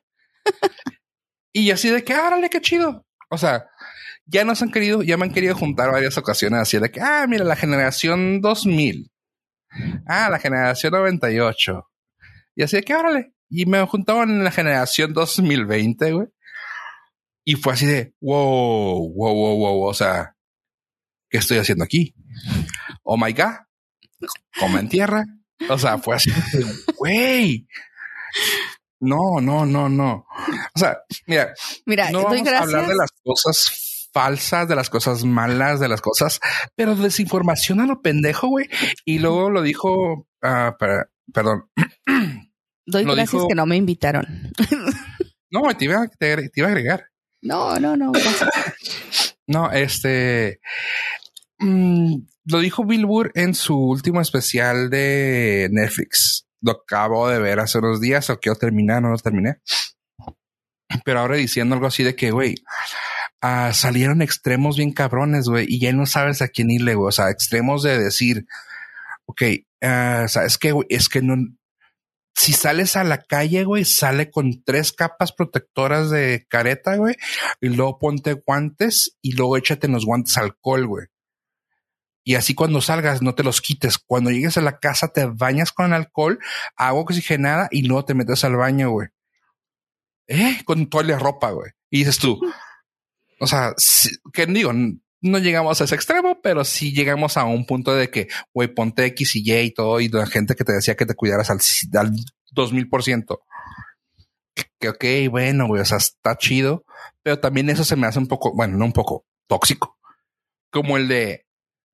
y 1.53 1.71
así 1.71 1.89
de 1.89 2.03
que, 2.03 2.13
árale, 2.13 2.49
qué 2.49 2.61
chido. 2.61 3.05
O 3.29 3.37
sea, 3.37 3.67
ya 4.25 4.45
nos 4.45 4.61
han 4.61 4.71
querido, 4.71 5.03
ya 5.03 5.17
me 5.17 5.25
han 5.25 5.33
querido 5.33 5.55
juntar 5.55 5.91
varias 5.91 6.17
ocasiones 6.17 6.59
así 6.59 6.79
de 6.79 6.89
que, 6.89 7.01
ah, 7.01 7.25
mira, 7.27 7.43
la 7.43 7.55
generación 7.55 8.41
2000. 8.41 9.11
Ah, 10.07 10.29
la 10.29 10.39
generación 10.39 10.93
98. 10.93 11.89
Y 12.55 12.63
así 12.63 12.77
de 12.77 12.83
que, 12.83 12.93
árale. 12.93 13.33
Y 13.49 13.65
me 13.65 13.85
juntaban 13.85 14.29
en 14.29 14.43
la 14.43 14.51
generación 14.51 15.13
2020, 15.13 16.11
güey. 16.13 16.27
Y 17.43 17.55
fue 17.55 17.73
así 17.73 17.85
de, 17.85 18.13
wow, 18.21 19.13
wow, 19.13 19.33
wow, 19.33 19.57
wow. 19.57 19.83
O 19.83 19.93
sea, 19.93 20.35
¿qué 21.29 21.37
estoy 21.37 21.57
haciendo 21.57 21.83
aquí? 21.83 22.15
Oh 23.05 23.17
my 23.17 23.31
God, 23.31 23.53
como 24.59 24.77
en 24.77 24.89
tierra. 24.89 25.25
O 25.69 25.77
sea, 25.77 25.97
fue 25.97 26.15
así, 26.15 26.31
güey. 26.97 27.67
No, 28.99 29.39
no, 29.41 29.65
no, 29.65 29.87
no. 29.87 30.25
O 30.75 30.79
sea, 30.79 30.97
mira, 31.27 31.53
mira, 31.85 32.09
no 32.11 32.23
vamos 32.23 32.47
a 32.47 32.59
hablar 32.59 32.87
de 32.87 32.95
las 32.95 33.11
cosas 33.23 34.09
falsas, 34.11 34.67
de 34.67 34.75
las 34.75 34.89
cosas 34.89 35.23
malas, 35.23 35.79
de 35.79 35.87
las 35.87 36.01
cosas, 36.01 36.39
pero 36.75 36.95
desinformación 36.95 37.79
a 37.81 37.85
lo 37.85 38.01
pendejo, 38.01 38.47
güey. 38.47 38.69
Y 39.05 39.19
luego 39.19 39.49
lo 39.49 39.61
dijo, 39.61 40.27
uh, 40.41 41.03
perdón. 41.31 41.69
Doy 42.87 43.03
gracias 43.03 43.43
que 43.47 43.55
no 43.55 43.65
me 43.65 43.77
invitaron. 43.77 44.51
no, 45.51 45.61
te 45.75 45.85
iba, 45.85 46.07
te, 46.19 46.51
iba 46.53 46.67
a 46.67 46.71
agregar. 46.71 47.05
No, 47.41 47.79
no, 47.79 47.95
no. 47.95 48.11
no, 49.47 49.71
este, 49.71 50.59
Mm, 51.59 52.17
lo 52.45 52.59
dijo 52.59 52.85
Bill 52.85 53.05
Burr 53.05 53.31
en 53.35 53.55
su 53.55 53.77
último 53.77 54.21
especial 54.21 54.89
de 54.89 55.67
Netflix. 55.71 56.47
Lo 56.61 56.73
acabo 56.73 57.27
de 57.27 57.39
ver 57.39 57.59
hace 57.59 57.79
unos 57.79 57.99
días, 57.99 58.29
o 58.29 58.39
quiero 58.39 58.57
terminar, 58.57 59.01
no 59.01 59.09
lo 59.09 59.17
terminé. 59.17 59.57
Pero 61.03 61.19
ahora 61.19 61.35
diciendo 61.35 61.75
algo 61.75 61.87
así 61.87 62.03
de 62.03 62.15
que, 62.15 62.31
güey, 62.31 62.55
ah, 63.41 63.73
salieron 63.73 64.21
extremos 64.21 64.77
bien 64.77 64.93
cabrones, 64.93 65.47
güey, 65.47 65.65
y 65.67 65.79
ya 65.79 65.91
no 65.93 66.05
sabes 66.05 66.41
a 66.41 66.47
quién 66.47 66.69
irle, 66.69 66.95
güey. 66.95 67.09
O 67.09 67.11
sea, 67.11 67.29
extremos 67.31 67.83
de 67.83 67.97
decir, 67.97 68.45
ok, 69.25 69.41
uh, 69.81 70.25
es 70.45 70.57
que, 70.57 70.73
es 70.89 71.09
que 71.09 71.21
no, 71.21 71.35
si 72.35 72.53
sales 72.53 72.95
a 72.95 73.03
la 73.03 73.23
calle, 73.23 73.63
güey, 73.63 73.85
sale 73.85 74.29
con 74.29 74.63
tres 74.63 74.91
capas 74.91 75.31
protectoras 75.31 76.11
de 76.11 76.45
careta, 76.47 76.95
güey, 76.95 77.15
y 77.61 77.69
luego 77.69 77.97
ponte 77.97 78.33
guantes 78.33 79.17
y 79.21 79.33
luego 79.33 79.57
échate 79.57 79.87
los 79.87 80.05
guantes 80.05 80.37
alcohol, 80.37 80.85
güey 80.85 81.07
Y 82.27 82.33
así 82.33 82.55
cuando 82.55 82.81
salgas, 82.81 83.21
no 83.21 83.35
te 83.35 83.43
los 83.43 83.61
quites. 83.61 83.99
Cuando 83.99 84.31
llegues 84.31 84.57
a 84.57 84.61
la 84.61 84.79
casa, 84.79 85.09
te 85.09 85.27
bañas 85.27 85.71
con 85.71 85.93
alcohol, 85.93 86.39
agua 86.75 87.03
oxigenada 87.03 87.67
y 87.69 87.83
luego 87.83 88.03
te 88.03 88.15
metes 88.15 88.43
al 88.43 88.55
baño, 88.55 88.89
güey. 88.89 89.09
¿Eh? 90.27 90.57
Con 90.65 90.89
toda 90.89 91.03
la 91.03 91.19
ropa, 91.19 91.51
güey. 91.51 91.71
Y 91.91 91.99
dices 91.99 92.17
tú, 92.17 92.41
o 93.39 93.45
sea, 93.45 93.75
que 94.33 94.47
digo, 94.47 94.73
no 94.73 95.37
llegamos 95.37 95.79
a 95.79 95.83
ese 95.83 95.93
extremo, 95.93 96.41
pero 96.41 96.65
sí 96.65 96.93
llegamos 96.93 97.37
a 97.37 97.43
un 97.43 97.67
punto 97.67 97.93
de 97.93 98.09
que, 98.09 98.27
güey, 98.55 98.73
ponte 98.73 99.05
X 99.05 99.35
y 99.35 99.51
Y 99.51 99.59
y 99.59 99.71
todo, 99.71 99.99
y 99.99 100.09
la 100.09 100.25
gente 100.25 100.55
que 100.55 100.63
te 100.63 100.73
decía 100.73 100.95
que 100.95 101.05
te 101.05 101.13
cuidaras 101.13 101.51
al, 101.51 101.59
al 101.99 102.11
2000 102.53 102.89
por 102.89 103.03
ciento. 103.03 103.43
Que, 104.79 104.89
ok, 104.89 105.29
bueno, 105.29 105.67
güey, 105.67 105.83
o 105.83 105.85
sea, 105.85 105.97
está 105.97 106.35
chido, 106.37 106.85
pero 107.21 107.39
también 107.39 107.69
eso 107.69 107.83
se 107.83 107.95
me 107.95 108.07
hace 108.07 108.17
un 108.17 108.27
poco, 108.27 108.55
bueno, 108.55 108.77
no 108.77 108.85
un 108.85 108.93
poco 108.93 109.27
tóxico, 109.47 109.99
como 110.71 110.97
el 110.97 111.07
de, 111.07 111.44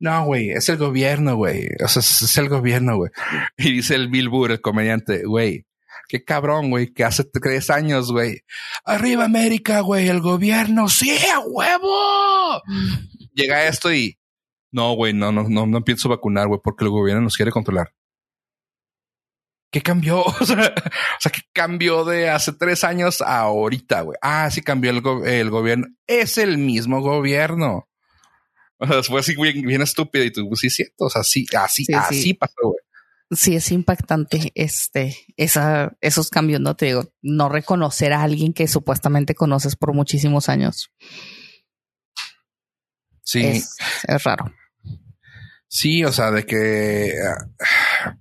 no, 0.01 0.25
güey, 0.25 0.49
es 0.49 0.67
el 0.67 0.77
gobierno, 0.77 1.35
güey, 1.35 1.67
o 1.83 1.87
sea, 1.87 1.99
es, 1.99 2.37
el 2.39 2.49
gobierno, 2.49 2.97
güey. 2.97 3.11
Y 3.55 3.71
dice 3.71 3.93
el 3.93 4.09
Bill 4.09 4.29
Burr, 4.29 4.49
el 4.49 4.59
comediante, 4.59 5.25
güey, 5.25 5.67
qué 6.07 6.23
cabrón, 6.23 6.71
güey, 6.71 6.91
que 6.91 7.03
hace 7.03 7.23
tres 7.23 7.69
años, 7.69 8.11
güey. 8.11 8.41
Arriba 8.83 9.25
América, 9.25 9.81
güey, 9.81 10.09
el 10.09 10.19
gobierno, 10.19 10.89
sí, 10.89 11.15
a 11.31 11.39
huevo. 11.41 12.63
Llega 13.35 13.67
esto 13.67 13.93
y 13.93 14.17
no, 14.71 14.93
güey, 14.93 15.13
no, 15.13 15.31
no, 15.31 15.47
no, 15.47 15.67
no 15.67 15.83
pienso 15.83 16.09
vacunar, 16.09 16.47
güey, 16.47 16.59
porque 16.63 16.83
el 16.83 16.89
gobierno 16.89 17.21
nos 17.21 17.37
quiere 17.37 17.51
controlar. 17.51 17.93
¿Qué 19.71 19.81
cambió? 19.81 20.23
O 20.41 20.45
sea, 20.45 20.73
o 20.75 21.19
sea, 21.19 21.31
¿qué 21.31 21.41
cambió 21.53 22.05
de 22.05 22.27
hace 22.31 22.53
tres 22.53 22.83
años 22.83 23.21
a 23.21 23.41
ahorita, 23.41 24.01
güey? 24.01 24.17
Ah, 24.23 24.49
sí 24.49 24.63
cambió 24.63 24.89
el, 24.89 25.27
el 25.27 25.51
gobierno. 25.51 25.85
Es 26.07 26.39
el 26.39 26.57
mismo 26.57 27.01
gobierno. 27.01 27.87
O 28.83 28.87
sea, 28.87 29.03
fue 29.03 29.19
así 29.19 29.35
bien, 29.35 29.61
bien 29.61 29.81
estúpido 29.81 30.25
y 30.25 30.31
tú, 30.31 30.47
pues 30.47 30.61
sí, 30.61 30.69
cierto. 30.69 31.05
O 31.05 31.09
sea, 31.09 31.23
sí, 31.23 31.45
así, 31.55 31.85
así 31.93 32.33
pasó, 32.33 32.53
güey. 32.63 32.79
Sí, 33.33 33.55
es 33.55 33.71
impactante 33.71 34.51
este, 34.55 35.15
esa, 35.37 35.95
esos 36.01 36.29
cambios, 36.29 36.59
no 36.59 36.75
te 36.75 36.87
digo, 36.87 37.13
no 37.21 37.47
reconocer 37.47 38.11
a 38.11 38.23
alguien 38.23 38.51
que 38.51 38.67
supuestamente 38.67 39.35
conoces 39.35 39.77
por 39.77 39.93
muchísimos 39.93 40.49
años. 40.49 40.91
Sí. 43.23 43.45
Es, 43.45 43.77
raro. 44.25 44.53
Sí, 45.67 46.03
o 46.03 46.11
sea, 46.11 46.31
de 46.31 46.45
que. 46.45 47.13
Ah, 47.23 48.17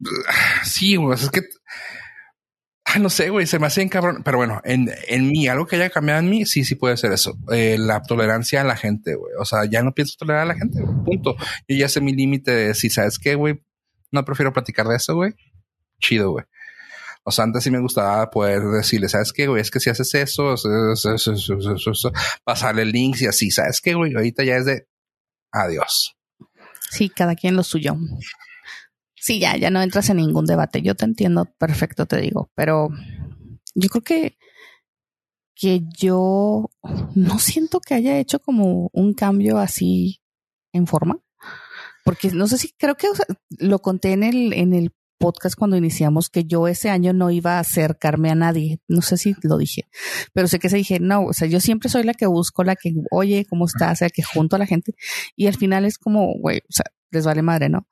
sí, 0.64 0.96
güey, 0.96 1.18
es 1.18 1.28
que. 1.28 1.42
No 3.00 3.10
sé, 3.10 3.30
güey, 3.30 3.46
se 3.46 3.58
me 3.58 3.66
hace 3.66 3.88
cabrón. 3.88 4.22
Pero 4.24 4.38
bueno, 4.38 4.60
en, 4.64 4.90
en 5.08 5.28
mí, 5.28 5.46
algo 5.48 5.66
que 5.66 5.76
haya 5.76 5.90
cambiado 5.90 6.20
en 6.20 6.30
mí, 6.30 6.46
sí, 6.46 6.64
sí 6.64 6.74
puede 6.74 6.96
ser 6.96 7.12
eso. 7.12 7.36
Eh, 7.52 7.76
la 7.78 8.02
tolerancia 8.02 8.60
a 8.60 8.64
la 8.64 8.76
gente, 8.76 9.14
güey. 9.14 9.32
O 9.38 9.44
sea, 9.44 9.64
ya 9.66 9.82
no 9.82 9.92
pienso 9.92 10.16
tolerar 10.18 10.42
a 10.42 10.46
la 10.46 10.54
gente, 10.54 10.80
punto. 11.04 11.36
Yo 11.68 11.76
ya 11.76 11.88
sé 11.88 12.00
mi 12.00 12.12
límite 12.12 12.50
de 12.50 12.74
si 12.74 12.90
sabes 12.90 13.18
qué, 13.18 13.34
güey, 13.34 13.62
no 14.10 14.24
prefiero 14.24 14.52
platicar 14.52 14.86
de 14.86 14.96
eso, 14.96 15.14
güey. 15.14 15.34
Chido, 16.00 16.30
güey. 16.30 16.44
O 17.24 17.30
sea, 17.30 17.44
antes 17.44 17.62
sí 17.64 17.70
me 17.70 17.80
gustaba 17.80 18.30
poder 18.30 18.62
decirle, 18.62 19.08
¿sabes 19.08 19.32
qué, 19.32 19.46
güey? 19.48 19.60
Es 19.60 19.70
que 19.70 19.80
si 19.80 19.90
haces 19.90 20.14
eso, 20.14 20.54
pasarle 22.44 22.86
links 22.86 23.20
y 23.22 23.26
así, 23.26 23.50
¿sabes 23.50 23.82
qué, 23.82 23.94
güey? 23.94 24.14
Ahorita 24.14 24.44
ya 24.44 24.56
es 24.56 24.64
de 24.64 24.88
adiós. 25.52 26.16
Sí, 26.90 27.10
cada 27.10 27.34
quien 27.34 27.54
lo 27.54 27.62
suyo. 27.62 27.96
Sí, 29.20 29.40
ya, 29.40 29.56
ya 29.56 29.70
no 29.70 29.82
entras 29.82 30.10
en 30.10 30.18
ningún 30.18 30.46
debate. 30.46 30.82
Yo 30.82 30.94
te 30.94 31.04
entiendo 31.04 31.46
perfecto, 31.58 32.06
te 32.06 32.20
digo, 32.20 32.50
pero 32.54 32.88
yo 33.74 33.88
creo 33.88 34.02
que 34.02 34.38
que 35.60 35.82
yo 35.98 36.70
no 37.16 37.38
siento 37.40 37.80
que 37.80 37.94
haya 37.94 38.18
hecho 38.18 38.38
como 38.38 38.90
un 38.92 39.12
cambio 39.14 39.58
así 39.58 40.22
en 40.72 40.86
forma, 40.86 41.18
porque 42.04 42.30
no 42.30 42.46
sé 42.46 42.58
si 42.58 42.72
creo 42.78 42.94
que 42.94 43.08
lo 43.58 43.80
conté 43.80 44.12
en 44.12 44.22
el 44.22 44.52
en 44.52 44.72
el 44.72 44.92
podcast 45.18 45.56
cuando 45.58 45.76
iniciamos 45.76 46.30
que 46.30 46.44
yo 46.44 46.68
ese 46.68 46.90
año 46.90 47.12
no 47.12 47.30
iba 47.30 47.56
a 47.56 47.60
acercarme 47.60 48.30
a 48.30 48.34
nadie. 48.34 48.78
No 48.88 49.02
sé 49.02 49.16
si 49.16 49.34
lo 49.42 49.58
dije, 49.58 49.88
pero 50.32 50.48
sé 50.48 50.58
que 50.58 50.68
se 50.68 50.76
dije, 50.76 51.00
no, 51.00 51.24
o 51.24 51.32
sea, 51.32 51.48
yo 51.48 51.60
siempre 51.60 51.90
soy 51.90 52.04
la 52.04 52.14
que 52.14 52.26
busco, 52.26 52.64
la 52.64 52.76
que, 52.76 52.92
oye, 53.10 53.44
¿cómo 53.48 53.66
estás? 53.66 53.92
O 53.92 53.96
sea, 53.96 54.10
que 54.10 54.22
junto 54.22 54.56
a 54.56 54.58
la 54.60 54.66
gente. 54.66 54.94
Y 55.36 55.48
al 55.48 55.56
final 55.56 55.84
es 55.84 55.98
como, 55.98 56.34
güey, 56.38 56.58
o 56.58 56.72
sea, 56.72 56.86
les 57.10 57.24
vale 57.24 57.42
madre, 57.42 57.68
¿no? 57.68 57.88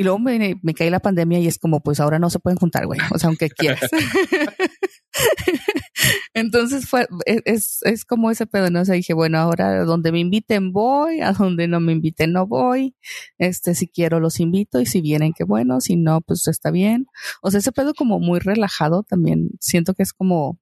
Y 0.00 0.02
luego 0.02 0.18
me, 0.18 0.58
me 0.62 0.72
cae 0.72 0.90
la 0.90 1.00
pandemia 1.00 1.40
y 1.40 1.46
es 1.46 1.58
como, 1.58 1.82
pues 1.82 2.00
ahora 2.00 2.18
no 2.18 2.30
se 2.30 2.38
pueden 2.38 2.56
juntar, 2.56 2.86
güey. 2.86 2.98
O 3.12 3.18
sea, 3.18 3.28
aunque 3.28 3.50
quieras. 3.50 3.90
Entonces 6.32 6.88
fue, 6.88 7.06
e, 7.26 7.42
es, 7.44 7.80
es 7.82 8.06
como 8.06 8.30
ese 8.30 8.46
pedo, 8.46 8.70
¿no? 8.70 8.80
O 8.80 8.84
sea, 8.86 8.94
dije, 8.94 9.12
bueno, 9.12 9.36
ahora 9.36 9.84
donde 9.84 10.10
me 10.10 10.18
inviten 10.18 10.72
voy, 10.72 11.20
a 11.20 11.32
donde 11.32 11.68
no 11.68 11.80
me 11.80 11.92
inviten 11.92 12.32
no 12.32 12.46
voy. 12.46 12.96
Este, 13.36 13.74
si 13.74 13.88
quiero 13.88 14.20
los 14.20 14.40
invito 14.40 14.80
y 14.80 14.86
si 14.86 15.02
vienen, 15.02 15.34
qué 15.34 15.44
bueno, 15.44 15.82
si 15.82 15.96
no, 15.96 16.22
pues 16.22 16.48
está 16.48 16.70
bien. 16.70 17.06
O 17.42 17.50
sea, 17.50 17.58
ese 17.58 17.70
pedo 17.70 17.92
como 17.92 18.20
muy 18.20 18.40
relajado 18.40 19.02
también. 19.02 19.50
Siento 19.60 19.92
que 19.92 20.02
es 20.02 20.14
como, 20.14 20.58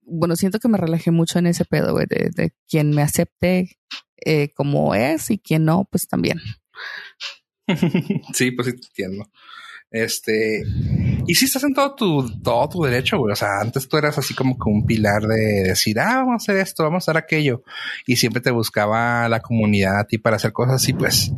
bueno, 0.00 0.36
siento 0.36 0.58
que 0.58 0.68
me 0.68 0.78
relajé 0.78 1.10
mucho 1.10 1.38
en 1.38 1.48
ese 1.48 1.66
pedo, 1.66 1.92
güey, 1.92 2.06
de, 2.08 2.30
de 2.34 2.54
quien 2.66 2.92
me 2.92 3.02
acepte 3.02 3.76
eh, 4.24 4.54
como 4.54 4.94
es 4.94 5.30
y 5.30 5.38
quien 5.38 5.66
no, 5.66 5.86
pues 5.90 6.08
también. 6.08 6.38
sí, 8.32 8.50
pues 8.52 8.68
sí, 8.68 8.74
entiendo. 8.74 9.30
Este, 9.90 10.64
y 11.26 11.34
si 11.34 11.44
estás 11.44 11.64
en 11.64 11.74
todo 11.74 11.94
tu, 11.94 12.40
todo 12.40 12.68
tu 12.68 12.82
derecho, 12.82 13.18
güey. 13.18 13.32
O 13.32 13.36
sea, 13.36 13.60
antes 13.60 13.86
tú 13.88 13.98
eras 13.98 14.16
así 14.16 14.34
como 14.34 14.56
que 14.56 14.70
un 14.70 14.86
pilar 14.86 15.22
de 15.22 15.64
decir, 15.64 16.00
ah, 16.00 16.24
vamos 16.24 16.32
a 16.32 16.36
hacer 16.36 16.56
esto, 16.56 16.82
vamos 16.82 17.02
a 17.06 17.10
hacer 17.10 17.22
aquello. 17.22 17.62
Y 18.06 18.16
siempre 18.16 18.40
te 18.40 18.50
buscaba 18.50 19.28
la 19.28 19.40
comunidad 19.40 20.00
a 20.00 20.04
ti 20.04 20.16
para 20.16 20.36
hacer 20.36 20.52
cosas 20.52 20.76
así, 20.76 20.94
pues 20.94 21.30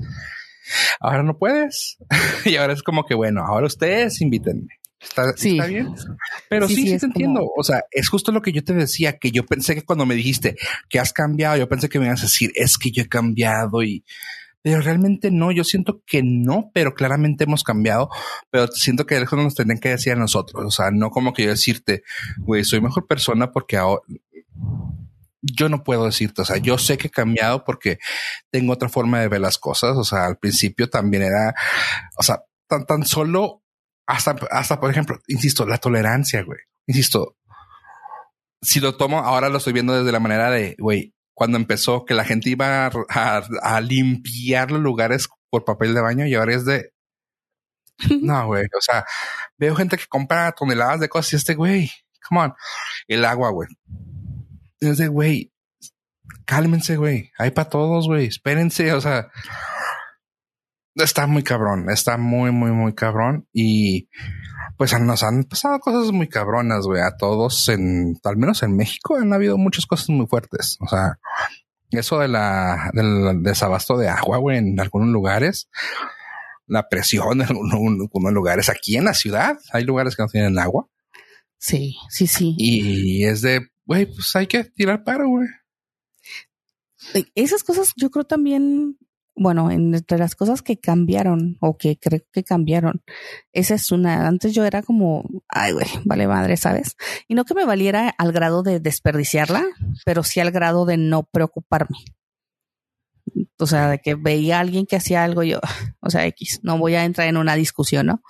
ahora 1.01 1.25
no 1.25 1.37
puedes. 1.37 1.99
y 2.45 2.57
ahora 2.57 2.75
es 2.75 2.83
como 2.83 3.05
que, 3.05 3.15
bueno, 3.15 3.43
ahora 3.45 3.67
ustedes 3.67 4.21
invítenme. 4.21 4.79
¿Está, 5.01 5.67
bien? 5.67 5.95
Pero 6.49 6.67
sí, 6.67 6.77
sí, 6.77 6.99
te 6.99 7.07
entiendo. 7.07 7.51
O 7.57 7.63
sea, 7.63 7.85
es 7.91 8.09
justo 8.09 8.33
lo 8.33 8.41
que 8.41 8.53
yo 8.53 8.65
te 8.65 8.73
decía, 8.73 9.19
que 9.19 9.33
yo 9.33 9.45
pensé 9.45 9.75
que 9.75 9.83
cuando 9.83 10.07
me 10.07 10.15
dijiste 10.15 10.57
que 10.89 10.99
has 10.99 11.13
cambiado, 11.13 11.59
yo 11.59 11.69
pensé 11.69 11.89
que 11.89 11.99
me 11.99 12.07
ibas 12.07 12.21
a 12.21 12.27
decir, 12.27 12.53
es 12.55 12.79
que 12.79 12.91
yo 12.91 13.03
he 13.03 13.09
cambiado 13.09 13.83
y 13.83 14.05
pero 14.65 14.81
realmente 14.81 15.31
no, 15.31 15.53
yo 15.53 15.63
siento 15.63 16.03
que 16.07 16.23
no, 16.25 16.71
pero 16.73 16.95
claramente 16.95 17.45
hemos 17.45 17.63
cambiado, 17.63 18.09
pero 18.49 18.67
siento 18.69 19.05
que 19.05 19.19
eso 19.19 19.37
nos 19.37 19.55
tendrían 19.55 19.79
que 19.79 19.91
decir 19.91 20.15
a 20.15 20.17
nosotros, 20.17 20.65
o 20.65 20.71
sea, 20.71 20.91
no 20.91 21.11
como 21.11 21.35
que 21.35 21.43
yo 21.43 21.51
decirte, 21.51 22.03
güey, 22.39 22.65
soy 22.65 22.81
mejor 22.81 23.07
persona 23.07 23.53
porque 23.53 23.77
ahora 23.77 24.01
yo 25.43 25.69
no 25.69 25.85
puedo 25.85 26.07
decirte, 26.07 26.41
o 26.41 26.45
sea, 26.47 26.57
yo 26.57 26.79
sé 26.79 26.97
que 26.97 27.09
he 27.09 27.11
cambiado 27.11 27.63
porque 27.63 27.99
tengo 28.51 28.73
otra 28.73 28.89
forma 28.89 29.21
de 29.21 29.29
ver 29.29 29.43
las 29.43 29.59
cosas, 29.59 29.99
o 29.99 30.05
sea, 30.05 30.25
al 30.25 30.39
principio 30.39 30.89
también 30.89 31.25
era, 31.25 31.55
o 32.17 32.23
sea, 32.23 32.43
tan, 32.67 32.87
tan 32.87 33.05
solo 33.05 33.63
hasta, 34.07 34.35
hasta, 34.51 34.81
por 34.81 34.91
ejemplo, 34.91 35.19
insisto, 35.29 35.67
la 35.67 35.77
tolerancia, 35.77 36.43
güey, 36.43 36.61
insisto, 36.87 37.37
si 38.63 38.81
lo 38.81 38.97
tomo, 38.97 39.19
ahora 39.19 39.51
lo 39.51 39.59
estoy 39.59 39.75
viendo 39.75 39.95
desde 39.95 40.11
la 40.11 40.21
manera 40.21 40.51
de, 40.51 40.75
güey, 40.79 41.14
cuando 41.35 41.59
empezó 41.59 42.05
que 42.05 42.15
la 42.15 42.25
gente 42.25 42.51
iba 42.51 42.87
a, 42.87 43.81
limpiar 43.81 44.71
los 44.71 44.81
lugares 44.81 45.29
por 45.51 45.65
papel 45.65 45.95
de 45.95 46.01
baño 46.01 46.27
y 46.27 46.35
ahora 46.35 46.55
es 46.55 46.65
de 46.65 46.93
no, 48.23 48.47
güey. 48.47 48.65
O 48.77 48.81
sea, 48.81 49.05
veo 49.57 49.77
gente 49.77 49.97
que 49.97 50.07
compra 50.07 50.53
toneladas 50.53 51.01
de 51.01 51.09
cosas 51.09 51.33
y 51.33 51.37
este 51.37 51.55
güey, 51.55 51.91
come 52.29 52.43
on, 52.43 52.55
el 53.09 53.25
agua, 53.25 53.51
güey. 53.51 53.69
Es 54.81 54.99
de 54.99 55.09
güey, 55.09 55.53
cálmense, 56.45 56.97
güey. 56.97 57.31
Hay 57.39 57.51
para 57.51 57.69
todos, 57.69 58.07
güey. 58.07 58.27
Espérense, 58.27 58.93
o 58.93 59.01
sea, 59.01 59.29
está 60.95 61.27
muy 61.27 61.43
cabrón, 61.43 61.91
está 61.91 62.17
muy, 62.17 62.51
muy, 62.53 62.71
muy 62.73 62.95
cabrón. 62.95 63.49
Y 63.53 64.09
pues 64.77 64.99
nos 65.01 65.23
han 65.23 65.45
pasado 65.45 65.79
cosas 65.79 66.13
muy 66.13 66.29
cabronas, 66.29 66.87
güey, 66.87 67.01
a 67.03 67.17
todos 67.17 67.69
en, 67.69 68.19
al 68.25 68.37
menos 68.37 68.63
en 68.63 68.77
México 68.77 69.17
han 69.17 69.33
habido 69.33 69.57
muchas 69.57 69.87
cosas 69.87 70.09
muy 70.09 70.27
fuertes. 70.27 70.77
O 70.81 70.89
sea, 70.89 71.19
eso 71.91 72.19
de 72.19 72.29
la, 72.29 72.91
del 72.93 73.43
desabasto 73.43 73.97
de 73.97 74.09
agua, 74.09 74.39
güey, 74.39 74.59
en 74.59 74.79
algunos 74.81 75.09
lugares, 75.09 75.69
la 76.67 76.89
presión 76.89 77.41
en 77.43 77.49
algunos 77.49 78.33
lugares 78.33 78.69
aquí 78.69 78.97
en 78.97 79.05
la 79.05 79.15
ciudad, 79.15 79.59
hay 79.73 79.85
lugares 79.85 80.17
que 80.17 80.23
no 80.23 80.29
tienen 80.29 80.59
agua. 80.59 80.89
Sí, 81.59 81.97
sí, 82.11 82.27
sí. 82.27 82.55
Y 82.59 83.25
es 83.25 83.41
de, 83.41 83.69
güey, 83.87 84.07
pues 84.07 84.35
hay 84.37 84.47
que 84.47 84.65
tirar 84.65 85.05
paro, 85.05 85.29
güey. 85.29 85.49
Esas 87.35 87.63
cosas 87.63 87.93
yo 87.97 88.11
creo 88.11 88.25
también 88.25 88.99
bueno, 89.37 89.71
entre 89.71 90.19
las 90.19 90.37
cosas 90.37 90.63
que 90.63 90.79
cambiaron 90.79 91.57
o 91.61 91.77
que 91.77 91.99
creo 91.99 92.21
que 92.33 92.45
cambiaron, 92.45 93.03
esa 93.53 93.75
es 93.75 93.91
una. 93.91 94.29
Antes 94.29 94.55
yo 94.55 94.65
era 94.65 94.83
como, 94.83 95.25
ay, 95.49 95.73
güey, 95.73 95.87
vale 96.05 96.29
madre, 96.29 96.57
¿sabes? 96.57 96.97
Y 97.27 97.35
no 97.35 97.45
que 97.45 97.55
me 97.55 97.65
valiera 97.65 98.09
al 98.17 98.33
grado 98.33 98.63
de 98.63 98.81
desperdiciarla, 98.81 99.65
pero 100.05 100.23
sí 100.23 100.41
al 100.41 100.53
grado 100.53 100.87
de 100.87 100.97
no 100.97 101.25
preocuparme. 101.25 101.99
O 103.59 103.67
sea, 103.67 103.91
de 103.91 103.99
que 103.99 104.15
veía 104.15 104.59
a 104.59 104.61
alguien 104.61 104.87
que 104.87 104.97
hacía 104.97 105.25
algo, 105.25 105.43
yo, 105.43 105.61
o 106.01 106.11
sea, 106.11 106.27
X, 106.27 106.61
no 106.63 106.79
voy 106.79 106.95
a 106.95 107.05
entrar 107.05 107.29
en 107.29 107.37
una 107.37 107.57
discusión, 107.57 108.07
¿no? 108.07 108.23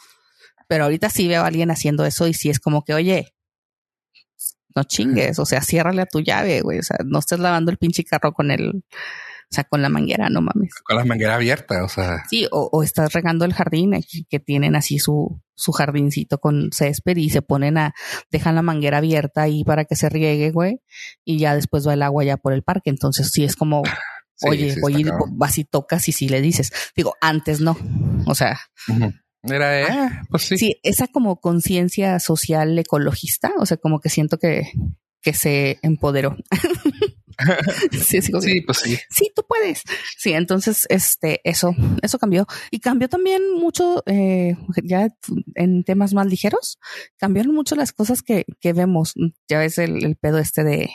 Pero 0.68 0.84
ahorita 0.84 1.10
sí 1.10 1.28
veo 1.28 1.42
a 1.42 1.46
alguien 1.46 1.70
haciendo 1.70 2.06
eso 2.06 2.26
y 2.26 2.34
sí 2.34 2.48
es 2.48 2.60
como 2.60 2.84
que, 2.84 2.94
oye, 2.94 3.34
no 4.74 4.84
chingues, 4.84 5.38
o 5.38 5.44
sea, 5.44 5.60
ciérrale 5.60 6.02
a 6.02 6.06
tu 6.06 6.20
llave, 6.20 6.62
güey, 6.62 6.78
o 6.78 6.82
sea, 6.82 6.96
no 7.04 7.18
estés 7.18 7.38
lavando 7.38 7.70
el 7.70 7.78
pinche 7.78 8.04
carro 8.04 8.32
con 8.32 8.50
el 8.50 8.82
sea, 9.54 9.64
con 9.64 9.82
la 9.82 9.88
manguera, 9.88 10.28
no 10.28 10.40
mames. 10.40 10.74
Con 10.84 10.96
la 10.96 11.04
manguera 11.04 11.36
abierta, 11.36 11.84
o 11.84 11.88
sea. 11.88 12.24
Sí, 12.28 12.46
o, 12.50 12.82
estás 12.82 13.12
regando 13.12 13.44
el 13.44 13.54
jardín 13.54 13.94
aquí 13.94 14.26
que 14.28 14.40
tienen 14.40 14.76
así 14.76 14.98
su, 14.98 15.40
su 15.54 15.72
jardincito 15.72 16.38
con 16.38 16.70
césped 16.72 17.16
y 17.16 17.30
se 17.30 17.42
ponen 17.42 17.78
a, 17.78 17.94
dejan 18.30 18.54
la 18.54 18.62
manguera 18.62 18.98
abierta 18.98 19.42
ahí 19.42 19.64
para 19.64 19.84
que 19.84 19.96
se 19.96 20.08
riegue, 20.08 20.50
güey, 20.50 20.80
y 21.24 21.38
ya 21.38 21.54
después 21.54 21.86
va 21.86 21.94
el 21.94 22.02
agua 22.02 22.24
ya 22.24 22.36
por 22.36 22.52
el 22.52 22.62
parque. 22.62 22.90
Entonces 22.90 23.30
sí 23.32 23.44
es 23.44 23.56
como, 23.56 23.82
oye, 24.42 24.76
voy 24.80 24.94
a 24.96 24.98
ir, 24.98 25.12
vas 25.32 25.58
y 25.58 25.64
tocas 25.64 26.08
y 26.08 26.12
sí 26.12 26.28
le 26.28 26.40
dices. 26.40 26.72
Digo, 26.96 27.14
antes 27.20 27.60
no. 27.60 27.76
O 28.26 28.34
sea. 28.34 28.60
Era, 29.42 29.80
eh, 29.80 30.10
pues 30.30 30.44
sí. 30.44 30.58
Sí, 30.58 30.80
esa 30.82 31.06
como 31.06 31.40
conciencia 31.40 32.18
social 32.18 32.78
ecologista, 32.78 33.52
o 33.58 33.66
sea, 33.66 33.76
como 33.76 34.00
que 34.00 34.08
siento 34.08 34.38
que, 34.38 34.72
que 35.20 35.34
se 35.34 35.78
empoderó. 35.82 36.36
sí, 37.92 38.22
sí, 38.22 38.60
pues 38.62 38.78
sí. 38.78 38.98
Sí, 39.10 39.30
tú 39.34 39.44
puedes. 39.48 39.82
Sí, 40.18 40.32
entonces, 40.32 40.86
este, 40.88 41.40
eso, 41.44 41.74
eso 42.02 42.18
cambió. 42.18 42.46
Y 42.70 42.80
cambió 42.80 43.08
también 43.08 43.42
mucho, 43.54 44.02
eh, 44.06 44.56
ya 44.82 45.08
en 45.54 45.84
temas 45.84 46.14
más 46.14 46.26
ligeros, 46.26 46.78
cambiaron 47.16 47.54
mucho 47.54 47.74
las 47.76 47.92
cosas 47.92 48.22
que, 48.22 48.44
que 48.60 48.72
vemos. 48.72 49.14
Ya 49.48 49.58
ves 49.58 49.78
el, 49.78 50.16
pedo 50.16 50.38
este 50.38 50.64
de, 50.64 50.90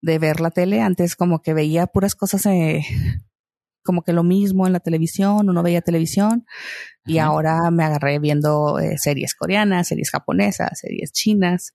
de 0.00 0.18
ver 0.18 0.40
la 0.40 0.50
tele. 0.50 0.80
Antes 0.80 1.16
como 1.16 1.42
que 1.42 1.54
veía 1.54 1.86
puras 1.86 2.14
cosas, 2.14 2.46
eh, 2.46 2.84
como 3.82 4.02
que 4.02 4.12
lo 4.12 4.22
mismo 4.22 4.66
en 4.66 4.72
la 4.72 4.80
televisión 4.80 5.48
o 5.48 5.52
no 5.52 5.62
veía 5.62 5.80
televisión. 5.80 6.46
Y 7.04 7.18
ahora 7.18 7.70
me 7.70 7.84
agarré 7.84 8.18
viendo 8.18 8.78
eh, 8.78 8.96
series 8.98 9.34
coreanas, 9.34 9.88
series 9.88 10.10
japonesas, 10.10 10.78
series 10.78 11.12
chinas. 11.12 11.74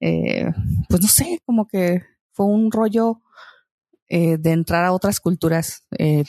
Eh, 0.00 0.50
pues 0.88 1.00
no 1.00 1.08
sé, 1.08 1.40
como 1.46 1.66
que 1.66 2.02
fue 2.32 2.46
un 2.46 2.70
rollo 2.70 3.22
eh, 4.08 4.36
de 4.38 4.52
entrar 4.52 4.84
a 4.84 4.92
otras 4.92 5.20
culturas. 5.20 5.84
Eh, 5.98 6.24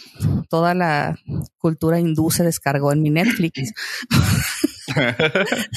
toda 0.49 0.73
la 0.73 1.17
cultura 1.57 1.99
hindú 1.99 2.31
se 2.31 2.43
descargó 2.43 2.91
en 2.91 3.01
mi 3.01 3.09
Netflix. 3.09 3.73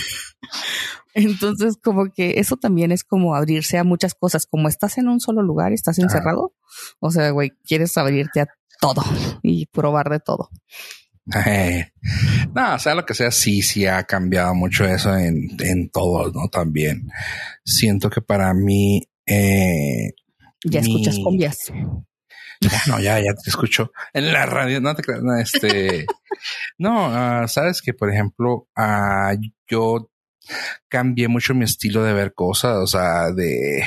Entonces, 1.14 1.76
como 1.82 2.12
que 2.12 2.38
eso 2.38 2.56
también 2.56 2.92
es 2.92 3.04
como 3.04 3.34
abrirse 3.34 3.76
a 3.78 3.84
muchas 3.84 4.14
cosas. 4.14 4.46
Como 4.46 4.68
estás 4.68 4.96
en 4.98 5.08
un 5.08 5.20
solo 5.20 5.42
lugar, 5.42 5.72
estás 5.72 5.98
encerrado. 5.98 6.54
O 7.00 7.10
sea, 7.10 7.30
güey, 7.30 7.52
quieres 7.64 7.96
abrirte 7.98 8.40
a 8.40 8.48
todo 8.80 9.02
y 9.42 9.66
probar 9.66 10.08
de 10.08 10.20
todo. 10.20 10.50
no, 12.54 12.74
o 12.74 12.78
sea, 12.78 12.94
lo 12.94 13.04
que 13.04 13.14
sea, 13.14 13.30
sí, 13.30 13.62
sí 13.62 13.86
ha 13.86 14.04
cambiado 14.04 14.54
mucho 14.54 14.84
eso 14.84 15.16
en, 15.16 15.48
en 15.58 15.90
todo, 15.90 16.32
¿no? 16.32 16.48
También 16.48 17.10
siento 17.64 18.08
que 18.08 18.22
para 18.22 18.54
mí 18.54 19.02
eh, 19.26 20.14
ya 20.64 20.80
escuchas 20.80 21.18
cumbias. 21.18 21.58
Ya, 22.60 22.82
no, 22.88 23.00
ya, 23.00 23.18
ya 23.18 23.32
te 23.32 23.48
escucho 23.48 23.90
en 24.12 24.32
la 24.32 24.44
radio. 24.46 24.80
No 24.80 24.94
te 24.94 25.02
creas, 25.02 25.22
no, 25.22 25.36
este, 25.36 26.06
no, 26.78 27.06
ah, 27.06 27.48
sabes 27.48 27.80
que, 27.80 27.94
por 27.94 28.12
ejemplo, 28.12 28.68
uh, 28.76 29.36
yo 29.68 30.10
cambié 30.88 31.28
mucho 31.28 31.54
mi 31.54 31.64
estilo 31.64 32.02
de 32.04 32.12
ver 32.12 32.34
cosas, 32.34 32.76
o 32.76 32.86
sea, 32.86 33.30
de 33.32 33.82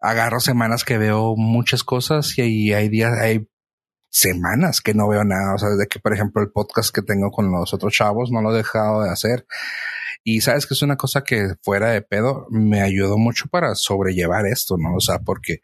agarro 0.00 0.40
semanas 0.40 0.84
que 0.84 0.98
veo 0.98 1.34
muchas 1.36 1.82
cosas 1.82 2.36
y 2.38 2.72
hay 2.72 2.88
días, 2.88 3.12
hay 3.18 3.48
semanas 4.10 4.80
que 4.80 4.94
no 4.94 5.08
veo 5.08 5.24
nada. 5.24 5.54
O 5.54 5.58
sea, 5.58 5.70
de 5.70 5.86
que, 5.86 5.98
por 5.98 6.12
ejemplo, 6.12 6.42
el 6.42 6.50
podcast 6.50 6.94
que 6.94 7.02
tengo 7.02 7.30
con 7.30 7.50
los 7.50 7.72
otros 7.74 7.92
chavos 7.92 8.30
no 8.30 8.42
lo 8.42 8.52
he 8.52 8.58
dejado 8.58 9.02
de 9.02 9.10
hacer. 9.10 9.46
Y 10.24 10.40
sabes 10.40 10.66
que 10.66 10.74
es 10.74 10.82
una 10.82 10.96
cosa 10.96 11.22
que 11.22 11.54
fuera 11.62 11.90
de 11.90 12.00
pedo 12.02 12.46
me 12.50 12.80
ayudó 12.80 13.18
mucho 13.18 13.46
para 13.48 13.74
sobrellevar 13.74 14.46
esto, 14.46 14.76
¿no? 14.78 14.94
O 14.94 15.00
sea, 15.00 15.18
porque 15.18 15.60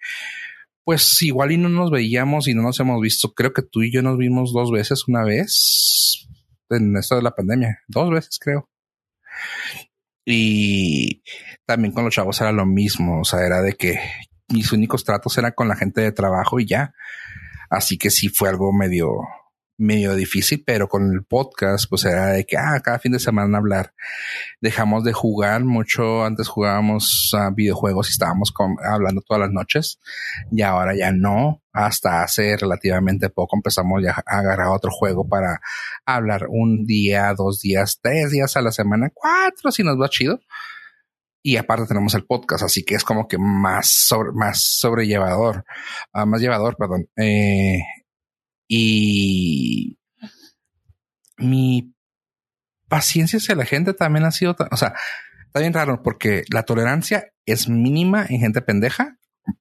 pues 0.85 1.23
igual 1.23 1.53
y 1.53 1.57
no 1.57 1.69
nos 1.69 1.91
veíamos 1.91 2.47
y 2.47 2.55
no 2.55 2.63
nos 2.63 2.79
hemos 2.81 3.01
visto. 3.01 3.33
Creo 3.33 3.53
que 3.53 3.63
tú 3.63 3.83
y 3.83 3.93
yo 3.93 4.03
nos 4.03 4.19
vimos 4.19 4.53
dos 4.53 4.71
veces, 4.71 5.09
una 5.09 5.25
vez 5.25 6.29
en 6.69 6.97
esto 6.97 7.17
de 7.17 7.23
la 7.23 7.35
pandemia, 7.35 7.81
dos 7.89 8.11
veces 8.11 8.39
creo. 8.39 8.69
Y 10.25 11.23
también 11.67 11.93
con 11.93 12.05
los 12.05 12.15
chavos 12.15 12.41
era 12.41 12.53
lo 12.53 12.67
mismo, 12.67 13.21
o 13.21 13.25
sea, 13.25 13.45
era 13.45 13.63
de 13.63 13.75
que 13.75 13.99
mis 14.49 14.73
únicos 14.73 15.05
tratos 15.05 15.37
eran 15.39 15.53
con 15.53 15.69
la 15.69 15.77
gente 15.77 16.01
de 16.03 16.13
trabajo 16.13 16.61
y 16.61 16.67
ya. 16.67 16.93
Así 17.71 17.97
que 17.97 18.11
sí 18.11 18.29
fue 18.29 18.49
algo 18.49 18.73
medio, 18.73 19.11
medio 19.81 20.15
difícil, 20.15 20.63
pero 20.65 20.89
con 20.89 21.13
el 21.13 21.25
podcast, 21.25 21.87
pues 21.89 22.05
era 22.05 22.27
de 22.27 22.45
que, 22.45 22.57
ah, 22.57 22.79
cada 22.85 22.99
fin 22.99 23.13
de 23.13 23.19
semana 23.19 23.59
hablar. 23.59 23.95
Dejamos 24.61 25.05
de 25.05 25.13
jugar 25.13 25.65
mucho. 25.65 26.25
Antes 26.25 26.49
jugábamos 26.49 27.33
a 27.37 27.51
videojuegos 27.51 28.09
y 28.09 28.13
estábamos 28.13 28.53
hablando 28.85 29.23
todas 29.23 29.41
las 29.41 29.51
noches. 29.51 29.99
Y 30.53 30.63
ahora 30.63 30.95
ya 30.95 31.13
no. 31.13 31.63
Hasta 31.73 32.23
hace 32.23 32.57
relativamente 32.57 33.31
poco 33.31 33.57
empezamos 33.57 34.03
ya 34.03 34.23
a 34.27 34.39
agarrar 34.39 34.69
otro 34.69 34.91
juego 34.91 35.27
para 35.27 35.61
hablar 36.05 36.47
un 36.49 36.85
día, 36.85 37.33
dos 37.35 37.61
días, 37.61 38.01
tres 38.03 38.33
días 38.33 38.57
a 38.57 38.63
la 38.63 38.73
semana, 38.73 39.11
cuatro 39.15 39.71
si 39.71 39.83
nos 39.83 39.99
va 39.99 40.09
chido. 40.09 40.41
Y 41.43 41.57
aparte 41.57 41.87
tenemos 41.87 42.13
el 42.15 42.27
podcast, 42.27 42.65
así 42.65 42.85
que 42.85 42.97
es 42.97 43.05
como 43.05 43.27
que 43.27 43.39
más 43.39 43.89
sobre, 43.91 44.33
más 44.33 44.63
sobrellevador, 44.63 45.65
ah, 46.13 46.27
más 46.27 46.43
llevador, 46.43 46.77
perdón. 46.77 47.09
Eh, 47.17 47.79
y 48.73 49.99
mi 51.39 51.93
paciencia 52.87 53.39
hacia 53.39 53.57
la 53.57 53.65
gente 53.65 53.95
también 53.95 54.25
ha 54.25 54.31
sido, 54.31 54.57
o 54.71 54.77
sea, 54.77 54.95
está 55.47 55.59
bien 55.59 55.73
raro 55.73 56.05
porque 56.05 56.45
la 56.53 56.63
tolerancia 56.63 57.33
es 57.47 57.69
mínima 57.69 58.25
en 58.29 58.39
gente 58.39 58.63
pendeja, 58.63 59.19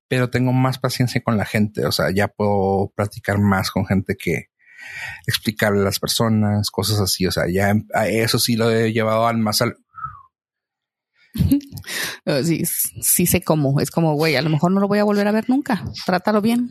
pero 0.08 0.30
tengo 0.30 0.54
más 0.54 0.78
paciencia 0.78 1.22
con 1.22 1.38
la 1.38 1.46
gente. 1.46 1.88
O 1.88 1.92
sea, 1.92 2.12
ya 2.14 2.28
puedo 2.28 2.94
platicar 2.96 3.40
más 3.40 3.72
con 3.72 3.88
gente 3.88 4.16
que 4.16 4.50
explicarle 5.26 5.82
a 5.82 5.86
las 5.86 6.00
personas, 6.00 6.70
cosas 6.70 7.00
así. 7.00 7.26
O 7.26 7.32
sea, 7.32 7.46
ya 7.52 7.74
eso 8.08 8.38
sí 8.38 8.56
lo 8.56 8.70
he 8.70 8.94
llevado 8.94 9.26
al 9.26 9.40
más 9.40 9.64
al. 9.64 9.76
Sí, 12.44 12.64
sí 12.66 13.26
sé 13.26 13.42
cómo. 13.42 13.80
Es 13.80 13.90
como, 13.90 14.14
güey, 14.14 14.36
a 14.36 14.44
lo 14.44 14.52
mejor 14.52 14.72
no 14.72 14.80
lo 14.80 14.88
voy 14.88 15.00
a 15.00 15.04
volver 15.04 15.28
a 15.28 15.32
ver 15.32 15.50
nunca. 15.50 15.84
Trátalo 16.06 16.42
bien. 16.42 16.70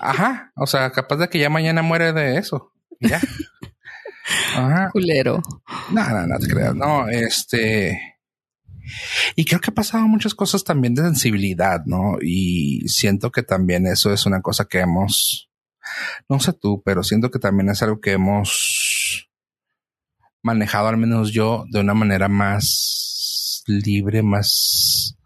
Ajá. 0.00 0.52
O 0.56 0.66
sea, 0.66 0.90
capaz 0.90 1.16
de 1.16 1.28
que 1.28 1.38
ya 1.38 1.50
mañana 1.50 1.82
muere 1.82 2.12
de 2.12 2.38
eso. 2.38 2.72
Ya. 3.00 3.20
Ajá. 4.56 4.90
Culero. 4.90 5.42
No, 5.90 6.08
no, 6.08 6.26
no 6.26 6.38
te 6.38 6.48
creas. 6.48 6.74
No, 6.74 7.08
este. 7.08 8.00
Y 9.34 9.44
creo 9.44 9.60
que 9.60 9.70
ha 9.70 9.74
pasado 9.74 10.06
muchas 10.06 10.34
cosas 10.34 10.64
también 10.64 10.94
de 10.94 11.02
sensibilidad, 11.02 11.82
¿no? 11.86 12.18
Y 12.20 12.86
siento 12.86 13.30
que 13.30 13.42
también 13.42 13.86
eso 13.86 14.12
es 14.12 14.26
una 14.26 14.42
cosa 14.42 14.66
que 14.66 14.80
hemos, 14.80 15.50
no 16.28 16.38
sé 16.38 16.52
tú, 16.52 16.82
pero 16.84 17.02
siento 17.02 17.30
que 17.30 17.38
también 17.38 17.70
es 17.70 17.82
algo 17.82 18.00
que 18.00 18.12
hemos 18.12 19.30
manejado, 20.42 20.88
al 20.88 20.98
menos 20.98 21.32
yo, 21.32 21.64
de 21.70 21.80
una 21.80 21.94
manera 21.94 22.28
más 22.28 23.64
libre, 23.66 24.22
más 24.22 25.16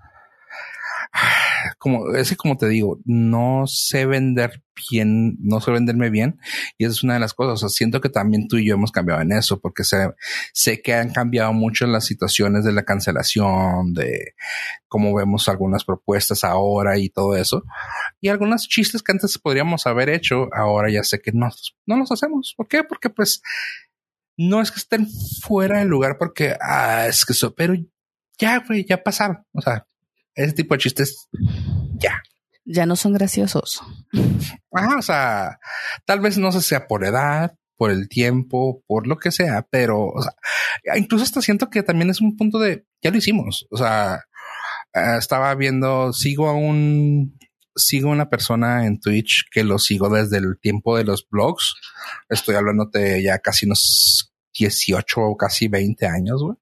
como, 1.78 2.14
es 2.14 2.36
como 2.36 2.56
te 2.56 2.68
digo, 2.68 2.98
no 3.04 3.66
sé 3.66 4.06
vender 4.06 4.62
bien, 4.90 5.36
no 5.40 5.60
sé 5.60 5.70
venderme 5.70 6.10
bien. 6.10 6.38
Y 6.76 6.84
esa 6.84 6.92
es 6.92 7.02
una 7.02 7.14
de 7.14 7.20
las 7.20 7.34
cosas. 7.34 7.54
O 7.54 7.56
sea, 7.56 7.68
siento 7.68 8.00
que 8.00 8.08
también 8.08 8.48
tú 8.48 8.58
y 8.58 8.66
yo 8.66 8.74
hemos 8.74 8.92
cambiado 8.92 9.20
en 9.20 9.32
eso, 9.32 9.60
porque 9.60 9.84
sé, 9.84 10.10
sé 10.52 10.80
que 10.82 10.94
han 10.94 11.10
cambiado 11.12 11.52
mucho 11.52 11.86
las 11.86 12.06
situaciones 12.06 12.64
de 12.64 12.72
la 12.72 12.84
cancelación, 12.84 13.94
de 13.94 14.34
cómo 14.88 15.14
vemos 15.14 15.48
algunas 15.48 15.84
propuestas 15.84 16.44
ahora 16.44 16.98
y 16.98 17.08
todo 17.08 17.36
eso. 17.36 17.64
Y 18.20 18.28
algunos 18.28 18.68
chistes 18.68 19.02
que 19.02 19.12
antes 19.12 19.38
podríamos 19.38 19.86
haber 19.86 20.08
hecho, 20.08 20.48
ahora 20.52 20.90
ya 20.90 21.02
sé 21.02 21.20
que 21.20 21.32
no, 21.32 21.48
no 21.86 21.96
los 21.96 22.12
hacemos. 22.12 22.54
¿Por 22.56 22.68
qué? 22.68 22.84
Porque 22.84 23.10
pues 23.10 23.42
no 24.36 24.62
es 24.62 24.70
que 24.70 24.78
estén 24.78 25.08
fuera 25.42 25.80
del 25.80 25.88
lugar 25.88 26.16
porque, 26.18 26.56
ah, 26.60 27.06
es 27.08 27.26
que 27.26 27.32
eso, 27.32 27.54
pero 27.54 27.74
ya, 28.38 28.60
güey, 28.60 28.86
ya 28.88 29.02
pasaron. 29.02 29.44
O 29.52 29.60
sea, 29.60 29.86
ese 30.44 30.52
tipo 30.52 30.74
de 30.74 30.78
chistes, 30.78 31.28
ya. 31.96 32.22
Ya 32.64 32.86
no 32.86 32.96
son 32.96 33.14
graciosos. 33.14 33.80
Ah, 34.72 34.96
o 34.98 35.02
sea, 35.02 35.58
tal 36.04 36.20
vez 36.20 36.36
no 36.38 36.52
se 36.52 36.60
sea 36.60 36.86
por 36.86 37.04
edad, 37.04 37.56
por 37.76 37.90
el 37.90 38.08
tiempo, 38.08 38.82
por 38.86 39.06
lo 39.06 39.16
que 39.16 39.32
sea, 39.32 39.66
pero 39.70 40.06
o 40.06 40.22
sea, 40.22 40.34
incluso 40.96 41.24
hasta 41.24 41.40
siento 41.40 41.70
que 41.70 41.82
también 41.82 42.10
es 42.10 42.20
un 42.20 42.36
punto 42.36 42.58
de 42.58 42.84
ya 43.02 43.10
lo 43.10 43.16
hicimos. 43.16 43.66
O 43.70 43.78
sea, 43.78 44.24
eh, 44.92 45.16
estaba 45.18 45.54
viendo, 45.54 46.12
sigo 46.12 46.48
a 46.48 46.54
un, 46.54 47.38
sigo 47.74 48.10
a 48.10 48.12
una 48.12 48.28
persona 48.28 48.86
en 48.86 49.00
Twitch 49.00 49.46
que 49.50 49.64
lo 49.64 49.78
sigo 49.78 50.10
desde 50.10 50.38
el 50.38 50.58
tiempo 50.60 50.96
de 50.96 51.04
los 51.04 51.26
blogs. 51.28 51.74
Estoy 52.28 52.56
hablando 52.56 52.90
de 52.92 53.22
ya 53.22 53.38
casi 53.38 53.66
unos 53.66 54.32
18 54.58 55.20
o 55.20 55.36
casi 55.36 55.68
20 55.68 56.06
años, 56.06 56.42
güey. 56.42 56.56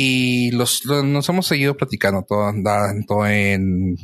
Y 0.00 0.52
los, 0.52 0.86
nos 0.86 1.28
hemos 1.28 1.48
seguido 1.48 1.76
platicando 1.76 2.22
todo, 2.22 2.52
tanto 2.62 3.26
en 3.26 3.96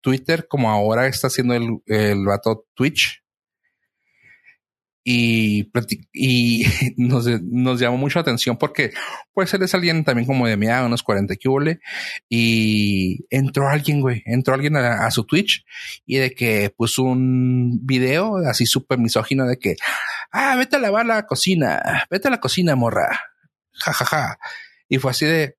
Twitter 0.00 0.48
como 0.48 0.68
ahora 0.68 1.06
está 1.06 1.28
haciendo 1.28 1.54
el, 1.54 1.78
el 1.86 2.26
vato 2.26 2.66
Twitch. 2.74 3.22
y, 5.04 5.70
y 6.12 6.64
nos, 6.96 7.26
nos, 7.40 7.78
llamó 7.78 7.98
mucho 7.98 8.18
la 8.18 8.22
atención 8.22 8.56
porque 8.56 8.90
pues 9.32 9.54
él 9.54 9.62
es 9.62 9.72
alguien 9.76 10.02
también 10.02 10.26
como 10.26 10.44
de 10.48 10.56
mía, 10.56 10.84
unos 10.84 11.04
40 11.04 11.36
que 11.36 11.78
y 12.28 13.24
entró 13.30 13.68
alguien, 13.68 14.00
güey, 14.00 14.24
entró 14.26 14.54
alguien 14.54 14.74
a, 14.74 15.08
su 15.12 15.22
Twitch 15.22 15.64
y 16.04 16.16
de 16.16 16.32
que 16.32 16.74
puso 16.76 17.04
un 17.04 17.78
video 17.86 18.38
así 18.38 18.66
súper 18.66 18.98
misógino 18.98 19.46
de 19.46 19.56
que, 19.56 19.76
ah, 20.32 20.56
vete 20.56 20.74
a 20.74 20.80
lavar 20.80 21.06
la 21.06 21.26
cocina, 21.26 22.08
vete 22.10 22.26
a 22.26 22.32
la 22.32 22.40
cocina, 22.40 22.74
morra, 22.74 23.20
jajaja. 23.70 24.16
Ja, 24.16 24.26
ja. 24.26 24.38
Y 24.92 24.98
fue 24.98 25.12
así 25.12 25.24
de, 25.24 25.56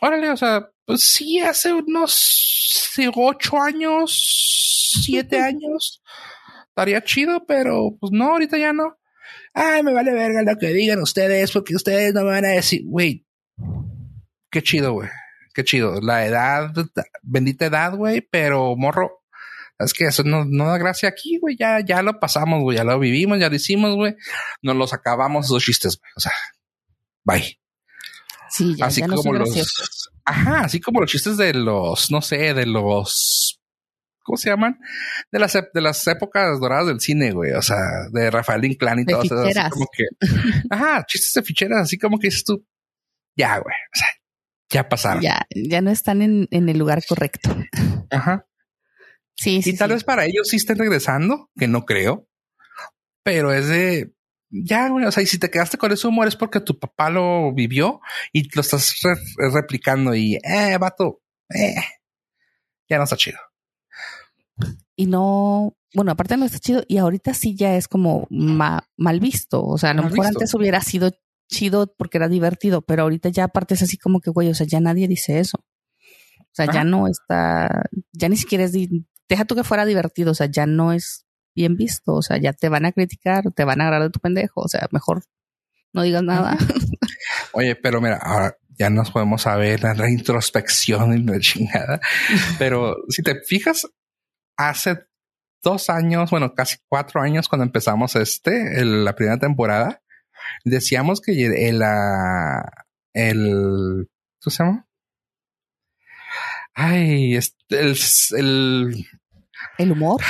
órale, 0.00 0.30
o 0.30 0.36
sea, 0.36 0.70
pues 0.86 1.12
sí, 1.12 1.40
hace 1.40 1.72
unos 1.72 2.96
ocho 3.16 3.60
años, 3.60 4.92
siete 5.02 5.40
años 5.42 6.00
estaría 6.68 7.02
chido, 7.02 7.44
pero 7.46 7.96
pues 7.98 8.12
no, 8.12 8.30
ahorita 8.30 8.58
ya 8.58 8.72
no. 8.72 8.96
Ay, 9.54 9.82
me 9.82 9.92
vale 9.92 10.12
verga 10.12 10.44
lo 10.44 10.56
que 10.56 10.68
digan 10.68 11.00
ustedes, 11.00 11.50
porque 11.50 11.74
ustedes 11.74 12.14
no 12.14 12.20
me 12.20 12.30
van 12.30 12.44
a 12.44 12.50
decir, 12.50 12.82
güey, 12.84 13.26
qué 14.52 14.62
chido, 14.62 14.92
güey, 14.92 15.08
qué 15.52 15.64
chido. 15.64 16.00
La 16.00 16.24
edad, 16.24 16.72
bendita 17.24 17.66
edad, 17.66 17.96
güey, 17.96 18.20
pero 18.20 18.76
morro, 18.76 19.24
es 19.80 19.92
que 19.92 20.04
eso 20.04 20.22
no, 20.22 20.44
no 20.44 20.66
da 20.66 20.78
gracia 20.78 21.08
aquí, 21.08 21.38
güey, 21.40 21.56
ya, 21.58 21.80
ya 21.80 22.02
lo 22.02 22.20
pasamos, 22.20 22.62
güey, 22.62 22.76
ya 22.76 22.84
lo 22.84 23.00
vivimos, 23.00 23.40
ya 23.40 23.48
lo 23.48 23.56
hicimos, 23.56 23.96
güey, 23.96 24.14
nos 24.62 24.76
los 24.76 24.92
acabamos 24.92 25.46
esos 25.46 25.64
chistes, 25.64 25.98
güey, 25.98 26.12
o 26.14 26.20
sea, 26.20 26.32
bye. 27.24 27.60
Sí, 28.50 28.74
ya, 28.76 28.86
así 28.86 29.02
como 29.02 29.32
los, 29.32 30.10
ajá, 30.24 30.60
así 30.62 30.80
como 30.80 31.00
los 31.00 31.10
chistes 31.10 31.36
de 31.36 31.54
los, 31.54 32.10
no 32.10 32.20
sé, 32.20 32.52
de 32.52 32.66
los 32.66 33.60
¿cómo 34.30 34.36
se 34.36 34.50
llaman? 34.50 34.78
De 35.32 35.38
las, 35.38 35.52
de 35.52 35.80
las 35.80 36.06
épocas 36.06 36.60
doradas 36.60 36.86
del 36.86 37.00
cine, 37.00 37.32
güey. 37.32 37.52
O 37.52 37.62
sea, 37.62 37.78
de 38.12 38.30
Rafael 38.30 38.64
Inclán 38.64 39.00
y 39.00 39.04
todo 39.04 39.22
eso. 39.22 39.40
Así 39.40 39.70
como 39.70 39.86
que, 39.92 40.04
ajá, 40.70 41.04
chistes 41.06 41.32
de 41.34 41.42
ficheras, 41.42 41.82
así 41.82 41.98
como 41.98 42.18
que 42.18 42.28
dices 42.28 42.44
tú, 42.44 42.64
ya, 43.36 43.58
güey. 43.58 43.74
O 43.74 43.98
sea, 43.98 44.08
ya 44.70 44.88
pasaron. 44.88 45.22
Ya, 45.22 45.46
ya 45.50 45.80
no 45.80 45.90
están 45.90 46.22
en, 46.22 46.46
en 46.50 46.68
el 46.68 46.78
lugar 46.78 47.02
correcto. 47.06 47.56
Ajá. 48.10 48.46
Sí, 49.36 49.62
sí. 49.62 49.70
Y 49.70 49.76
tal 49.76 49.90
vez 49.90 50.04
para 50.04 50.26
ellos 50.26 50.48
sí 50.48 50.56
estén 50.56 50.78
regresando, 50.78 51.50
que 51.56 51.66
no 51.66 51.84
creo. 51.84 52.28
Pero 53.24 53.52
es 53.52 53.68
de, 53.68 54.12
ya, 54.50 54.88
güey, 54.88 55.04
o 55.06 55.12
sea, 55.12 55.22
y 55.22 55.26
si 55.26 55.38
te 55.38 55.50
quedaste 55.50 55.78
con 55.78 55.92
ese 55.92 56.06
humor 56.06 56.28
es 56.28 56.36
porque 56.36 56.60
tu 56.60 56.78
papá 56.78 57.10
lo 57.10 57.52
vivió 57.54 58.00
y 58.32 58.48
lo 58.54 58.60
estás 58.60 58.94
replicando 59.52 60.14
y, 60.14 60.34
eh, 60.36 60.76
vato, 60.78 61.22
eh, 61.48 61.74
ya 62.88 62.98
no 62.98 63.04
está 63.04 63.16
chido 63.16 63.38
y 65.00 65.06
no, 65.06 65.78
bueno, 65.94 66.12
aparte 66.12 66.36
no 66.36 66.44
está 66.44 66.58
chido 66.58 66.82
y 66.86 66.98
ahorita 66.98 67.32
sí 67.32 67.56
ya 67.56 67.74
es 67.74 67.88
como 67.88 68.26
mal 68.30 69.18
visto. 69.18 69.64
O 69.64 69.78
sea, 69.78 69.92
a 69.92 69.94
lo 69.94 70.02
mejor 70.02 70.26
antes 70.26 70.52
hubiera 70.52 70.82
sido 70.82 71.10
chido 71.48 71.94
porque 71.96 72.18
era 72.18 72.28
divertido, 72.28 72.82
pero 72.82 73.04
ahorita 73.04 73.30
ya 73.30 73.44
aparte 73.44 73.72
es 73.72 73.82
así 73.82 73.96
como 73.96 74.20
que, 74.20 74.28
güey, 74.28 74.50
o 74.50 74.54
sea, 74.54 74.66
ya 74.66 74.78
nadie 74.78 75.08
dice 75.08 75.40
eso. 75.40 75.56
O 75.58 76.52
sea, 76.52 76.70
ya 76.70 76.84
no 76.84 77.06
está, 77.06 77.84
ya 78.12 78.28
ni 78.28 78.36
siquiera 78.36 78.64
es, 78.64 78.72
deja 78.72 79.44
tú 79.46 79.54
que 79.54 79.64
fuera 79.64 79.86
divertido, 79.86 80.32
o 80.32 80.34
sea, 80.34 80.48
ya 80.50 80.66
no 80.66 80.92
es 80.92 81.24
bien 81.54 81.76
visto, 81.76 82.14
o 82.14 82.22
sea, 82.22 82.38
ya 82.38 82.52
te 82.52 82.68
van 82.68 82.86
a 82.86 82.92
criticar, 82.92 83.44
te 83.52 83.64
van 83.64 83.80
a 83.80 83.84
agarrar 83.84 84.02
de 84.04 84.10
tu 84.10 84.20
pendejo, 84.20 84.62
o 84.62 84.68
sea, 84.68 84.88
mejor 84.90 85.24
no 85.92 86.02
digas 86.02 86.22
nada. 86.22 86.56
Oye, 87.52 87.76
pero 87.76 88.00
mira, 88.00 88.16
ahora 88.16 88.56
ya 88.78 88.90
nos 88.90 89.10
podemos 89.10 89.42
saber 89.42 89.82
la 89.82 90.08
introspección 90.08 91.14
y 91.14 91.22
la 91.22 91.38
chingada, 91.40 92.00
pero 92.58 92.96
si 93.08 93.22
te 93.22 93.40
fijas, 93.42 93.86
hace 94.56 95.06
dos 95.62 95.90
años, 95.90 96.30
bueno, 96.30 96.54
casi 96.54 96.76
cuatro 96.88 97.20
años 97.20 97.48
cuando 97.48 97.64
empezamos 97.64 98.16
este, 98.16 98.84
la 98.84 99.14
primera 99.14 99.38
temporada, 99.38 100.02
decíamos 100.64 101.20
que 101.20 101.32
el, 101.32 101.82
el, 103.12 104.08
¿cómo 104.42 104.50
se 104.50 104.62
llama? 104.62 104.86
Ay, 106.74 107.34
el, 107.34 107.96
el, 108.36 109.06
el 109.78 109.92
humor. 109.92 110.20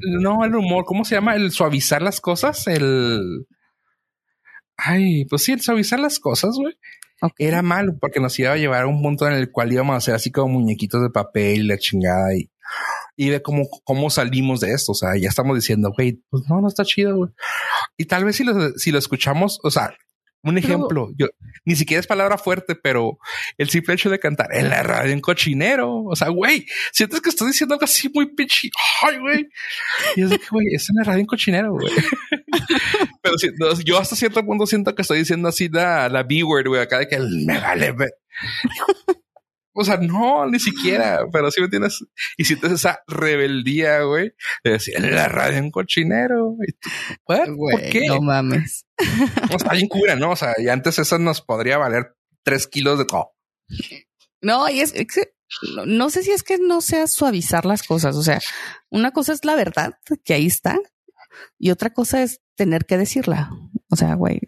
No, 0.00 0.44
el 0.44 0.54
humor, 0.54 0.84
¿cómo 0.84 1.04
se 1.04 1.14
llama? 1.14 1.34
El 1.34 1.50
suavizar 1.50 2.02
las 2.02 2.20
cosas, 2.20 2.66
el, 2.66 3.46
ay, 4.76 5.24
pues 5.26 5.44
sí, 5.44 5.52
el 5.52 5.60
suavizar 5.60 6.00
las 6.00 6.18
cosas, 6.18 6.56
güey. 6.56 6.74
Era 7.36 7.60
malo 7.60 7.98
porque 8.00 8.18
nos 8.18 8.38
iba 8.38 8.52
a 8.52 8.56
llevar 8.56 8.84
a 8.84 8.86
un 8.86 9.02
punto 9.02 9.26
en 9.26 9.34
el 9.34 9.50
cual 9.50 9.70
íbamos 9.72 9.92
a 9.92 9.98
hacer 9.98 10.14
así 10.14 10.30
como 10.30 10.58
muñequitos 10.58 11.02
de 11.02 11.10
papel 11.10 11.60
y 11.60 11.66
la 11.66 11.76
chingada 11.76 12.34
y 12.34 12.50
y 13.16 13.28
ve 13.28 13.42
cómo, 13.42 13.68
cómo 13.84 14.08
salimos 14.10 14.60
de 14.60 14.72
esto. 14.72 14.92
O 14.92 14.94
sea, 14.94 15.10
ya 15.16 15.28
estamos 15.28 15.54
diciendo, 15.56 15.92
güey, 15.94 16.22
pues 16.30 16.44
no, 16.48 16.60
no 16.60 16.68
está 16.68 16.84
chido, 16.84 17.16
güey. 17.16 17.30
Y 17.96 18.06
tal 18.06 18.24
vez 18.24 18.36
si 18.36 18.44
lo, 18.44 18.70
si 18.78 18.90
lo 18.92 18.98
escuchamos, 18.98 19.60
o 19.62 19.70
sea, 19.70 19.94
un 20.42 20.58
ejemplo, 20.58 21.10
yo 21.16 21.28
ni 21.64 21.76
siquiera 21.76 22.00
es 22.00 22.06
palabra 22.06 22.38
fuerte, 22.38 22.74
pero 22.74 23.18
el 23.58 23.68
simple 23.68 23.94
hecho 23.94 24.08
de 24.08 24.18
cantar 24.18 24.54
en 24.54 24.70
la 24.70 24.82
radio 24.82 25.12
en 25.12 25.20
cochinero, 25.20 26.04
o 26.04 26.16
sea, 26.16 26.28
güey, 26.28 26.66
sientes 26.92 27.20
que 27.20 27.28
estoy 27.28 27.48
diciendo 27.48 27.74
algo 27.74 27.84
así 27.84 28.10
muy 28.14 28.34
pinche, 28.34 28.70
ay, 29.02 29.18
güey. 29.18 29.48
Y 30.16 30.22
es 30.22 30.30
que, 30.30 30.46
güey, 30.50 30.66
es 30.72 30.88
en 30.88 30.96
la 30.96 31.04
radio 31.04 31.20
en 31.20 31.26
cochinero, 31.26 31.72
güey. 31.72 31.92
pero 33.22 33.38
si, 33.38 33.48
yo 33.84 33.98
hasta 33.98 34.16
cierto 34.16 34.44
punto 34.44 34.66
siento 34.66 34.94
que 34.94 35.02
estoy 35.02 35.18
diciendo 35.18 35.48
así 35.48 35.68
la, 35.68 36.08
la 36.08 36.22
B-word, 36.22 36.68
güey, 36.68 36.80
acá 36.80 36.98
de 36.98 37.08
que 37.08 37.18
me 37.18 37.60
vale. 37.60 37.94
O 39.80 39.84
sea, 39.84 39.96
no, 39.96 40.46
ni 40.46 40.58
siquiera, 40.60 41.26
pero 41.32 41.50
si 41.50 41.62
me 41.62 41.68
tienes 41.68 42.04
y 42.36 42.44
sientes 42.44 42.72
esa 42.72 43.00
rebeldía, 43.06 44.02
güey, 44.02 44.34
de 44.62 44.72
decir 44.72 44.94
en 44.96 45.14
la 45.14 45.26
radio 45.26 45.56
en 45.56 45.70
cochinero. 45.70 46.56
¿Por 47.24 47.80
qué? 47.90 48.06
No 48.06 48.20
mames. 48.20 48.84
O 49.54 49.58
sea, 49.58 49.72
bien 49.72 49.88
cura, 49.88 50.16
¿no? 50.16 50.32
O 50.32 50.36
sea, 50.36 50.54
y 50.58 50.68
antes 50.68 50.98
eso 50.98 51.18
nos 51.18 51.40
podría 51.40 51.78
valer 51.78 52.14
tres 52.42 52.66
kilos 52.66 52.98
de 52.98 53.06
todo. 53.06 53.32
No, 54.42 54.68
y 54.68 54.80
es, 54.80 54.92
que 54.92 55.32
no 55.86 56.10
sé 56.10 56.24
si 56.24 56.30
es 56.30 56.42
que 56.42 56.58
no 56.58 56.82
sea 56.82 57.06
suavizar 57.06 57.64
las 57.64 57.82
cosas. 57.82 58.16
O 58.16 58.22
sea, 58.22 58.38
una 58.90 59.12
cosa 59.12 59.32
es 59.32 59.46
la 59.46 59.54
verdad 59.54 59.94
que 60.24 60.34
ahí 60.34 60.46
está 60.46 60.78
y 61.58 61.70
otra 61.70 61.90
cosa 61.94 62.22
es 62.22 62.42
tener 62.54 62.84
que 62.84 62.98
decirla. 62.98 63.50
O 63.88 63.96
sea, 63.96 64.14
güey, 64.14 64.40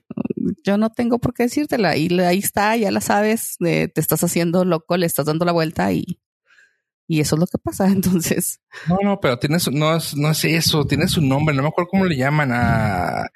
yo 0.65 0.77
no 0.79 0.91
tengo 0.91 1.19
por 1.19 1.35
qué 1.35 1.45
decírtela. 1.45 1.97
Y 1.97 2.09
ahí 2.21 2.39
está, 2.39 2.77
ya 2.77 2.91
la 2.91 3.01
sabes, 3.01 3.57
te 3.59 3.91
estás 3.95 4.23
haciendo 4.25 4.65
loco, 4.65 4.97
le 4.97 5.07
estás 5.07 5.27
dando 5.27 5.45
la 5.45 5.53
vuelta 5.53 5.93
y, 5.93 6.21
y 7.07 7.21
eso 7.21 7.37
es 7.37 7.41
lo 7.41 7.47
que 7.47 7.59
pasa. 7.59 7.87
Entonces. 7.89 8.61
No, 8.89 8.99
no, 9.03 9.21
pero 9.21 9.39
tienes, 9.39 9.71
no 9.71 9.97
es, 9.97 10.17
no 10.17 10.31
es 10.31 10.45
eso, 10.45 10.87
tiene 10.87 11.09
su 11.09 11.21
nombre, 11.21 11.55
no 11.55 11.63
me 11.63 11.69
acuerdo 11.69 11.91
cómo 11.91 12.05
le 12.05 12.17
llaman 12.17 12.51
a, 12.53 13.27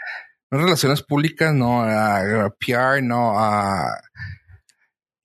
relaciones 0.51 1.03
públicas, 1.03 1.55
no, 1.55 1.83
a, 1.83 2.51
PR, 2.59 3.03
no, 3.03 3.39
a, 3.39 4.01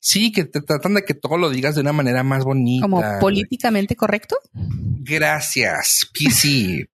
Sí, 0.04 0.32
que 0.32 0.46
te 0.46 0.62
tratan 0.62 0.96
de 0.96 1.04
que 1.04 1.14
todo 1.14 1.38
lo 1.38 1.52
digas 1.52 1.76
de 1.76 1.82
una 1.82 1.94
manera 1.94 2.24
más 2.24 2.44
bonita. 2.44 2.88
Como 2.88 3.04
políticamente 3.20 3.96
correcto. 3.96 4.36
Gracias, 4.54 6.10
PC. 6.12 6.90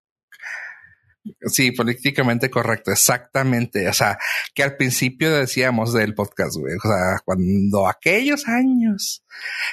Sí, 1.46 1.72
políticamente 1.72 2.50
correcto, 2.50 2.92
exactamente. 2.92 3.88
O 3.88 3.94
sea, 3.94 4.18
que 4.54 4.64
al 4.64 4.76
principio 4.76 5.34
decíamos 5.34 5.94
del 5.94 6.14
podcast, 6.14 6.58
güey. 6.58 6.76
O 6.76 6.88
sea, 6.88 7.20
cuando 7.26 7.88
aquellos 7.88 8.48
años, 8.48 9.24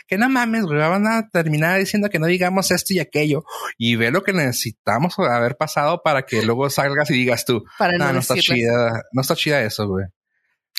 que 0.07 0.18
no 0.18 0.28
mames, 0.28 0.64
güey, 0.64 0.78
van 0.78 1.07
a 1.07 1.28
terminar 1.30 1.78
diciendo 1.78 2.09
que 2.09 2.18
no 2.18 2.26
digamos 2.26 2.70
esto 2.70 2.94
y 2.94 3.00
aquello. 3.00 3.44
Y 3.78 3.96
ve 3.96 4.11
lo 4.11 4.22
que 4.22 4.32
necesitamos 4.32 5.18
haber 5.18 5.57
pasado 5.57 6.02
para 6.02 6.22
que 6.26 6.42
luego 6.42 6.68
salgas 6.70 7.11
y 7.11 7.14
digas 7.14 7.44
tú, 7.44 7.64
para 7.78 7.96
no, 7.98 8.12
no 8.12 8.20
está 8.20 8.34
chida, 8.36 9.02
no 9.12 9.22
está 9.22 9.34
chida 9.34 9.62
eso, 9.62 9.88
güey. 9.88 10.07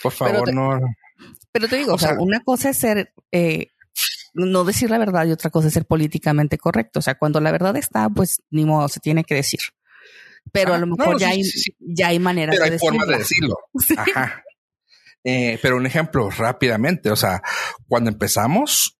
Por 0.02 0.12
favor, 0.12 0.54
no. 0.54 0.80
Pero 1.52 1.68
te 1.68 1.78
digo, 1.78 1.94
o, 1.94 1.98
sea, 1.98 2.16
una 2.20 2.42
cosa 2.42 2.70
es 2.70 2.78
ser, 2.78 3.14
eh, 3.32 3.68
no 4.34 4.66
decir 4.66 4.90
la 4.90 4.98
verdad 4.98 5.26
y 5.26 5.32
otra 5.32 5.50
cosa 5.50 5.70
es 5.70 5.74
ser 5.74 5.86
políticamente 5.86 6.58
correcto. 6.58 7.00
O 7.00 7.02
sea, 7.02 7.16
cuando 7.16 7.40
la 7.40 7.52
verdad 7.52 7.76
está, 7.78 8.10
pues 8.10 8.42
ni 8.50 8.66
modo, 8.66 8.88
se 8.90 9.00
tiene 9.00 9.24
que 9.24 9.36
decir 9.36 9.62
pero 10.52 10.74
a 10.74 10.78
lo 10.78 10.88
mejor 10.88 11.20
ya, 11.20 11.30
hay, 11.30 11.44
ya 11.80 12.08
hay 12.08 12.20
maneras 12.20 12.56
pero 12.58 12.72
hay 12.72 12.80
formas 12.80 13.08
de 13.08 13.18
decirlo. 13.18 13.56
Ajá. 13.98 14.44
Eh, 15.24 15.58
pero 15.62 15.78
un 15.78 15.86
ejemplo 15.86 16.30
rápidamente, 16.30 17.10
o 17.10 17.16
sea, 17.16 17.42
cuando 17.88 18.12
empezamos, 18.12 19.00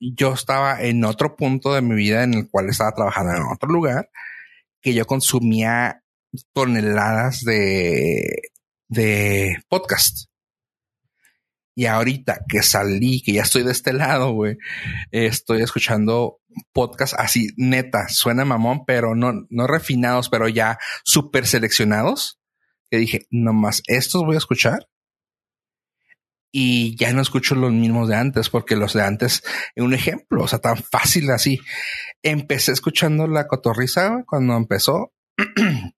yo 0.00 0.32
estaba 0.32 0.80
en 0.82 1.04
otro 1.04 1.36
punto 1.36 1.74
de 1.74 1.82
mi 1.82 1.94
vida 1.94 2.22
en 2.22 2.34
el 2.34 2.48
cual 2.50 2.68
estaba 2.68 2.92
trabajando 2.92 3.34
en 3.34 3.42
otro 3.52 3.68
lugar, 3.68 4.10
que 4.80 4.94
yo 4.94 5.06
consumía 5.06 6.02
toneladas 6.54 7.42
de, 7.44 8.50
de 8.88 9.56
podcast. 9.68 10.28
Y 11.78 11.86
ahorita 11.86 12.40
que 12.48 12.60
salí, 12.64 13.22
que 13.22 13.34
ya 13.34 13.42
estoy 13.42 13.62
de 13.62 13.70
este 13.70 13.92
lado, 13.92 14.32
güey, 14.32 14.58
estoy 15.12 15.62
escuchando 15.62 16.40
podcast 16.72 17.14
así, 17.16 17.50
neta, 17.56 18.08
suena 18.08 18.44
mamón, 18.44 18.84
pero 18.84 19.14
no, 19.14 19.46
no 19.48 19.66
refinados, 19.68 20.28
pero 20.28 20.48
ya 20.48 20.76
súper 21.04 21.46
seleccionados. 21.46 22.40
Que 22.90 22.96
dije, 22.96 23.28
nomás 23.30 23.82
estos 23.86 24.24
voy 24.24 24.34
a 24.34 24.38
escuchar. 24.38 24.88
Y 26.50 26.96
ya 26.96 27.12
no 27.12 27.22
escucho 27.22 27.54
los 27.54 27.70
mismos 27.70 28.08
de 28.08 28.16
antes, 28.16 28.50
porque 28.50 28.74
los 28.74 28.94
de 28.94 29.04
antes, 29.04 29.44
un 29.76 29.94
ejemplo, 29.94 30.42
o 30.42 30.48
sea, 30.48 30.58
tan 30.58 30.78
fácil 30.78 31.30
así. 31.30 31.60
Empecé 32.24 32.72
escuchando 32.72 33.28
la 33.28 33.46
cotorriza 33.46 34.24
cuando 34.26 34.56
empezó. 34.56 35.12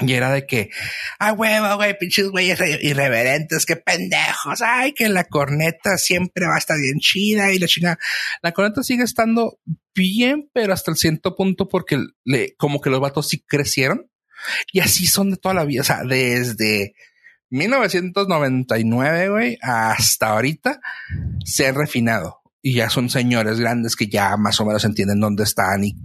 Y 0.00 0.12
era 0.12 0.30
de 0.32 0.46
que, 0.46 0.70
ay, 1.18 1.32
huevo, 1.32 1.74
güey, 1.74 1.98
pinches 1.98 2.28
güeyes 2.28 2.60
irreverentes, 2.82 3.66
qué 3.66 3.74
pendejos, 3.74 4.62
ay, 4.62 4.92
que 4.92 5.08
la 5.08 5.24
corneta 5.24 5.98
siempre 5.98 6.46
va 6.46 6.54
a 6.54 6.58
estar 6.58 6.78
bien 6.78 7.00
chida 7.00 7.52
y 7.52 7.58
la 7.58 7.66
chingada. 7.66 7.98
La 8.40 8.52
corneta 8.52 8.84
sigue 8.84 9.02
estando 9.02 9.58
bien, 9.94 10.48
pero 10.52 10.72
hasta 10.72 10.92
el 10.92 10.96
cierto 10.96 11.34
punto 11.34 11.68
porque 11.68 11.98
le, 12.24 12.54
como 12.56 12.80
que 12.80 12.90
los 12.90 13.00
vatos 13.00 13.28
sí 13.28 13.42
crecieron 13.44 14.08
y 14.72 14.78
así 14.80 15.06
son 15.06 15.32
de 15.32 15.36
toda 15.36 15.54
la 15.54 15.64
vida. 15.64 15.80
O 15.80 15.84
sea, 15.84 16.04
desde 16.04 16.94
1999, 17.50 19.28
güey, 19.30 19.58
hasta 19.62 20.28
ahorita 20.28 20.80
se 21.44 21.66
han 21.66 21.74
refinado 21.74 22.37
y 22.60 22.74
ya 22.74 22.90
son 22.90 23.08
señores 23.08 23.60
grandes 23.60 23.94
que 23.94 24.08
ya 24.08 24.36
más 24.36 24.60
o 24.60 24.64
menos 24.64 24.84
entienden 24.84 25.20
dónde 25.20 25.44
están 25.44 25.84
y, 25.84 25.96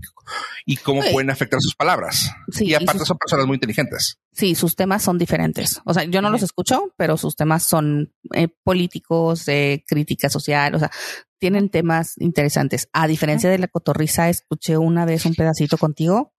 y 0.65 0.77
cómo 0.77 1.01
pueden 1.11 1.29
afectar 1.29 1.59
sus 1.61 1.75
palabras. 1.75 2.31
y 2.59 2.73
aparte 2.73 3.05
son 3.05 3.17
personas 3.17 3.47
muy 3.47 3.55
inteligentes. 3.55 4.19
Sí, 4.31 4.55
sus 4.55 4.75
temas 4.75 5.03
son 5.03 5.17
diferentes. 5.17 5.81
O 5.85 5.93
sea, 5.93 6.03
yo 6.03 6.21
no 6.21 6.29
los 6.29 6.43
escucho, 6.43 6.93
pero 6.97 7.17
sus 7.17 7.35
temas 7.35 7.63
son 7.63 8.13
eh, 8.33 8.47
políticos, 8.63 9.45
de 9.45 9.83
crítica 9.87 10.29
social, 10.29 10.75
o 10.75 10.79
sea, 10.79 10.91
tienen 11.39 11.69
temas 11.69 12.13
interesantes. 12.19 12.87
A 12.93 13.07
diferencia 13.07 13.49
de 13.49 13.57
la 13.57 13.67
cotorriza, 13.67 14.29
escuché 14.29 14.77
una 14.77 15.05
vez 15.05 15.25
un 15.25 15.35
pedacito 15.35 15.77
contigo 15.77 16.32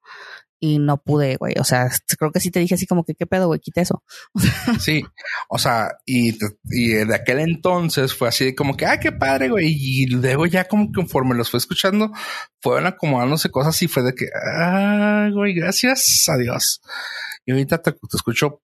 y 0.60 0.78
no 0.78 1.02
pude, 1.02 1.36
güey. 1.36 1.54
O 1.58 1.64
sea, 1.64 1.90
creo 2.18 2.32
que 2.32 2.40
sí 2.40 2.50
te 2.50 2.60
dije 2.60 2.74
así 2.74 2.86
como 2.86 3.04
que 3.04 3.14
qué 3.14 3.26
pedo, 3.26 3.48
güey, 3.48 3.60
quita 3.60 3.80
eso. 3.80 4.02
sí, 4.80 5.04
o 5.48 5.58
sea, 5.58 5.90
y, 6.06 6.38
y 6.70 6.88
de 6.88 7.14
aquel 7.14 7.40
entonces 7.40 8.14
fue 8.14 8.28
así 8.28 8.54
como 8.54 8.76
que, 8.76 8.86
ah, 8.86 8.98
qué 8.98 9.12
padre, 9.12 9.48
güey. 9.48 9.74
Y 9.76 10.06
luego 10.06 10.46
ya 10.46 10.64
como 10.64 10.90
conforme 10.92 11.34
los 11.34 11.50
fue 11.50 11.58
escuchando, 11.58 12.12
fueron 12.60 12.86
acomodándose 12.86 13.50
cosas 13.50 13.80
y 13.82 13.88
fue 13.88 14.02
de 14.02 14.14
que, 14.14 14.26
ah, 14.34 15.28
güey, 15.32 15.54
gracias 15.54 16.26
a 16.28 16.38
Dios. 16.38 16.80
Y 17.46 17.52
ahorita 17.52 17.82
te, 17.82 17.94
escucho 18.12 18.62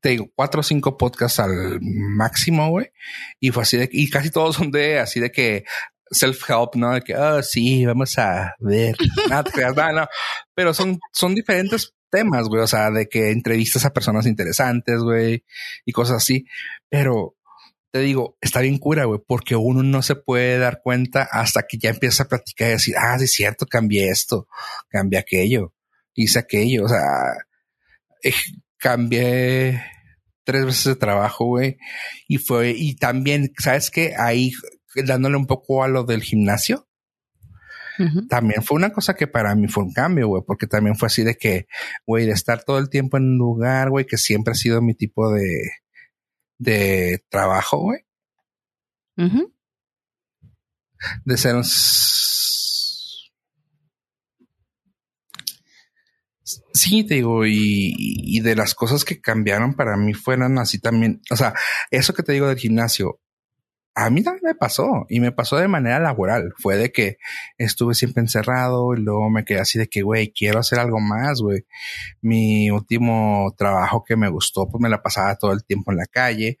te 0.00 0.10
digo, 0.10 0.30
cuatro 0.34 0.60
o 0.60 0.64
cinco 0.64 0.96
podcasts 0.96 1.40
al 1.40 1.78
máximo, 1.80 2.70
güey. 2.70 2.90
Y 3.38 3.50
fue 3.50 3.62
así 3.62 3.76
de, 3.76 3.88
y 3.92 4.08
casi 4.08 4.30
todos 4.30 4.56
son 4.56 4.70
de, 4.70 4.98
así 4.98 5.20
de 5.20 5.30
que, 5.30 5.64
self-help, 6.10 6.74
¿no? 6.74 6.94
De 6.94 7.02
que, 7.02 7.14
oh, 7.16 7.42
sí, 7.42 7.86
vamos 7.86 8.18
a 8.18 8.54
ver. 8.58 8.96
Nada, 9.28 9.92
no. 9.92 10.06
Pero 10.54 10.74
son, 10.74 10.98
son 11.12 11.34
diferentes 11.34 11.94
temas, 12.10 12.48
güey. 12.48 12.62
O 12.62 12.66
sea, 12.66 12.90
de 12.90 13.08
que 13.08 13.30
entrevistas 13.30 13.84
a 13.84 13.92
personas 13.92 14.26
interesantes, 14.26 15.00
güey, 15.00 15.44
y 15.84 15.92
cosas 15.92 16.18
así. 16.18 16.44
Pero 16.88 17.36
te 17.92 18.00
digo, 18.00 18.36
está 18.40 18.60
bien 18.60 18.78
cura, 18.78 19.04
güey, 19.04 19.20
porque 19.26 19.56
uno 19.56 19.82
no 19.82 20.02
se 20.02 20.14
puede 20.16 20.58
dar 20.58 20.80
cuenta 20.82 21.28
hasta 21.30 21.62
que 21.62 21.78
ya 21.78 21.90
empieza 21.90 22.24
a 22.24 22.28
platicar 22.28 22.68
y 22.68 22.72
decir, 22.72 22.94
ah, 22.98 23.18
sí 23.18 23.24
es 23.24 23.32
cierto, 23.32 23.66
cambié 23.66 24.10
esto, 24.10 24.48
cambié 24.88 25.18
aquello, 25.18 25.74
hice 26.14 26.38
aquello. 26.38 26.84
O 26.84 26.88
sea, 26.88 27.00
eh, 28.22 28.34
cambié 28.78 29.82
tres 30.44 30.64
veces 30.66 30.84
de 30.84 30.96
trabajo, 30.96 31.46
güey. 31.46 31.78
Y 32.28 32.38
fue, 32.38 32.70
y 32.76 32.96
también, 32.96 33.52
¿sabes 33.58 33.90
qué? 33.90 34.14
Ahí 34.16 34.52
dándole 34.94 35.36
un 35.36 35.46
poco 35.46 35.82
a 35.84 35.88
lo 35.88 36.04
del 36.04 36.22
gimnasio. 36.22 36.86
También 38.30 38.62
fue 38.62 38.76
una 38.76 38.94
cosa 38.94 39.14
que 39.14 39.26
para 39.26 39.54
mí 39.54 39.68
fue 39.68 39.84
un 39.84 39.92
cambio, 39.92 40.28
güey, 40.28 40.42
porque 40.46 40.66
también 40.66 40.96
fue 40.96 41.08
así 41.08 41.22
de 41.22 41.36
que, 41.36 41.66
güey, 42.06 42.24
de 42.24 42.32
estar 42.32 42.64
todo 42.64 42.78
el 42.78 42.88
tiempo 42.88 43.18
en 43.18 43.24
un 43.24 43.36
lugar, 43.36 43.90
güey, 43.90 44.06
que 44.06 44.16
siempre 44.16 44.52
ha 44.52 44.54
sido 44.54 44.80
mi 44.80 44.94
tipo 44.94 45.30
de, 45.30 45.70
de 46.56 47.22
trabajo, 47.28 47.78
güey. 47.78 48.00
De 51.26 51.36
ser 51.36 51.56
un... 51.56 51.64
Sí, 56.72 57.04
te 57.04 57.16
digo, 57.16 57.44
y, 57.44 57.94
y, 57.98 58.40
de 58.40 58.56
las 58.56 58.74
cosas 58.74 59.04
que 59.04 59.20
cambiaron 59.20 59.74
para 59.74 59.96
mí 59.96 60.14
fueron 60.14 60.58
así 60.58 60.78
también, 60.78 61.20
o 61.30 61.36
sea, 61.36 61.52
eso 61.90 62.14
que 62.14 62.22
te 62.22 62.32
digo 62.32 62.48
del 62.48 62.58
gimnasio, 62.58 63.20
a 63.94 64.08
mí 64.10 64.22
también 64.22 64.42
me 64.44 64.54
pasó 64.54 65.06
y 65.08 65.20
me 65.20 65.32
pasó 65.32 65.56
de 65.56 65.68
manera 65.68 65.98
laboral. 65.98 66.52
Fue 66.58 66.76
de 66.76 66.92
que 66.92 67.18
estuve 67.58 67.94
siempre 67.94 68.22
encerrado 68.22 68.94
y 68.94 69.00
luego 69.00 69.28
me 69.30 69.44
quedé 69.44 69.60
así 69.60 69.78
de 69.78 69.88
que, 69.88 70.02
güey, 70.02 70.32
quiero 70.32 70.60
hacer 70.60 70.78
algo 70.78 71.00
más, 71.00 71.40
güey. 71.40 71.66
Mi 72.20 72.70
último 72.70 73.52
trabajo 73.56 74.04
que 74.04 74.16
me 74.16 74.28
gustó, 74.28 74.68
pues 74.68 74.80
me 74.80 74.88
la 74.88 75.02
pasaba 75.02 75.36
todo 75.36 75.52
el 75.52 75.64
tiempo 75.64 75.90
en 75.90 75.98
la 75.98 76.06
calle 76.06 76.58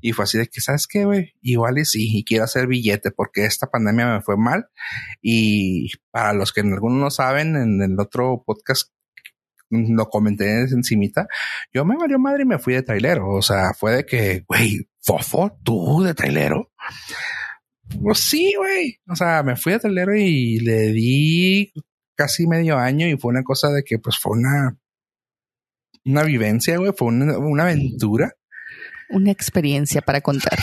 y 0.00 0.12
fue 0.12 0.24
así 0.24 0.38
de 0.38 0.48
que, 0.48 0.60
¿sabes 0.60 0.86
qué, 0.86 1.04
güey? 1.04 1.34
Igual 1.40 1.78
y 1.78 1.84
sí, 1.84 2.18
y 2.18 2.24
quiero 2.24 2.44
hacer 2.44 2.66
billete 2.66 3.10
porque 3.10 3.44
esta 3.44 3.68
pandemia 3.68 4.06
me 4.06 4.22
fue 4.22 4.36
mal 4.36 4.68
y 5.22 5.90
para 6.10 6.32
los 6.32 6.52
que 6.52 6.60
algunos 6.62 6.98
no 6.98 7.10
saben, 7.10 7.56
en 7.56 7.80
el 7.82 7.98
otro 8.00 8.42
podcast 8.44 8.90
lo 9.72 10.06
comenté 10.08 10.62
encimita, 10.62 11.26
yo 11.72 11.84
me 11.84 11.96
valió 11.96 12.18
madre 12.18 12.42
y 12.42 12.46
me 12.46 12.58
fui 12.58 12.74
de 12.74 12.82
trailero. 12.82 13.30
O 13.30 13.42
sea, 13.42 13.72
fue 13.74 13.96
de 13.96 14.06
que, 14.06 14.44
güey, 14.46 14.88
fofo, 15.00 15.58
tú 15.62 16.02
de 16.02 16.14
trailero. 16.14 16.70
Pues 18.02 18.18
sí, 18.20 18.54
güey. 18.56 18.98
O 19.08 19.16
sea, 19.16 19.42
me 19.42 19.56
fui 19.56 19.72
de 19.72 19.80
trailero 19.80 20.14
y 20.14 20.60
le 20.60 20.92
di 20.92 21.72
casi 22.14 22.46
medio 22.46 22.78
año 22.78 23.08
y 23.08 23.16
fue 23.16 23.30
una 23.30 23.42
cosa 23.42 23.70
de 23.70 23.82
que, 23.82 23.98
pues 23.98 24.18
fue 24.18 24.38
una, 24.38 24.78
una 26.04 26.22
vivencia, 26.22 26.76
güey, 26.78 26.92
fue 26.96 27.08
una, 27.08 27.38
una 27.38 27.64
aventura. 27.64 28.32
Una 29.10 29.30
experiencia 29.30 30.00
para 30.00 30.20
contar. 30.20 30.58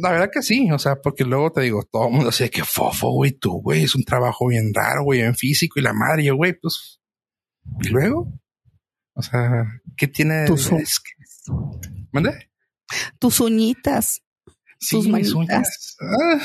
La 0.00 0.12
verdad 0.12 0.30
que 0.32 0.42
sí, 0.42 0.70
o 0.70 0.78
sea, 0.78 0.96
porque 0.96 1.24
luego 1.24 1.52
te 1.52 1.62
digo, 1.62 1.82
todo 1.90 2.06
el 2.06 2.12
mundo 2.12 2.26
dice 2.26 2.50
que 2.50 2.64
fofo, 2.64 3.10
güey, 3.10 3.32
tú, 3.32 3.60
güey, 3.60 3.84
es 3.84 3.94
un 3.94 4.04
trabajo 4.04 4.46
bien 4.46 4.72
raro, 4.72 5.04
güey, 5.04 5.20
en 5.20 5.34
físico 5.34 5.78
y 5.78 5.82
la 5.82 5.92
madre, 5.92 6.24
yo, 6.24 6.36
güey, 6.36 6.54
pues 6.54 6.97
¿Y 7.80 7.88
luego? 7.88 8.32
O 9.14 9.22
sea, 9.22 9.64
¿qué 9.96 10.06
tiene? 10.06 10.46
Tus 10.46 10.70
¿Mande? 12.12 12.50
Tus 13.18 13.40
uñitas. 13.40 14.22
Sí, 14.78 14.96
tus 14.96 15.08
mis 15.08 15.32
uñas. 15.32 15.96
Ah. 16.00 16.40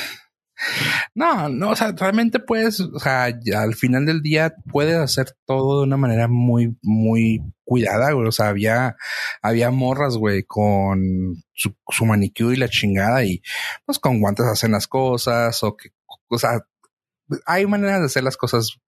No, 1.14 1.48
no, 1.48 1.70
o 1.70 1.76
sea, 1.76 1.92
realmente 1.92 2.38
puedes, 2.38 2.80
o 2.80 2.98
sea, 2.98 3.24
al 3.24 3.74
final 3.74 4.06
del 4.06 4.22
día 4.22 4.54
puedes 4.70 4.96
hacer 4.96 5.36
todo 5.46 5.80
de 5.80 5.86
una 5.86 5.96
manera 5.96 6.28
muy, 6.28 6.76
muy 6.82 7.40
cuidada, 7.64 8.12
güey. 8.12 8.28
O 8.28 8.32
sea, 8.32 8.48
había, 8.48 8.96
había 9.42 9.70
morras, 9.70 10.16
güey, 10.16 10.44
con 10.44 11.36
su, 11.52 11.74
su 11.88 12.06
manicure 12.06 12.54
y 12.54 12.58
la 12.58 12.68
chingada 12.68 13.24
y 13.24 13.42
pues 13.84 13.98
con 13.98 14.20
guantes 14.20 14.46
hacen 14.46 14.72
las 14.72 14.86
cosas 14.86 15.62
o 15.62 15.76
que, 15.76 15.90
o 16.28 16.38
sea, 16.38 16.60
hay 17.46 17.66
maneras 17.66 18.00
de 18.00 18.06
hacer 18.06 18.22
las 18.22 18.36
cosas 18.36 18.78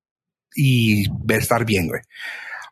y 0.54 1.06
estar 1.28 1.64
bien, 1.64 1.88
güey. 1.88 2.00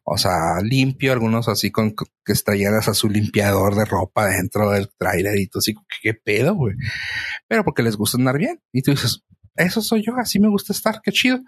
O 0.06 0.18
sea, 0.18 0.60
limpio, 0.62 1.12
algunos 1.12 1.48
así 1.48 1.70
con 1.70 1.94
que 1.94 2.32
estalladas 2.32 2.88
a 2.88 2.94
su 2.94 3.08
limpiador 3.08 3.74
de 3.74 3.86
ropa 3.86 4.26
dentro 4.26 4.70
del 4.70 4.90
trailer 4.98 5.38
y 5.38 5.46
tú 5.46 5.60
así, 5.60 5.74
¿qué, 6.02 6.12
pedo, 6.12 6.54
güey? 6.54 6.74
Pero 7.48 7.64
porque 7.64 7.82
les 7.82 7.96
gusta 7.96 8.18
andar 8.18 8.36
bien. 8.36 8.60
Y 8.70 8.82
tú 8.82 8.90
dices, 8.90 9.24
eso 9.56 9.80
soy 9.80 10.04
yo, 10.04 10.14
así 10.18 10.38
me 10.38 10.48
gusta 10.48 10.74
estar, 10.74 11.00
qué 11.02 11.10
chido. 11.10 11.40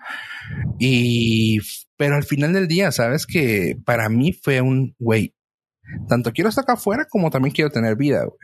Y, 0.78 1.58
pero 1.98 2.16
al 2.16 2.24
final 2.24 2.54
del 2.54 2.66
día, 2.66 2.92
sabes 2.92 3.26
que 3.26 3.76
para 3.84 4.08
mí 4.08 4.32
fue 4.32 4.62
un, 4.62 4.94
güey, 4.98 5.34
tanto 6.08 6.32
quiero 6.32 6.48
estar 6.48 6.64
acá 6.64 6.74
afuera 6.74 7.06
como 7.10 7.30
también 7.30 7.54
quiero 7.54 7.70
tener 7.70 7.94
vida, 7.94 8.24
güey. 8.24 8.38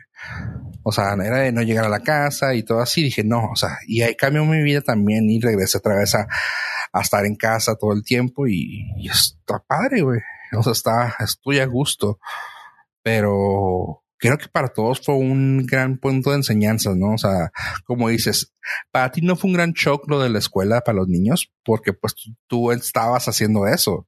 O 0.83 0.91
sea, 0.91 1.13
era 1.13 1.39
de 1.39 1.51
no 1.51 1.63
llegar 1.63 1.85
a 1.85 1.89
la 1.89 2.01
casa 2.01 2.53
y 2.53 2.61
todo 2.61 2.81
así. 2.81 3.03
Dije, 3.03 3.23
no, 3.23 3.49
o 3.51 3.55
sea, 3.55 3.79
y 3.87 4.01
ahí 4.01 4.15
cambió 4.15 4.45
mi 4.45 4.61
vida 4.61 4.81
también 4.81 5.27
y 5.27 5.39
regresé 5.39 5.79
otra 5.79 5.95
vez 5.95 6.13
a, 6.13 6.27
a 6.93 7.01
estar 7.01 7.25
en 7.25 7.35
casa 7.35 7.75
todo 7.75 7.91
el 7.91 8.03
tiempo 8.03 8.47
y, 8.47 8.85
está 9.09 9.59
padre, 9.59 10.01
güey. 10.01 10.19
O 10.55 10.61
sea, 10.61 10.71
está, 10.71 11.15
estoy 11.19 11.59
a 11.59 11.65
gusto. 11.65 12.19
Pero 13.01 14.03
creo 14.17 14.37
que 14.37 14.47
para 14.47 14.69
todos 14.69 15.01
fue 15.01 15.15
un 15.15 15.65
gran 15.65 15.97
punto 15.97 16.29
de 16.29 16.37
enseñanza, 16.37 16.91
¿no? 16.95 17.15
O 17.15 17.17
sea, 17.17 17.51
como 17.85 18.09
dices, 18.09 18.53
para 18.91 19.11
ti 19.11 19.21
no 19.21 19.35
fue 19.35 19.49
un 19.49 19.55
gran 19.55 19.71
shock 19.73 20.07
lo 20.07 20.21
de 20.21 20.29
la 20.29 20.39
escuela 20.39 20.81
para 20.81 20.99
los 20.99 21.07
niños, 21.07 21.51
porque 21.65 21.91
pues 21.91 22.15
tú, 22.47 22.71
estabas 22.71 23.27
haciendo 23.27 23.67
eso 23.67 24.07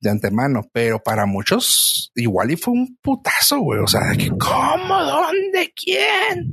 de 0.00 0.10
antemano, 0.10 0.68
pero 0.72 1.00
para 1.00 1.26
muchos 1.26 2.10
igual 2.16 2.50
y 2.50 2.56
fue 2.56 2.74
un 2.74 2.98
putazo, 3.00 3.60
güey. 3.60 3.78
O 3.78 3.86
sea, 3.86 4.00
que, 4.18 4.28
¿cómo? 4.30 5.02
¿Dónde? 5.04 5.72
¿Quién? 5.76 6.50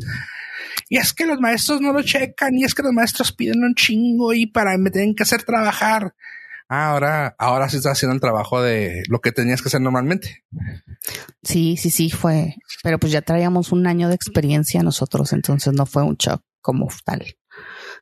Y 0.89 0.97
es 0.97 1.13
que 1.13 1.25
los 1.25 1.39
maestros 1.39 1.79
no 1.79 1.93
lo 1.93 2.01
checan, 2.01 2.55
y 2.55 2.63
es 2.63 2.73
que 2.73 2.81
los 2.81 2.91
maestros 2.91 3.31
piden 3.31 3.63
un 3.63 3.75
chingo 3.75 4.33
y 4.33 4.47
para 4.47 4.77
me 4.77 4.89
tienen 4.89 5.15
que 5.15 5.23
hacer 5.23 5.43
trabajar. 5.43 6.15
Ah, 6.67 6.91
ahora, 6.91 7.35
ahora 7.39 7.69
sí 7.69 7.77
está 7.77 7.91
haciendo 7.91 8.15
el 8.15 8.21
trabajo 8.21 8.61
de 8.61 9.03
lo 9.07 9.21
que 9.21 9.31
tenías 9.31 9.61
que 9.61 9.69
hacer 9.69 9.81
normalmente. 9.81 10.43
Sí, 11.43 11.77
sí, 11.77 11.91
sí, 11.91 12.09
fue, 12.09 12.55
pero 12.83 12.99
pues 12.99 13.11
ya 13.11 13.21
traíamos 13.21 13.71
un 13.71 13.87
año 13.87 14.09
de 14.09 14.15
experiencia 14.15 14.83
nosotros, 14.83 15.31
entonces 15.33 15.73
no 15.73 15.85
fue 15.85 16.03
un 16.03 16.15
shock 16.15 16.43
como 16.61 16.87
tal. 17.05 17.37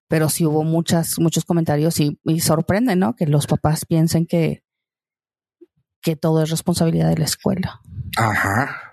Pero 0.07 0.29
sí 0.29 0.45
hubo 0.45 0.63
muchas, 0.63 1.19
muchos 1.19 1.43
comentarios 1.43 1.99
y, 1.99 2.19
y 2.23 2.39
sorprende, 2.39 2.95
¿no? 2.95 3.15
Que 3.15 3.25
los 3.25 3.47
papás 3.47 3.85
piensen 3.85 4.25
que, 4.25 4.63
que 6.01 6.15
todo 6.15 6.43
es 6.43 6.49
responsabilidad 6.49 7.09
de 7.09 7.17
la 7.17 7.25
escuela. 7.25 7.81
Ajá. 8.17 8.86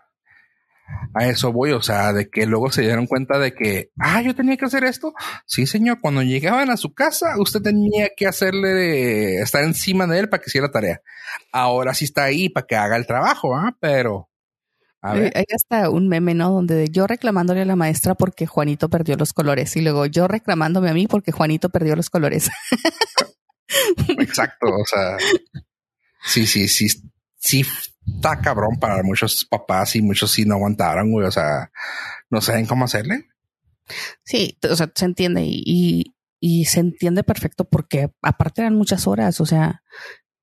A 1.15 1.27
eso 1.27 1.53
voy, 1.53 1.73
o 1.73 1.83
sea, 1.83 2.13
de 2.13 2.29
que 2.29 2.47
luego 2.47 2.71
se 2.71 2.83
dieron 2.83 3.07
cuenta 3.07 3.39
de 3.39 3.55
que, 3.55 3.91
ah, 3.99 4.21
yo 4.23 4.35
tenía 4.35 4.57
que 4.57 4.65
hacer 4.65 4.85
esto. 4.85 5.13
Sí, 5.47 5.67
señor, 5.67 6.01
cuando 6.01 6.23
llegaban 6.23 6.71
a 6.71 6.77
su 6.77 6.93
casa, 6.93 7.39
usted 7.39 7.61
tenía 7.61 8.11
que 8.17 8.27
hacerle, 8.27 9.41
estar 9.41 9.63
encima 9.65 10.07
de 10.07 10.19
él 10.21 10.29
para 10.29 10.43
que 10.43 10.51
hiciera 10.51 10.67
la 10.67 10.73
tarea. 10.73 11.01
Ahora 11.53 11.95
sí 11.95 12.05
está 12.07 12.25
ahí 12.25 12.49
para 12.49 12.67
que 12.67 12.77
haga 12.77 12.97
el 12.97 13.07
trabajo, 13.07 13.55
¿ah? 13.55 13.77
Pero, 13.81 14.29
a 15.01 15.15
ver. 15.15 15.33
Hay 15.37 15.45
hasta 15.55 15.91
un 15.91 16.09
meme, 16.09 16.35
¿no? 16.35 16.51
Donde 16.51 16.89
yo 16.91 17.07
reclamándole 17.07 17.63
a 17.63 17.67
la 17.67 17.77
maestra 17.77 18.15
porque 18.15 18.47
Juanito 18.47 18.89
perdió 18.89 19.17
los 19.17 19.33
colores 19.33 19.77
y 19.77 19.83
luego 19.83 20.07
yo 20.07 20.27
reclamándome 20.27 20.91
a 20.91 20.95
mí 20.95 21.07
porque 21.07 21.31
Juanito 21.31 21.69
perdió 21.69 21.95
los 21.95 22.11
colores. 22.11 22.51
Exacto, 24.19 24.67
o 24.67 24.85
sea, 24.85 25.17
sí, 26.23 26.47
sí, 26.47 26.69
sí, 26.69 26.89
sí 27.37 27.65
está 28.07 28.41
cabrón 28.41 28.79
para 28.79 29.03
muchos 29.03 29.45
papás 29.45 29.97
y 29.97 30.03
muchos 30.03 30.31
sí 30.31 30.45
no 30.45 30.55
aguantaron, 30.55 31.11
güey. 31.11 31.27
O 31.27 31.31
sea, 31.31 31.71
no 32.31 32.41
saben 32.41 32.67
cómo 32.67 32.85
hacerle. 32.85 33.27
Sí, 34.25 34.59
o 34.69 34.77
sea, 34.77 34.91
se 34.95 35.05
entiende 35.05 35.43
y, 35.45 36.15
y, 36.41 36.65
se 36.65 36.81
entiende 36.81 37.23
perfecto 37.23 37.65
porque 37.65 38.11
aparte 38.23 38.63
eran 38.63 38.75
muchas 38.75 39.07
horas. 39.07 39.41
O 39.41 39.47
sea, 39.47 39.83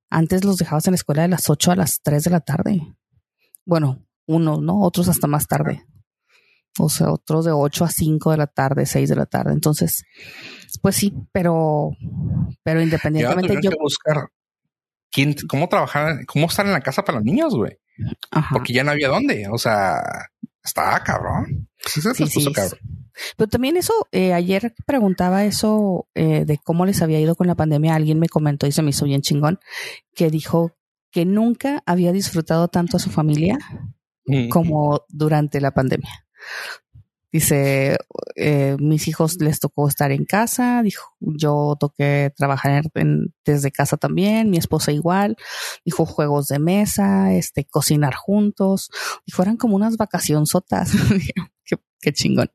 antes 0.09 0.43
los 0.43 0.57
dejabas 0.57 0.85
en 0.87 0.91
la 0.91 0.95
escuela 0.95 1.23
de 1.23 1.29
las 1.29 1.49
8 1.49 1.71
a 1.71 1.75
las 1.75 2.01
3 2.01 2.23
de 2.23 2.31
la 2.31 2.41
tarde. 2.41 2.81
Bueno, 3.65 4.05
unos, 4.27 4.61
¿no? 4.61 4.81
Otros 4.81 5.07
hasta 5.07 5.27
más 5.27 5.47
tarde. 5.47 5.83
O 6.79 6.89
sea, 6.89 7.11
otros 7.11 7.45
de 7.45 7.51
8 7.51 7.85
a 7.85 7.89
5 7.89 8.31
de 8.31 8.37
la 8.37 8.47
tarde, 8.47 8.85
6 8.85 9.09
de 9.09 9.15
la 9.15 9.25
tarde. 9.25 9.53
Entonces, 9.53 10.05
pues 10.81 10.95
sí, 10.95 11.13
pero, 11.31 11.91
pero 12.63 12.81
independientemente 12.81 13.59
yo. 13.61 13.71
Que 13.71 13.77
buscar 13.79 14.29
quién, 15.11 15.35
cómo 15.47 15.69
trabajar, 15.69 16.25
cómo 16.25 16.47
estar 16.47 16.65
en 16.65 16.71
la 16.71 16.81
casa 16.81 17.03
para 17.03 17.17
los 17.17 17.25
niños, 17.25 17.55
güey. 17.55 17.77
Porque 18.51 18.73
ya 18.73 18.83
no 18.83 18.91
había 18.91 19.09
dónde. 19.09 19.47
O 19.51 19.57
sea, 19.57 20.01
estaba 20.63 20.99
cabrón. 21.03 21.69
Sí, 21.85 22.01
sí, 22.01 22.53
cabrón. 22.53 22.79
Pero 23.37 23.49
también 23.49 23.77
eso, 23.77 23.93
eh, 24.11 24.33
ayer 24.33 24.73
preguntaba 24.85 25.43
eso 25.43 26.07
eh, 26.15 26.45
de 26.45 26.57
cómo 26.57 26.85
les 26.85 27.01
había 27.01 27.19
ido 27.19 27.35
con 27.35 27.47
la 27.47 27.55
pandemia. 27.55 27.95
Alguien 27.95 28.19
me 28.19 28.29
comentó 28.29 28.67
y 28.67 28.71
se 28.71 28.81
me 28.81 28.91
hizo 28.91 29.05
bien 29.05 29.21
chingón, 29.21 29.59
que 30.15 30.29
dijo 30.29 30.75
que 31.11 31.25
nunca 31.25 31.83
había 31.85 32.13
disfrutado 32.13 32.69
tanto 32.69 32.97
a 32.97 32.99
su 32.99 33.09
familia 33.09 33.59
mm. 34.25 34.49
como 34.49 35.01
durante 35.09 35.59
la 35.59 35.71
pandemia. 35.71 36.25
Dice, 37.31 37.97
eh, 38.35 38.75
mis 38.79 39.07
hijos 39.07 39.37
les 39.39 39.59
tocó 39.59 39.87
estar 39.87 40.11
en 40.11 40.25
casa, 40.25 40.81
dijo, 40.83 41.15
yo 41.19 41.77
toqué 41.79 42.33
trabajar 42.35 42.83
desde 43.45 43.71
casa 43.71 43.95
también, 43.95 44.49
mi 44.49 44.57
esposa 44.57 44.91
igual, 44.91 45.37
dijo 45.85 46.05
juegos 46.05 46.47
de 46.47 46.59
mesa, 46.59 47.33
este, 47.33 47.63
cocinar 47.63 48.15
juntos, 48.15 48.89
dijo, 49.25 49.41
eran 49.43 49.55
como 49.55 49.75
unas 49.75 49.95
vacacionzotas. 49.95 50.91
qué, 52.01 52.11
chingón. 52.11 52.49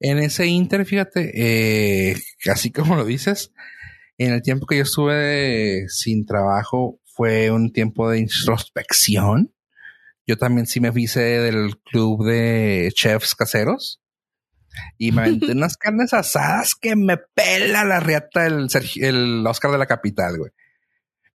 En 0.00 0.18
ese 0.18 0.46
inter, 0.46 0.86
fíjate, 0.86 1.30
eh, 1.34 2.16
así 2.50 2.72
como 2.72 2.96
lo 2.96 3.04
dices, 3.04 3.52
en 4.16 4.32
el 4.32 4.40
tiempo 4.40 4.66
que 4.66 4.78
yo 4.78 4.82
estuve 4.84 5.84
sin 5.88 6.24
trabajo 6.24 7.00
fue 7.04 7.50
un 7.50 7.70
tiempo 7.70 8.08
de 8.08 8.20
introspección 8.20 9.52
yo 10.30 10.36
también 10.36 10.66
sí 10.68 10.78
me 10.78 10.92
hice 10.94 11.20
del 11.20 11.76
club 11.80 12.24
de 12.24 12.92
chefs 12.94 13.34
caseros 13.34 14.00
y 14.96 15.10
me 15.10 15.22
aventé 15.22 15.50
unas 15.52 15.76
carnes 15.76 16.14
asadas 16.14 16.76
que 16.76 16.94
me 16.94 17.16
pela 17.16 17.84
la 17.84 17.98
riata 17.98 18.46
el, 18.46 18.68
el 18.94 19.44
Oscar 19.44 19.72
de 19.72 19.78
la 19.78 19.86
capital, 19.86 20.38
güey. 20.38 20.52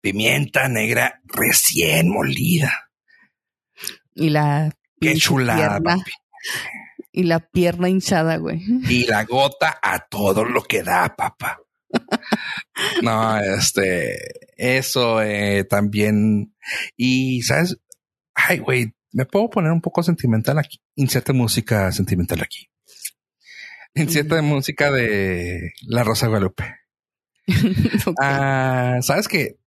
Pimienta 0.02 0.68
negra 0.68 1.22
recién 1.24 2.10
molida. 2.10 2.90
Y 4.14 4.28
la 4.28 4.70
Qué 5.00 5.14
chulada, 5.14 5.80
Y 7.12 7.22
la 7.22 7.40
pierna 7.40 7.88
hinchada, 7.88 8.36
güey. 8.36 8.62
Y 8.90 9.06
la 9.06 9.24
gota 9.24 9.78
a 9.80 10.06
todo 10.06 10.44
lo 10.44 10.62
que 10.64 10.82
da, 10.82 11.16
papá. 11.16 11.60
no, 13.02 13.38
este, 13.38 14.18
eso 14.56 15.22
eh, 15.22 15.64
también. 15.64 16.54
Y, 16.96 17.40
¿sabes? 17.42 17.78
Ay, 18.34 18.58
güey, 18.58 18.94
me 19.12 19.26
puedo 19.26 19.50
poner 19.50 19.72
un 19.72 19.80
poco 19.80 20.02
sentimental 20.02 20.58
aquí. 20.58 20.80
Inserta 20.96 21.32
música 21.32 21.92
sentimental 21.92 22.40
aquí. 22.42 22.68
Inserta 23.94 24.36
de 24.36 24.42
música 24.42 24.90
de 24.90 25.72
La 25.82 26.04
Rosa 26.04 26.28
Guadalupe. 26.28 26.64
Ah, 28.20 28.98
Sabes 29.02 29.28
que 29.28 29.58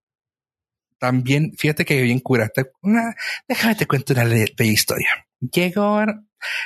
también, 0.98 1.52
fíjate 1.56 1.84
que 1.84 2.02
bien 2.02 2.20
curate. 2.20 2.72
Una, 2.82 3.14
déjame 3.46 3.76
te 3.76 3.86
cuento 3.86 4.12
una 4.14 4.24
bella 4.24 4.64
historia. 4.64 5.26
Llegó, 5.40 6.00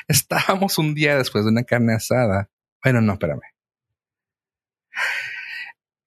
estábamos 0.09 0.79
un 0.79 0.95
día 0.95 1.19
después 1.19 1.45
de 1.45 1.51
una 1.51 1.65
carne 1.65 1.95
asada. 1.95 2.49
Bueno, 2.83 3.01
no, 3.01 3.15
espérame. 3.15 3.43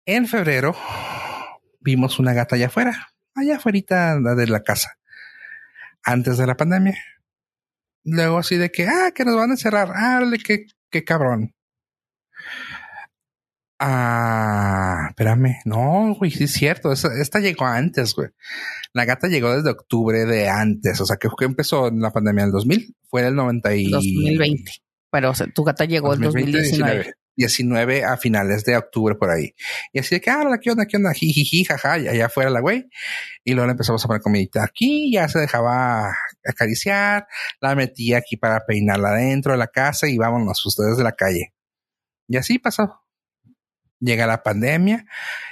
En 0.04 0.26
febrero 0.26 0.76
vimos 1.80 2.18
una 2.18 2.32
gata 2.32 2.56
allá 2.56 2.66
afuera, 2.66 3.14
allá 3.34 3.56
afuera 3.56 4.18
de 4.34 4.46
la 4.46 4.62
casa 4.62 4.97
antes 6.04 6.38
de 6.38 6.46
la 6.46 6.56
pandemia. 6.56 6.96
Luego 8.04 8.38
así 8.38 8.56
de 8.56 8.70
que, 8.70 8.86
ah, 8.86 9.12
que 9.14 9.24
nos 9.24 9.36
van 9.36 9.50
a 9.50 9.54
encerrar. 9.54 9.92
Ah, 9.94 10.20
qué, 10.44 10.66
qué 10.90 11.04
cabrón. 11.04 11.54
Ah, 13.80 15.06
espérame. 15.10 15.56
No, 15.64 16.14
güey, 16.18 16.30
sí 16.30 16.44
es 16.44 16.52
cierto. 16.52 16.92
Esta, 16.92 17.38
llegó 17.38 17.66
antes, 17.66 18.14
güey. 18.14 18.28
La 18.92 19.04
gata 19.04 19.28
llegó 19.28 19.54
desde 19.54 19.70
octubre 19.70 20.24
de 20.24 20.48
antes. 20.48 21.00
O 21.00 21.06
sea, 21.06 21.16
que 21.16 21.28
empezó 21.44 21.88
en 21.88 22.00
la 22.00 22.10
pandemia 22.10 22.44
del 22.44 22.52
2000. 22.52 22.96
Fue 23.08 23.26
el 23.26 23.34
90 23.34 23.74
y... 23.76 23.90
2020. 23.90 24.72
Pero 25.10 25.32
tu 25.54 25.64
gata 25.64 25.84
llegó 25.84 26.12
en 26.14 26.22
2019. 26.22 27.14
19 27.38 28.04
a 28.04 28.16
finales 28.16 28.64
de 28.64 28.76
octubre 28.76 29.14
por 29.14 29.30
ahí. 29.30 29.54
Y 29.92 30.00
así 30.00 30.16
de 30.16 30.20
que, 30.20 30.28
ah, 30.28 30.44
¿qué 30.60 30.72
onda? 30.72 30.86
¿Qué 30.86 30.96
onda? 30.96 31.14
Jijiji, 31.14 31.64
jaja, 31.64 31.92
allá 31.92 32.28
fuera 32.28 32.50
la 32.50 32.60
güey. 32.60 32.90
Y 33.44 33.52
luego 33.52 33.66
le 33.66 33.72
empezamos 33.72 34.04
a 34.04 34.08
poner 34.08 34.20
comidita 34.20 34.64
aquí, 34.64 35.12
ya 35.12 35.28
se 35.28 35.38
dejaba 35.38 36.12
acariciar, 36.44 37.28
la 37.60 37.76
metía 37.76 38.18
aquí 38.18 38.36
para 38.36 38.66
peinarla 38.66 39.12
dentro 39.12 39.52
de 39.52 39.58
la 39.58 39.68
casa 39.68 40.08
y 40.08 40.18
vámonos 40.18 40.66
ustedes 40.66 40.96
de 40.96 41.04
la 41.04 41.12
calle. 41.12 41.54
Y 42.26 42.36
así 42.36 42.58
pasó. 42.58 43.04
Llega 44.00 44.26
la 44.26 44.42
pandemia 44.42 45.06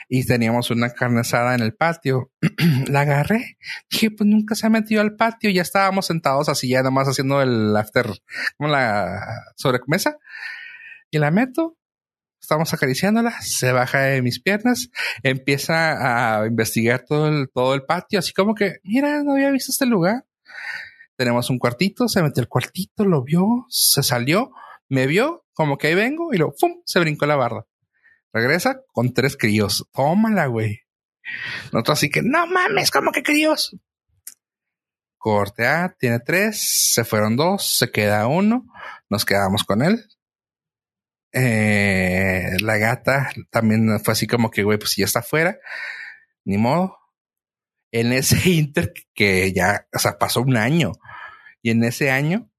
y 0.09 0.25
teníamos 0.25 0.71
una 0.71 0.91
carne 0.91 1.21
asada 1.21 1.55
en 1.55 1.61
el 1.61 1.75
patio. 1.75 2.33
la 2.89 3.03
agarré. 3.03 3.59
Dije, 3.91 4.11
pues 4.11 4.29
nunca 4.29 4.57
se 4.57 4.67
ha 4.67 4.71
metido 4.71 5.03
al 5.03 5.15
patio. 5.15 5.51
Ya 5.51 5.63
estábamos 5.63 6.07
sentados 6.07 6.49
así, 6.49 6.69
ya 6.69 6.83
nomás 6.83 7.07
haciendo 7.07 7.41
el 7.43 7.77
after, 7.77 8.07
como 8.57 8.71
la 8.71 9.21
sobremesa 9.57 10.19
la 11.19 11.31
meto. 11.31 11.77
Estamos 12.41 12.73
acariciándola, 12.73 13.41
se 13.41 13.73
baja 13.73 14.01
de 14.03 14.23
mis 14.23 14.41
piernas, 14.41 14.91
empieza 15.23 16.43
a 16.43 16.47
investigar 16.47 17.05
todo 17.05 17.29
el, 17.29 17.49
todo 17.53 17.75
el 17.75 17.85
patio, 17.85 18.19
así 18.19 18.33
como 18.33 18.55
que, 18.55 18.77
mira, 18.85 19.23
no 19.25 19.33
había 19.33 19.51
visto 19.51 19.73
este 19.73 19.87
lugar. 19.87 20.25
Tenemos 21.17 21.51
un 21.51 21.59
cuartito, 21.59 22.09
se 22.09 22.23
metió 22.23 22.43
el 22.43 22.49
cuartito, 22.49 23.05
lo 23.05 23.23
vio, 23.23 23.67
se 23.69 24.03
salió, 24.03 24.53
me 24.89 25.07
vio, 25.07 25.45
como 25.55 25.79
que 25.79 25.89
ahí 25.89 25.95
vengo, 25.95 26.33
y 26.33 26.37
luego, 26.37 26.55
¡pum! 26.61 26.83
se 26.85 27.01
brincó 27.01 27.27
la 27.27 27.37
barra. 27.37 27.67
Regresa 28.33 28.83
con 28.93 29.15
tres 29.15 29.37
críos. 29.37 29.89
Tómala, 29.93 30.47
güey. 30.47 30.81
Nosotros 31.73 31.99
así 31.99 32.11
que, 32.11 32.23
no 32.23 32.47
mames, 32.47 32.91
como 32.91 33.11
que 33.11 33.23
críos? 33.23 33.77
Corte 35.17 35.67
A, 35.67 35.97
tiene 35.99 36.21
tres, 36.21 36.93
se 36.93 37.05
fueron 37.05 37.35
dos, 37.35 37.67
se 37.79 37.91
queda 37.91 38.27
uno, 38.27 38.67
nos 39.09 39.25
quedamos 39.25 39.65
con 39.65 39.83
él, 39.83 40.05
eh, 41.39 42.57
la 42.63 42.79
gata 42.79 43.31
también 43.51 44.01
fue 44.01 44.13
así 44.13 44.27
como 44.27 44.51
que, 44.51 44.63
güey, 44.63 44.79
pues 44.79 44.97
ya 44.97 45.05
está 45.05 45.19
afuera, 45.21 45.59
ni 46.45 46.57
modo. 46.57 46.97
En 47.93 48.13
ese 48.13 48.37
inter 48.51 48.95
que 49.15 49.53
ya, 49.53 49.87
o 49.95 49.99
sea, 49.99 50.19
pasó 50.19 50.41
un 50.41 50.57
año. 50.57 50.93
Y 51.63 51.71
en 51.71 51.85
ese 51.85 52.11
año, 52.11 52.51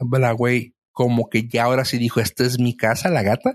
la 0.00 0.32
güey, 0.32 0.74
como 0.92 1.28
que 1.28 1.46
ya 1.46 1.64
ahora 1.64 1.84
sí 1.84 1.98
dijo, 1.98 2.20
esta 2.20 2.44
es 2.44 2.58
mi 2.58 2.74
casa, 2.76 3.10
la 3.10 3.22
gata. 3.22 3.54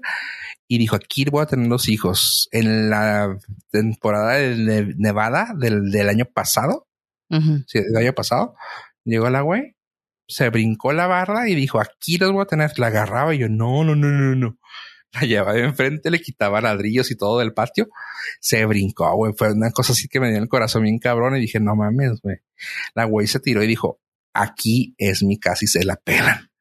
Y 0.67 0.77
dijo, 0.77 0.95
aquí 0.95 1.25
voy 1.25 1.43
a 1.43 1.47
tener 1.47 1.67
los 1.67 1.89
hijos. 1.89 2.47
En 2.51 2.89
la 2.91 3.35
temporada 3.71 4.33
de 4.33 4.93
Nevada 4.97 5.53
del, 5.57 5.89
del 5.91 6.09
año 6.09 6.25
pasado, 6.25 6.87
sí, 7.29 7.79
del 7.79 7.97
año 7.97 8.13
pasado, 8.13 8.55
llegó 9.05 9.29
la 9.29 9.41
güey 9.41 9.76
se 10.27 10.49
brincó 10.49 10.93
la 10.93 11.07
barra 11.07 11.49
y 11.49 11.55
dijo, 11.55 11.79
aquí 11.79 12.17
los 12.17 12.31
voy 12.31 12.43
a 12.43 12.45
tener. 12.45 12.77
La 12.77 12.87
agarraba 12.87 13.33
y 13.33 13.39
yo, 13.39 13.49
no, 13.49 13.83
no, 13.83 13.95
no, 13.95 14.09
no, 14.09 14.35
no. 14.35 14.57
La 15.13 15.21
llevaba 15.21 15.53
de 15.53 15.63
enfrente, 15.63 16.11
le 16.11 16.19
quitaba 16.19 16.61
ladrillos 16.61 17.09
y 17.11 17.15
todo 17.15 17.39
del 17.39 17.53
patio. 17.53 17.87
Se 18.39 18.65
brincó, 18.65 19.15
güey. 19.15 19.33
Fue 19.37 19.51
una 19.53 19.71
cosa 19.71 19.93
así 19.93 20.07
que 20.07 20.19
me 20.19 20.29
dio 20.29 20.37
el 20.39 20.49
corazón 20.49 20.83
bien 20.83 20.99
cabrón 20.99 21.35
y 21.37 21.39
dije, 21.39 21.59
no 21.59 21.75
mames, 21.75 22.21
güey. 22.21 22.37
La 22.93 23.05
güey 23.05 23.27
se 23.27 23.39
tiró 23.39 23.63
y 23.63 23.67
dijo, 23.67 24.01
aquí 24.33 24.93
es 24.97 25.23
mi 25.23 25.39
casa 25.39 25.65
y 25.65 25.67
se 25.67 25.83
la 25.85 25.95
pelan. 25.95 26.51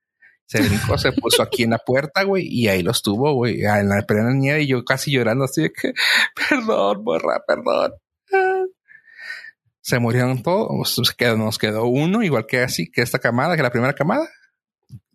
Se 0.46 0.62
brincó, 0.62 0.96
se 0.96 1.10
puso 1.10 1.42
aquí 1.42 1.64
en 1.64 1.70
la 1.70 1.78
puerta, 1.78 2.22
güey, 2.22 2.46
y 2.46 2.68
ahí 2.68 2.82
los 2.82 3.02
tuvo, 3.02 3.34
güey, 3.34 3.64
en 3.64 3.88
la 3.88 4.02
plena 4.06 4.32
nieve 4.32 4.62
y 4.62 4.68
yo 4.68 4.84
casi 4.84 5.10
llorando 5.10 5.44
así 5.44 5.62
de 5.62 5.72
que, 5.72 5.92
perdón, 6.48 7.02
borra, 7.04 7.42
perdón. 7.44 7.94
Se 9.86 10.00
murieron 10.00 10.42
todos, 10.42 10.98
nos 11.36 11.58
quedó 11.58 11.86
uno, 11.86 12.24
igual 12.24 12.44
que 12.46 12.62
así, 12.62 12.90
que 12.90 13.02
esta 13.02 13.20
camada, 13.20 13.54
que 13.54 13.62
la 13.62 13.70
primera 13.70 13.92
camada. 13.92 14.28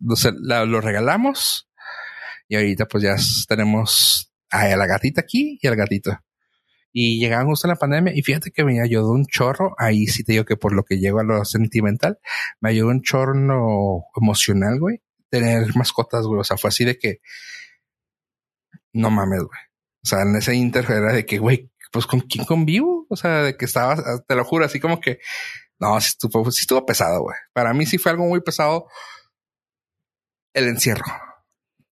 Entonces 0.00 0.32
lo 0.40 0.80
regalamos 0.80 1.68
y 2.48 2.56
ahorita 2.56 2.86
pues 2.86 3.04
ya 3.04 3.16
tenemos 3.46 4.32
a 4.48 4.74
la 4.74 4.86
gatita 4.86 5.20
aquí 5.20 5.58
y 5.60 5.66
al 5.66 5.76
gatito. 5.76 6.18
Y 6.90 7.20
llegaban 7.20 7.48
justo 7.48 7.66
en 7.66 7.72
la 7.72 7.76
pandemia 7.76 8.14
y 8.16 8.22
fíjate 8.22 8.50
que 8.50 8.64
me 8.64 8.80
ayudó 8.80 9.10
un 9.10 9.26
chorro. 9.26 9.74
Ahí 9.76 10.06
sí 10.06 10.24
te 10.24 10.32
digo 10.32 10.46
que 10.46 10.56
por 10.56 10.72
lo 10.72 10.84
que 10.84 10.98
llego 10.98 11.20
a 11.20 11.24
lo 11.24 11.44
sentimental, 11.44 12.18
me 12.58 12.70
ayudó 12.70 12.88
un 12.88 13.02
chorro 13.02 14.04
emocional, 14.18 14.80
güey. 14.80 15.02
Tener 15.28 15.66
mascotas, 15.76 16.24
güey. 16.24 16.40
O 16.40 16.44
sea, 16.44 16.56
fue 16.56 16.68
así 16.68 16.86
de 16.86 16.96
que 16.96 17.20
no 18.94 19.10
mames, 19.10 19.40
güey. 19.40 19.60
O 20.02 20.08
sea, 20.08 20.22
en 20.22 20.34
ese 20.34 20.54
inter 20.54 20.86
era 20.90 21.12
de 21.12 21.26
que, 21.26 21.36
güey, 21.36 21.70
pues 21.92 22.06
con 22.06 22.20
quién 22.20 22.46
convivo. 22.46 23.01
O 23.12 23.16
sea, 23.16 23.42
de 23.42 23.56
que 23.56 23.64
estaba, 23.64 23.96
te 24.26 24.34
lo 24.34 24.44
juro, 24.44 24.64
así 24.64 24.80
como 24.80 25.00
que 25.00 25.18
no, 25.78 26.00
sí 26.00 26.08
estuvo, 26.08 26.50
sí 26.50 26.62
estuvo 26.62 26.86
pesado, 26.86 27.22
güey. 27.22 27.36
Para 27.52 27.74
mí 27.74 27.86
sí 27.86 27.98
fue 27.98 28.12
algo 28.12 28.26
muy 28.26 28.40
pesado 28.40 28.86
el 30.54 30.68
encierro 30.68 31.04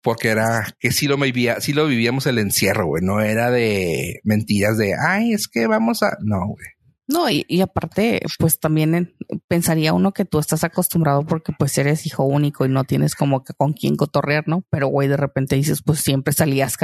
porque 0.07 0.29
era 0.29 0.65
que 0.79 0.93
sí 0.93 1.09
lo 1.09 1.17
vivía, 1.17 1.61
sí 1.61 1.73
lo 1.73 1.85
vivíamos 1.89 2.27
el 2.27 2.39
encierro, 2.39 2.87
güey. 2.87 3.03
No 3.03 3.21
era 3.21 3.51
de 3.51 4.21
mentiras 4.23 4.79
de 4.79 4.95
ay, 4.95 5.33
es 5.33 5.49
que 5.49 5.67
vamos 5.67 6.05
a. 6.05 6.17
No, 6.21 6.47
güey. 6.47 6.67
No, 7.09 7.29
y, 7.29 7.45
y, 7.49 7.61
aparte, 7.61 8.21
pues 8.39 8.61
también 8.61 9.17
pensaría 9.49 9.93
uno 9.93 10.13
que 10.13 10.25
tú 10.25 10.39
estás 10.39 10.63
acostumbrado 10.63 11.27
porque 11.27 11.53
pues 11.59 11.77
eres 11.77 12.07
hijo 12.07 12.23
único 12.23 12.65
y 12.65 12.69
no 12.69 12.85
tienes 12.85 13.17
como 13.17 13.43
que 13.43 13.53
con 13.55 13.73
quién 13.73 13.97
cotorrear, 13.97 14.47
¿no? 14.47 14.65
Pero 14.71 14.87
güey, 14.87 15.09
de 15.09 15.17
repente 15.17 15.57
dices, 15.57 15.83
pues 15.85 15.99
siempre 15.99 16.33
salías 16.33 16.77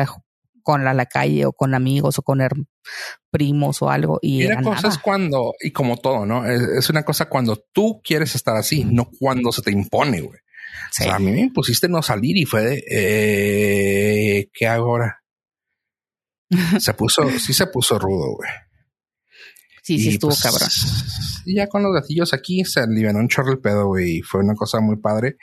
con 0.62 0.84
la, 0.84 0.94
la 0.94 1.06
calle 1.06 1.46
o 1.46 1.52
con 1.52 1.74
amigos 1.74 2.18
o 2.18 2.22
con 2.22 2.40
primos 3.30 3.82
o 3.82 3.90
algo. 3.90 4.18
Y 4.22 4.44
la 4.44 4.62
cosa 4.62 4.88
es 4.88 4.98
cuando, 4.98 5.54
y 5.60 5.70
como 5.70 5.96
todo, 5.96 6.26
¿no? 6.26 6.44
es, 6.46 6.88
una 6.90 7.04
cosa 7.04 7.28
cuando 7.28 7.56
tú 7.72 8.00
quieres 8.02 8.34
estar 8.34 8.56
así, 8.56 8.84
no 8.84 9.10
cuando 9.18 9.52
se 9.52 9.62
te 9.62 9.70
impone, 9.70 10.20
güey 10.20 10.38
a 11.08 11.18
mí 11.18 11.30
me 11.30 11.40
impusiste 11.40 11.88
no 11.88 12.02
salir 12.02 12.36
y 12.36 12.44
fue 12.44 12.62
de, 12.62 12.84
eh, 12.90 14.50
¿qué 14.52 14.66
hago 14.66 14.86
ahora? 14.86 15.22
se 16.80 16.94
puso, 16.94 17.28
sí 17.38 17.52
se 17.52 17.66
puso 17.66 17.98
rudo, 17.98 18.36
güey. 18.36 18.50
Sí, 19.82 19.98
sí 19.98 20.10
estuvo 20.10 20.30
pues, 20.30 20.42
cabrón. 20.42 20.68
Y 21.44 21.56
ya 21.56 21.66
con 21.66 21.82
los 21.82 21.92
gatillos 21.92 22.32
aquí 22.32 22.64
se 22.64 22.80
alivianó 22.80 23.18
un 23.18 23.28
chorro 23.28 23.50
el 23.50 23.58
pedo, 23.58 23.88
güey. 23.88 24.18
Y 24.18 24.22
fue 24.22 24.40
una 24.40 24.54
cosa 24.54 24.78
muy 24.80 24.96
padre. 24.96 25.38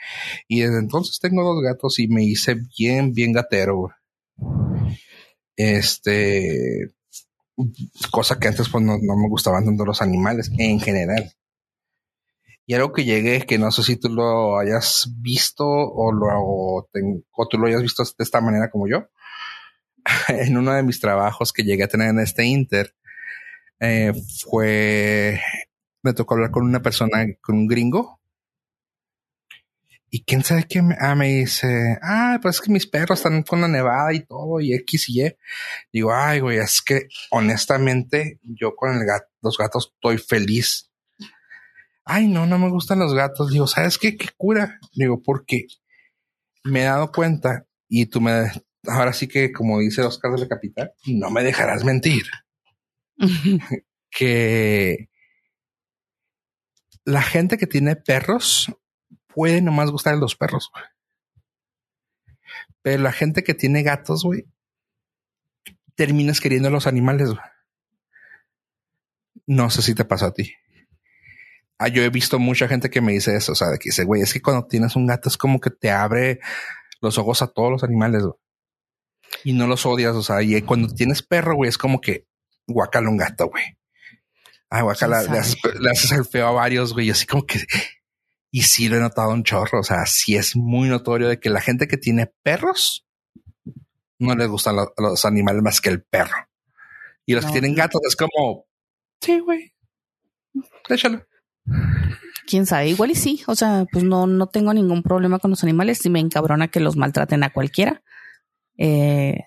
Y 0.48 0.60
desde 0.60 0.78
entonces 0.78 1.18
tengo 1.20 1.44
dos 1.44 1.62
gatos 1.62 1.98
y 1.98 2.08
me 2.08 2.24
hice 2.24 2.56
bien, 2.78 3.12
bien 3.12 3.32
gatero, 3.32 3.76
güey. 3.76 3.92
Este, 5.62 6.90
cosa 8.10 8.38
que 8.38 8.48
antes 8.48 8.70
pues 8.70 8.82
no, 8.82 8.96
no 8.96 9.16
me 9.16 9.28
gustaban 9.28 9.66
tanto 9.66 9.84
los 9.84 10.00
animales 10.00 10.50
en 10.56 10.80
general. 10.80 11.34
Y 12.64 12.74
algo 12.74 12.92
que 12.92 13.04
llegué, 13.04 13.42
que 13.42 13.58
no 13.58 13.70
sé 13.70 13.82
si 13.82 13.96
tú 13.96 14.08
lo 14.08 14.58
hayas 14.58 15.12
visto 15.18 15.66
o, 15.66 16.12
lo, 16.12 16.28
o, 16.32 16.88
tú 17.50 17.58
lo 17.58 17.66
hayas 17.66 17.82
visto 17.82 18.02
de 18.04 18.24
esta 18.24 18.40
manera 18.40 18.70
como 18.70 18.88
yo. 18.88 19.08
en 20.28 20.56
uno 20.56 20.72
de 20.72 20.82
mis 20.82 20.98
trabajos 20.98 21.52
que 21.52 21.64
llegué 21.64 21.84
a 21.84 21.88
tener 21.88 22.08
en 22.08 22.20
este 22.20 22.46
Inter, 22.46 22.94
eh, 23.80 24.14
fue, 24.42 25.40
me 26.02 26.14
tocó 26.14 26.34
hablar 26.34 26.52
con 26.52 26.64
una 26.64 26.80
persona, 26.80 27.26
con 27.42 27.56
un 27.56 27.66
gringo. 27.66 28.19
Y 30.10 30.24
quién 30.24 30.42
sabe 30.42 30.66
qué 30.68 30.82
me, 30.82 30.96
ah, 31.00 31.14
me 31.14 31.28
dice, 31.28 31.98
ah, 32.02 32.38
pues 32.42 32.56
es 32.56 32.60
que 32.60 32.72
mis 32.72 32.86
perros 32.86 33.20
están 33.20 33.42
con 33.44 33.60
la 33.60 33.68
nevada 33.68 34.12
y 34.12 34.20
todo, 34.20 34.60
y 34.60 34.74
X 34.74 35.08
y 35.08 35.22
Y. 35.22 35.36
Digo, 35.92 36.12
ay, 36.12 36.40
güey, 36.40 36.58
es 36.58 36.82
que 36.82 37.08
honestamente 37.30 38.40
yo 38.42 38.74
con 38.74 38.96
el 38.96 39.04
gato, 39.04 39.28
los 39.40 39.56
gatos 39.56 39.92
estoy 39.94 40.18
feliz 40.18 40.90
ay, 42.10 42.26
no, 42.26 42.46
no 42.46 42.58
me 42.58 42.68
gustan 42.68 42.98
los 42.98 43.14
gatos. 43.14 43.50
Digo, 43.50 43.66
¿sabes 43.66 43.98
qué? 43.98 44.16
¿Qué 44.16 44.28
cura? 44.36 44.80
Digo, 44.94 45.22
porque 45.22 45.66
me 46.64 46.80
he 46.82 46.84
dado 46.84 47.12
cuenta 47.12 47.66
y 47.88 48.06
tú 48.06 48.20
me, 48.20 48.50
ahora 48.86 49.12
sí 49.12 49.28
que 49.28 49.52
como 49.52 49.78
dice 49.78 50.02
Oscar 50.02 50.32
de 50.32 50.40
la 50.40 50.48
Capital, 50.48 50.92
no 51.06 51.30
me 51.30 51.44
dejarás 51.44 51.84
mentir. 51.84 52.24
que 54.10 55.08
la 57.04 57.22
gente 57.22 57.58
que 57.58 57.66
tiene 57.66 57.94
perros 57.94 58.72
puede 59.34 59.62
nomás 59.62 59.90
gustar 59.90 60.16
los 60.16 60.36
perros. 60.36 60.70
Pero 62.82 63.02
la 63.02 63.12
gente 63.12 63.42
que 63.42 63.54
tiene 63.54 63.82
gatos, 63.82 64.24
güey, 64.24 64.46
terminas 65.94 66.40
queriendo 66.40 66.70
los 66.70 66.86
animales. 66.86 67.30
No 69.46 69.70
sé 69.70 69.82
si 69.82 69.94
te 69.94 70.04
pasa 70.04 70.26
a 70.26 70.32
ti. 70.32 70.54
Ah, 71.78 71.88
yo 71.88 72.02
he 72.02 72.10
visto 72.10 72.38
mucha 72.38 72.68
gente 72.68 72.90
que 72.90 73.00
me 73.00 73.12
dice 73.12 73.34
eso, 73.34 73.52
o 73.52 73.54
sea, 73.54 73.68
de 73.68 73.78
que 73.78 73.88
dice, 73.88 74.04
güey, 74.04 74.22
es 74.22 74.32
que 74.32 74.42
cuando 74.42 74.66
tienes 74.66 74.96
un 74.96 75.06
gato 75.06 75.28
es 75.28 75.38
como 75.38 75.60
que 75.60 75.70
te 75.70 75.90
abre 75.90 76.40
los 77.00 77.16
ojos 77.16 77.40
a 77.42 77.48
todos 77.48 77.70
los 77.70 77.82
animales, 77.82 78.22
Y 79.44 79.54
no 79.54 79.66
los 79.66 79.86
odias, 79.86 80.14
o 80.14 80.22
sea, 80.22 80.42
y 80.42 80.60
cuando 80.62 80.92
tienes 80.94 81.22
perro, 81.22 81.54
güey, 81.54 81.68
es 81.68 81.78
como 81.78 82.00
que 82.00 82.26
guacala 82.66 83.08
un 83.08 83.16
gato, 83.16 83.48
güey. 83.48 83.64
Ah, 84.68 84.82
guacala, 84.82 85.22
le 85.22 85.38
haces, 85.38 86.12
el 86.12 86.24
feo 86.24 86.48
a 86.48 86.52
varios, 86.52 86.92
güey, 86.92 87.10
así 87.10 87.26
como 87.26 87.46
que... 87.46 87.64
Y 88.50 88.62
sí 88.62 88.88
lo 88.88 88.96
he 88.96 89.00
notado 89.00 89.30
un 89.30 89.44
chorro, 89.44 89.80
o 89.80 89.84
sea, 89.84 90.06
sí 90.06 90.36
es 90.36 90.56
muy 90.56 90.88
notorio 90.88 91.28
de 91.28 91.38
que 91.38 91.50
la 91.50 91.60
gente 91.60 91.86
que 91.86 91.96
tiene 91.96 92.32
perros 92.42 93.06
no 94.18 94.34
les 94.34 94.48
gustan 94.48 94.76
los 94.96 95.24
animales 95.24 95.62
más 95.62 95.80
que 95.80 95.90
el 95.90 96.02
perro. 96.02 96.48
Y 97.26 97.34
los 97.34 97.46
que 97.46 97.52
tienen 97.52 97.74
gatos 97.74 98.00
es 98.06 98.16
como, 98.16 98.66
sí, 99.20 99.38
güey, 99.38 99.72
déjalo 100.88 101.24
quién 102.50 102.66
sabe, 102.66 102.88
igual 102.88 103.12
y 103.12 103.14
sí, 103.14 103.42
o 103.46 103.54
sea, 103.54 103.86
pues 103.92 104.02
no, 104.02 104.26
no 104.26 104.48
tengo 104.48 104.74
ningún 104.74 105.04
problema 105.04 105.38
con 105.38 105.50
los 105.50 105.62
animales, 105.62 106.04
y 106.04 106.10
me 106.10 106.18
encabrona 106.18 106.66
que 106.66 106.80
los 106.80 106.96
maltraten 106.96 107.44
a 107.44 107.52
cualquiera. 107.52 108.02
Eh, 108.76 109.44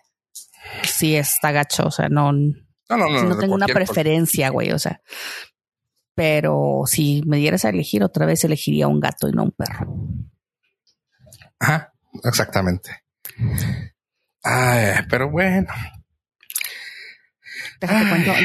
sí 0.83 1.15
está 1.15 1.51
gacho, 1.51 1.85
o 1.85 1.91
sea, 1.91 2.07
no, 2.07 2.31
no, 2.31 2.57
no, 2.89 3.37
tengo 3.37 3.55
una 3.55 3.67
preferencia, 3.67 4.49
güey, 4.49 4.71
o 4.71 4.79
sea, 4.79 5.01
pero 6.15 6.83
si 6.85 7.21
me 7.25 7.37
dieras 7.37 7.65
a 7.65 7.69
elegir 7.69 8.03
otra 8.03 8.25
vez, 8.25 8.43
elegiría 8.43 8.87
un 8.87 8.99
gato 8.99 9.27
y 9.27 9.31
no 9.31 9.43
un 9.43 9.51
perro. 9.51 9.95
Ajá, 11.59 11.93
exactamente. 12.23 13.03
Ay, 14.43 15.05
pero 15.09 15.31
bueno, 15.31 15.67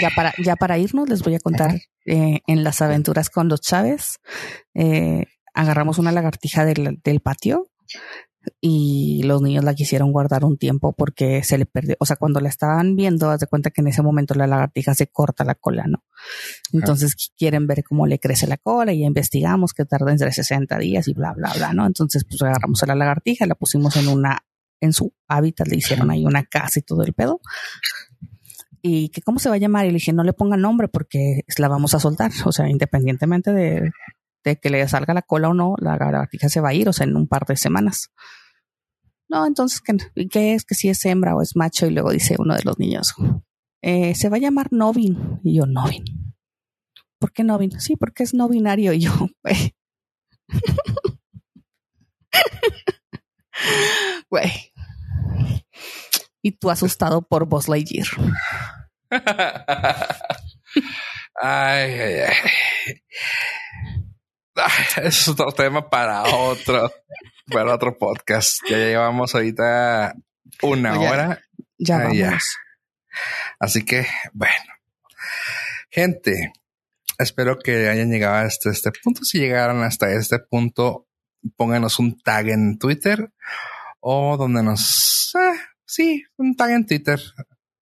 ya 0.00 0.10
para, 0.14 0.32
ya 0.38 0.56
para 0.56 0.78
irnos, 0.78 1.08
les 1.08 1.22
voy 1.22 1.34
a 1.34 1.40
contar 1.40 1.74
eh, 2.06 2.40
en 2.46 2.64
las 2.64 2.80
aventuras 2.82 3.30
con 3.30 3.48
los 3.48 3.60
Chávez. 3.60 4.18
Eh, 4.74 5.24
agarramos 5.54 5.98
una 5.98 6.12
lagartija 6.12 6.64
del, 6.64 7.00
del 7.02 7.20
patio 7.20 7.70
y 8.60 9.22
los 9.24 9.42
niños 9.42 9.64
la 9.64 9.74
quisieron 9.74 10.12
guardar 10.12 10.44
un 10.44 10.58
tiempo 10.58 10.92
porque 10.92 11.42
se 11.42 11.58
le 11.58 11.66
perdió. 11.66 11.96
O 12.00 12.06
sea, 12.06 12.16
cuando 12.16 12.40
la 12.40 12.48
estaban 12.48 12.96
viendo, 12.96 13.30
haz 13.30 13.40
de 13.40 13.46
cuenta 13.46 13.70
que 13.70 13.80
en 13.80 13.88
ese 13.88 14.02
momento 14.02 14.34
la 14.34 14.46
lagartija 14.46 14.94
se 14.94 15.06
corta 15.08 15.44
la 15.44 15.54
cola, 15.54 15.86
¿no? 15.86 16.04
Entonces 16.72 17.32
quieren 17.36 17.66
ver 17.66 17.84
cómo 17.84 18.06
le 18.06 18.18
crece 18.18 18.46
la 18.46 18.56
cola 18.56 18.92
y 18.92 19.04
investigamos 19.04 19.72
que 19.72 19.84
tarda 19.84 20.12
entre 20.12 20.32
60 20.32 20.78
días 20.78 21.08
y 21.08 21.14
bla, 21.14 21.32
bla, 21.32 21.52
bla, 21.54 21.72
¿no? 21.72 21.86
Entonces, 21.86 22.24
pues 22.24 22.42
agarramos 22.42 22.82
a 22.82 22.86
la 22.86 22.94
lagartija, 22.94 23.46
la 23.46 23.54
pusimos 23.54 23.96
en 23.96 24.08
una, 24.08 24.44
en 24.80 24.92
su 24.92 25.12
hábitat, 25.26 25.68
le 25.68 25.76
hicieron 25.76 26.10
ahí 26.10 26.24
una 26.24 26.44
casa 26.44 26.78
y 26.78 26.82
todo 26.82 27.02
el 27.02 27.12
pedo 27.12 27.40
y 28.82 29.08
que 29.10 29.22
cómo 29.22 29.38
se 29.38 29.48
va 29.48 29.56
a 29.56 29.58
llamar. 29.58 29.86
Y 29.86 29.88
le 29.88 29.94
dije, 29.94 30.12
no 30.12 30.24
le 30.24 30.32
ponga 30.32 30.56
nombre 30.56 30.88
porque 30.88 31.44
la 31.58 31.68
vamos 31.68 31.94
a 31.94 32.00
soltar. 32.00 32.30
O 32.44 32.52
sea, 32.52 32.68
independientemente 32.68 33.52
de, 33.52 33.92
que 34.56 34.70
le 34.70 34.86
salga 34.88 35.14
la 35.14 35.22
cola 35.22 35.50
o 35.50 35.54
no, 35.54 35.74
la 35.78 35.96
lagartija 35.96 36.48
se 36.48 36.60
va 36.60 36.70
a 36.70 36.74
ir, 36.74 36.88
o 36.88 36.92
sea, 36.92 37.04
en 37.04 37.16
un 37.16 37.28
par 37.28 37.44
de 37.46 37.56
semanas. 37.56 38.10
No, 39.28 39.46
entonces, 39.46 39.80
¿qué, 39.80 39.96
¿qué 40.28 40.54
es? 40.54 40.64
Que 40.64 40.74
si 40.74 40.88
es 40.88 41.04
hembra 41.04 41.36
o 41.36 41.42
es 41.42 41.56
macho. 41.56 41.86
Y 41.86 41.90
luego 41.90 42.10
dice 42.10 42.36
uno 42.38 42.54
de 42.54 42.62
los 42.64 42.78
niños, 42.78 43.14
eh, 43.82 44.14
se 44.14 44.28
va 44.28 44.36
a 44.36 44.40
llamar 44.40 44.72
Novin. 44.72 45.40
Y 45.44 45.56
yo, 45.56 45.66
Novin. 45.66 46.04
¿Por 47.18 47.32
qué 47.32 47.44
Novin? 47.44 47.80
Sí, 47.80 47.96
porque 47.96 48.22
es 48.22 48.34
no 48.34 48.48
binario. 48.48 48.92
Y 48.92 49.00
yo, 49.00 49.12
güey 54.30 54.72
y 56.42 56.52
tú 56.52 56.70
asustado 56.70 57.22
por 57.22 57.46
Buzz 57.46 57.68
Lightyear. 57.68 58.06
ay, 61.40 62.00
ay, 62.00 62.14
ay. 62.20 62.32
Es 65.04 65.28
otro 65.28 65.52
tema 65.52 65.88
para 65.88 66.24
otro, 66.24 66.90
para 67.50 67.74
otro 67.74 67.96
podcast. 67.98 68.60
Ya 68.68 68.76
llevamos 68.76 69.34
ahorita 69.34 70.14
una 70.62 70.98
hora. 70.98 71.40
Ya 71.78 71.98
vamos. 71.98 72.56
Así 73.58 73.84
que, 73.84 74.06
bueno. 74.32 74.72
Gente, 75.90 76.52
espero 77.18 77.58
que 77.58 77.88
hayan 77.88 78.10
llegado 78.10 78.46
hasta 78.46 78.70
este 78.70 78.90
punto. 79.02 79.24
Si 79.24 79.38
llegaron 79.38 79.82
hasta 79.82 80.12
este 80.12 80.38
punto, 80.38 81.08
pónganos 81.56 81.98
un 81.98 82.18
tag 82.20 82.48
en 82.48 82.78
Twitter 82.78 83.32
o 84.00 84.36
donde 84.36 84.62
nos 84.62 85.34
eh, 85.34 85.58
sí, 85.84 86.24
un 86.36 86.56
tag 86.56 86.70
en 86.70 86.86
Twitter. 86.86 87.20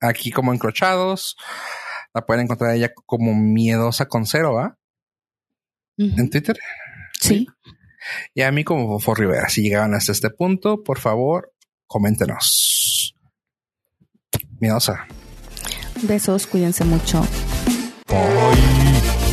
Aquí 0.01 0.31
como 0.31 0.53
encrochados. 0.53 1.37
La 2.15 2.25
pueden 2.25 2.45
encontrar 2.45 2.75
ella 2.75 2.93
como 2.95 3.35
miedosa 3.35 4.07
con 4.07 4.27
cero, 4.27 4.55
¿va? 4.55 4.79
En 5.99 6.31
Twitter. 6.31 6.59
Sí. 7.19 7.47
Y 8.35 8.43
a 8.43 8.53
mí 8.53 8.65
como 8.65 8.89
Fofo 8.89 9.15
Rivera. 9.15 9.49
Si 9.49 9.63
llegaban 9.63 9.95
hasta 9.95 10.13
este 10.13 10.31
punto, 10.31 10.83
por 10.83 10.99
favor, 10.99 11.53
coméntenos. 11.87 13.15
Miedosa. 14.61 15.07
Besos, 16.03 16.47
cuídense 16.47 16.85
mucho. 16.85 17.27
Bye. 18.09 19.26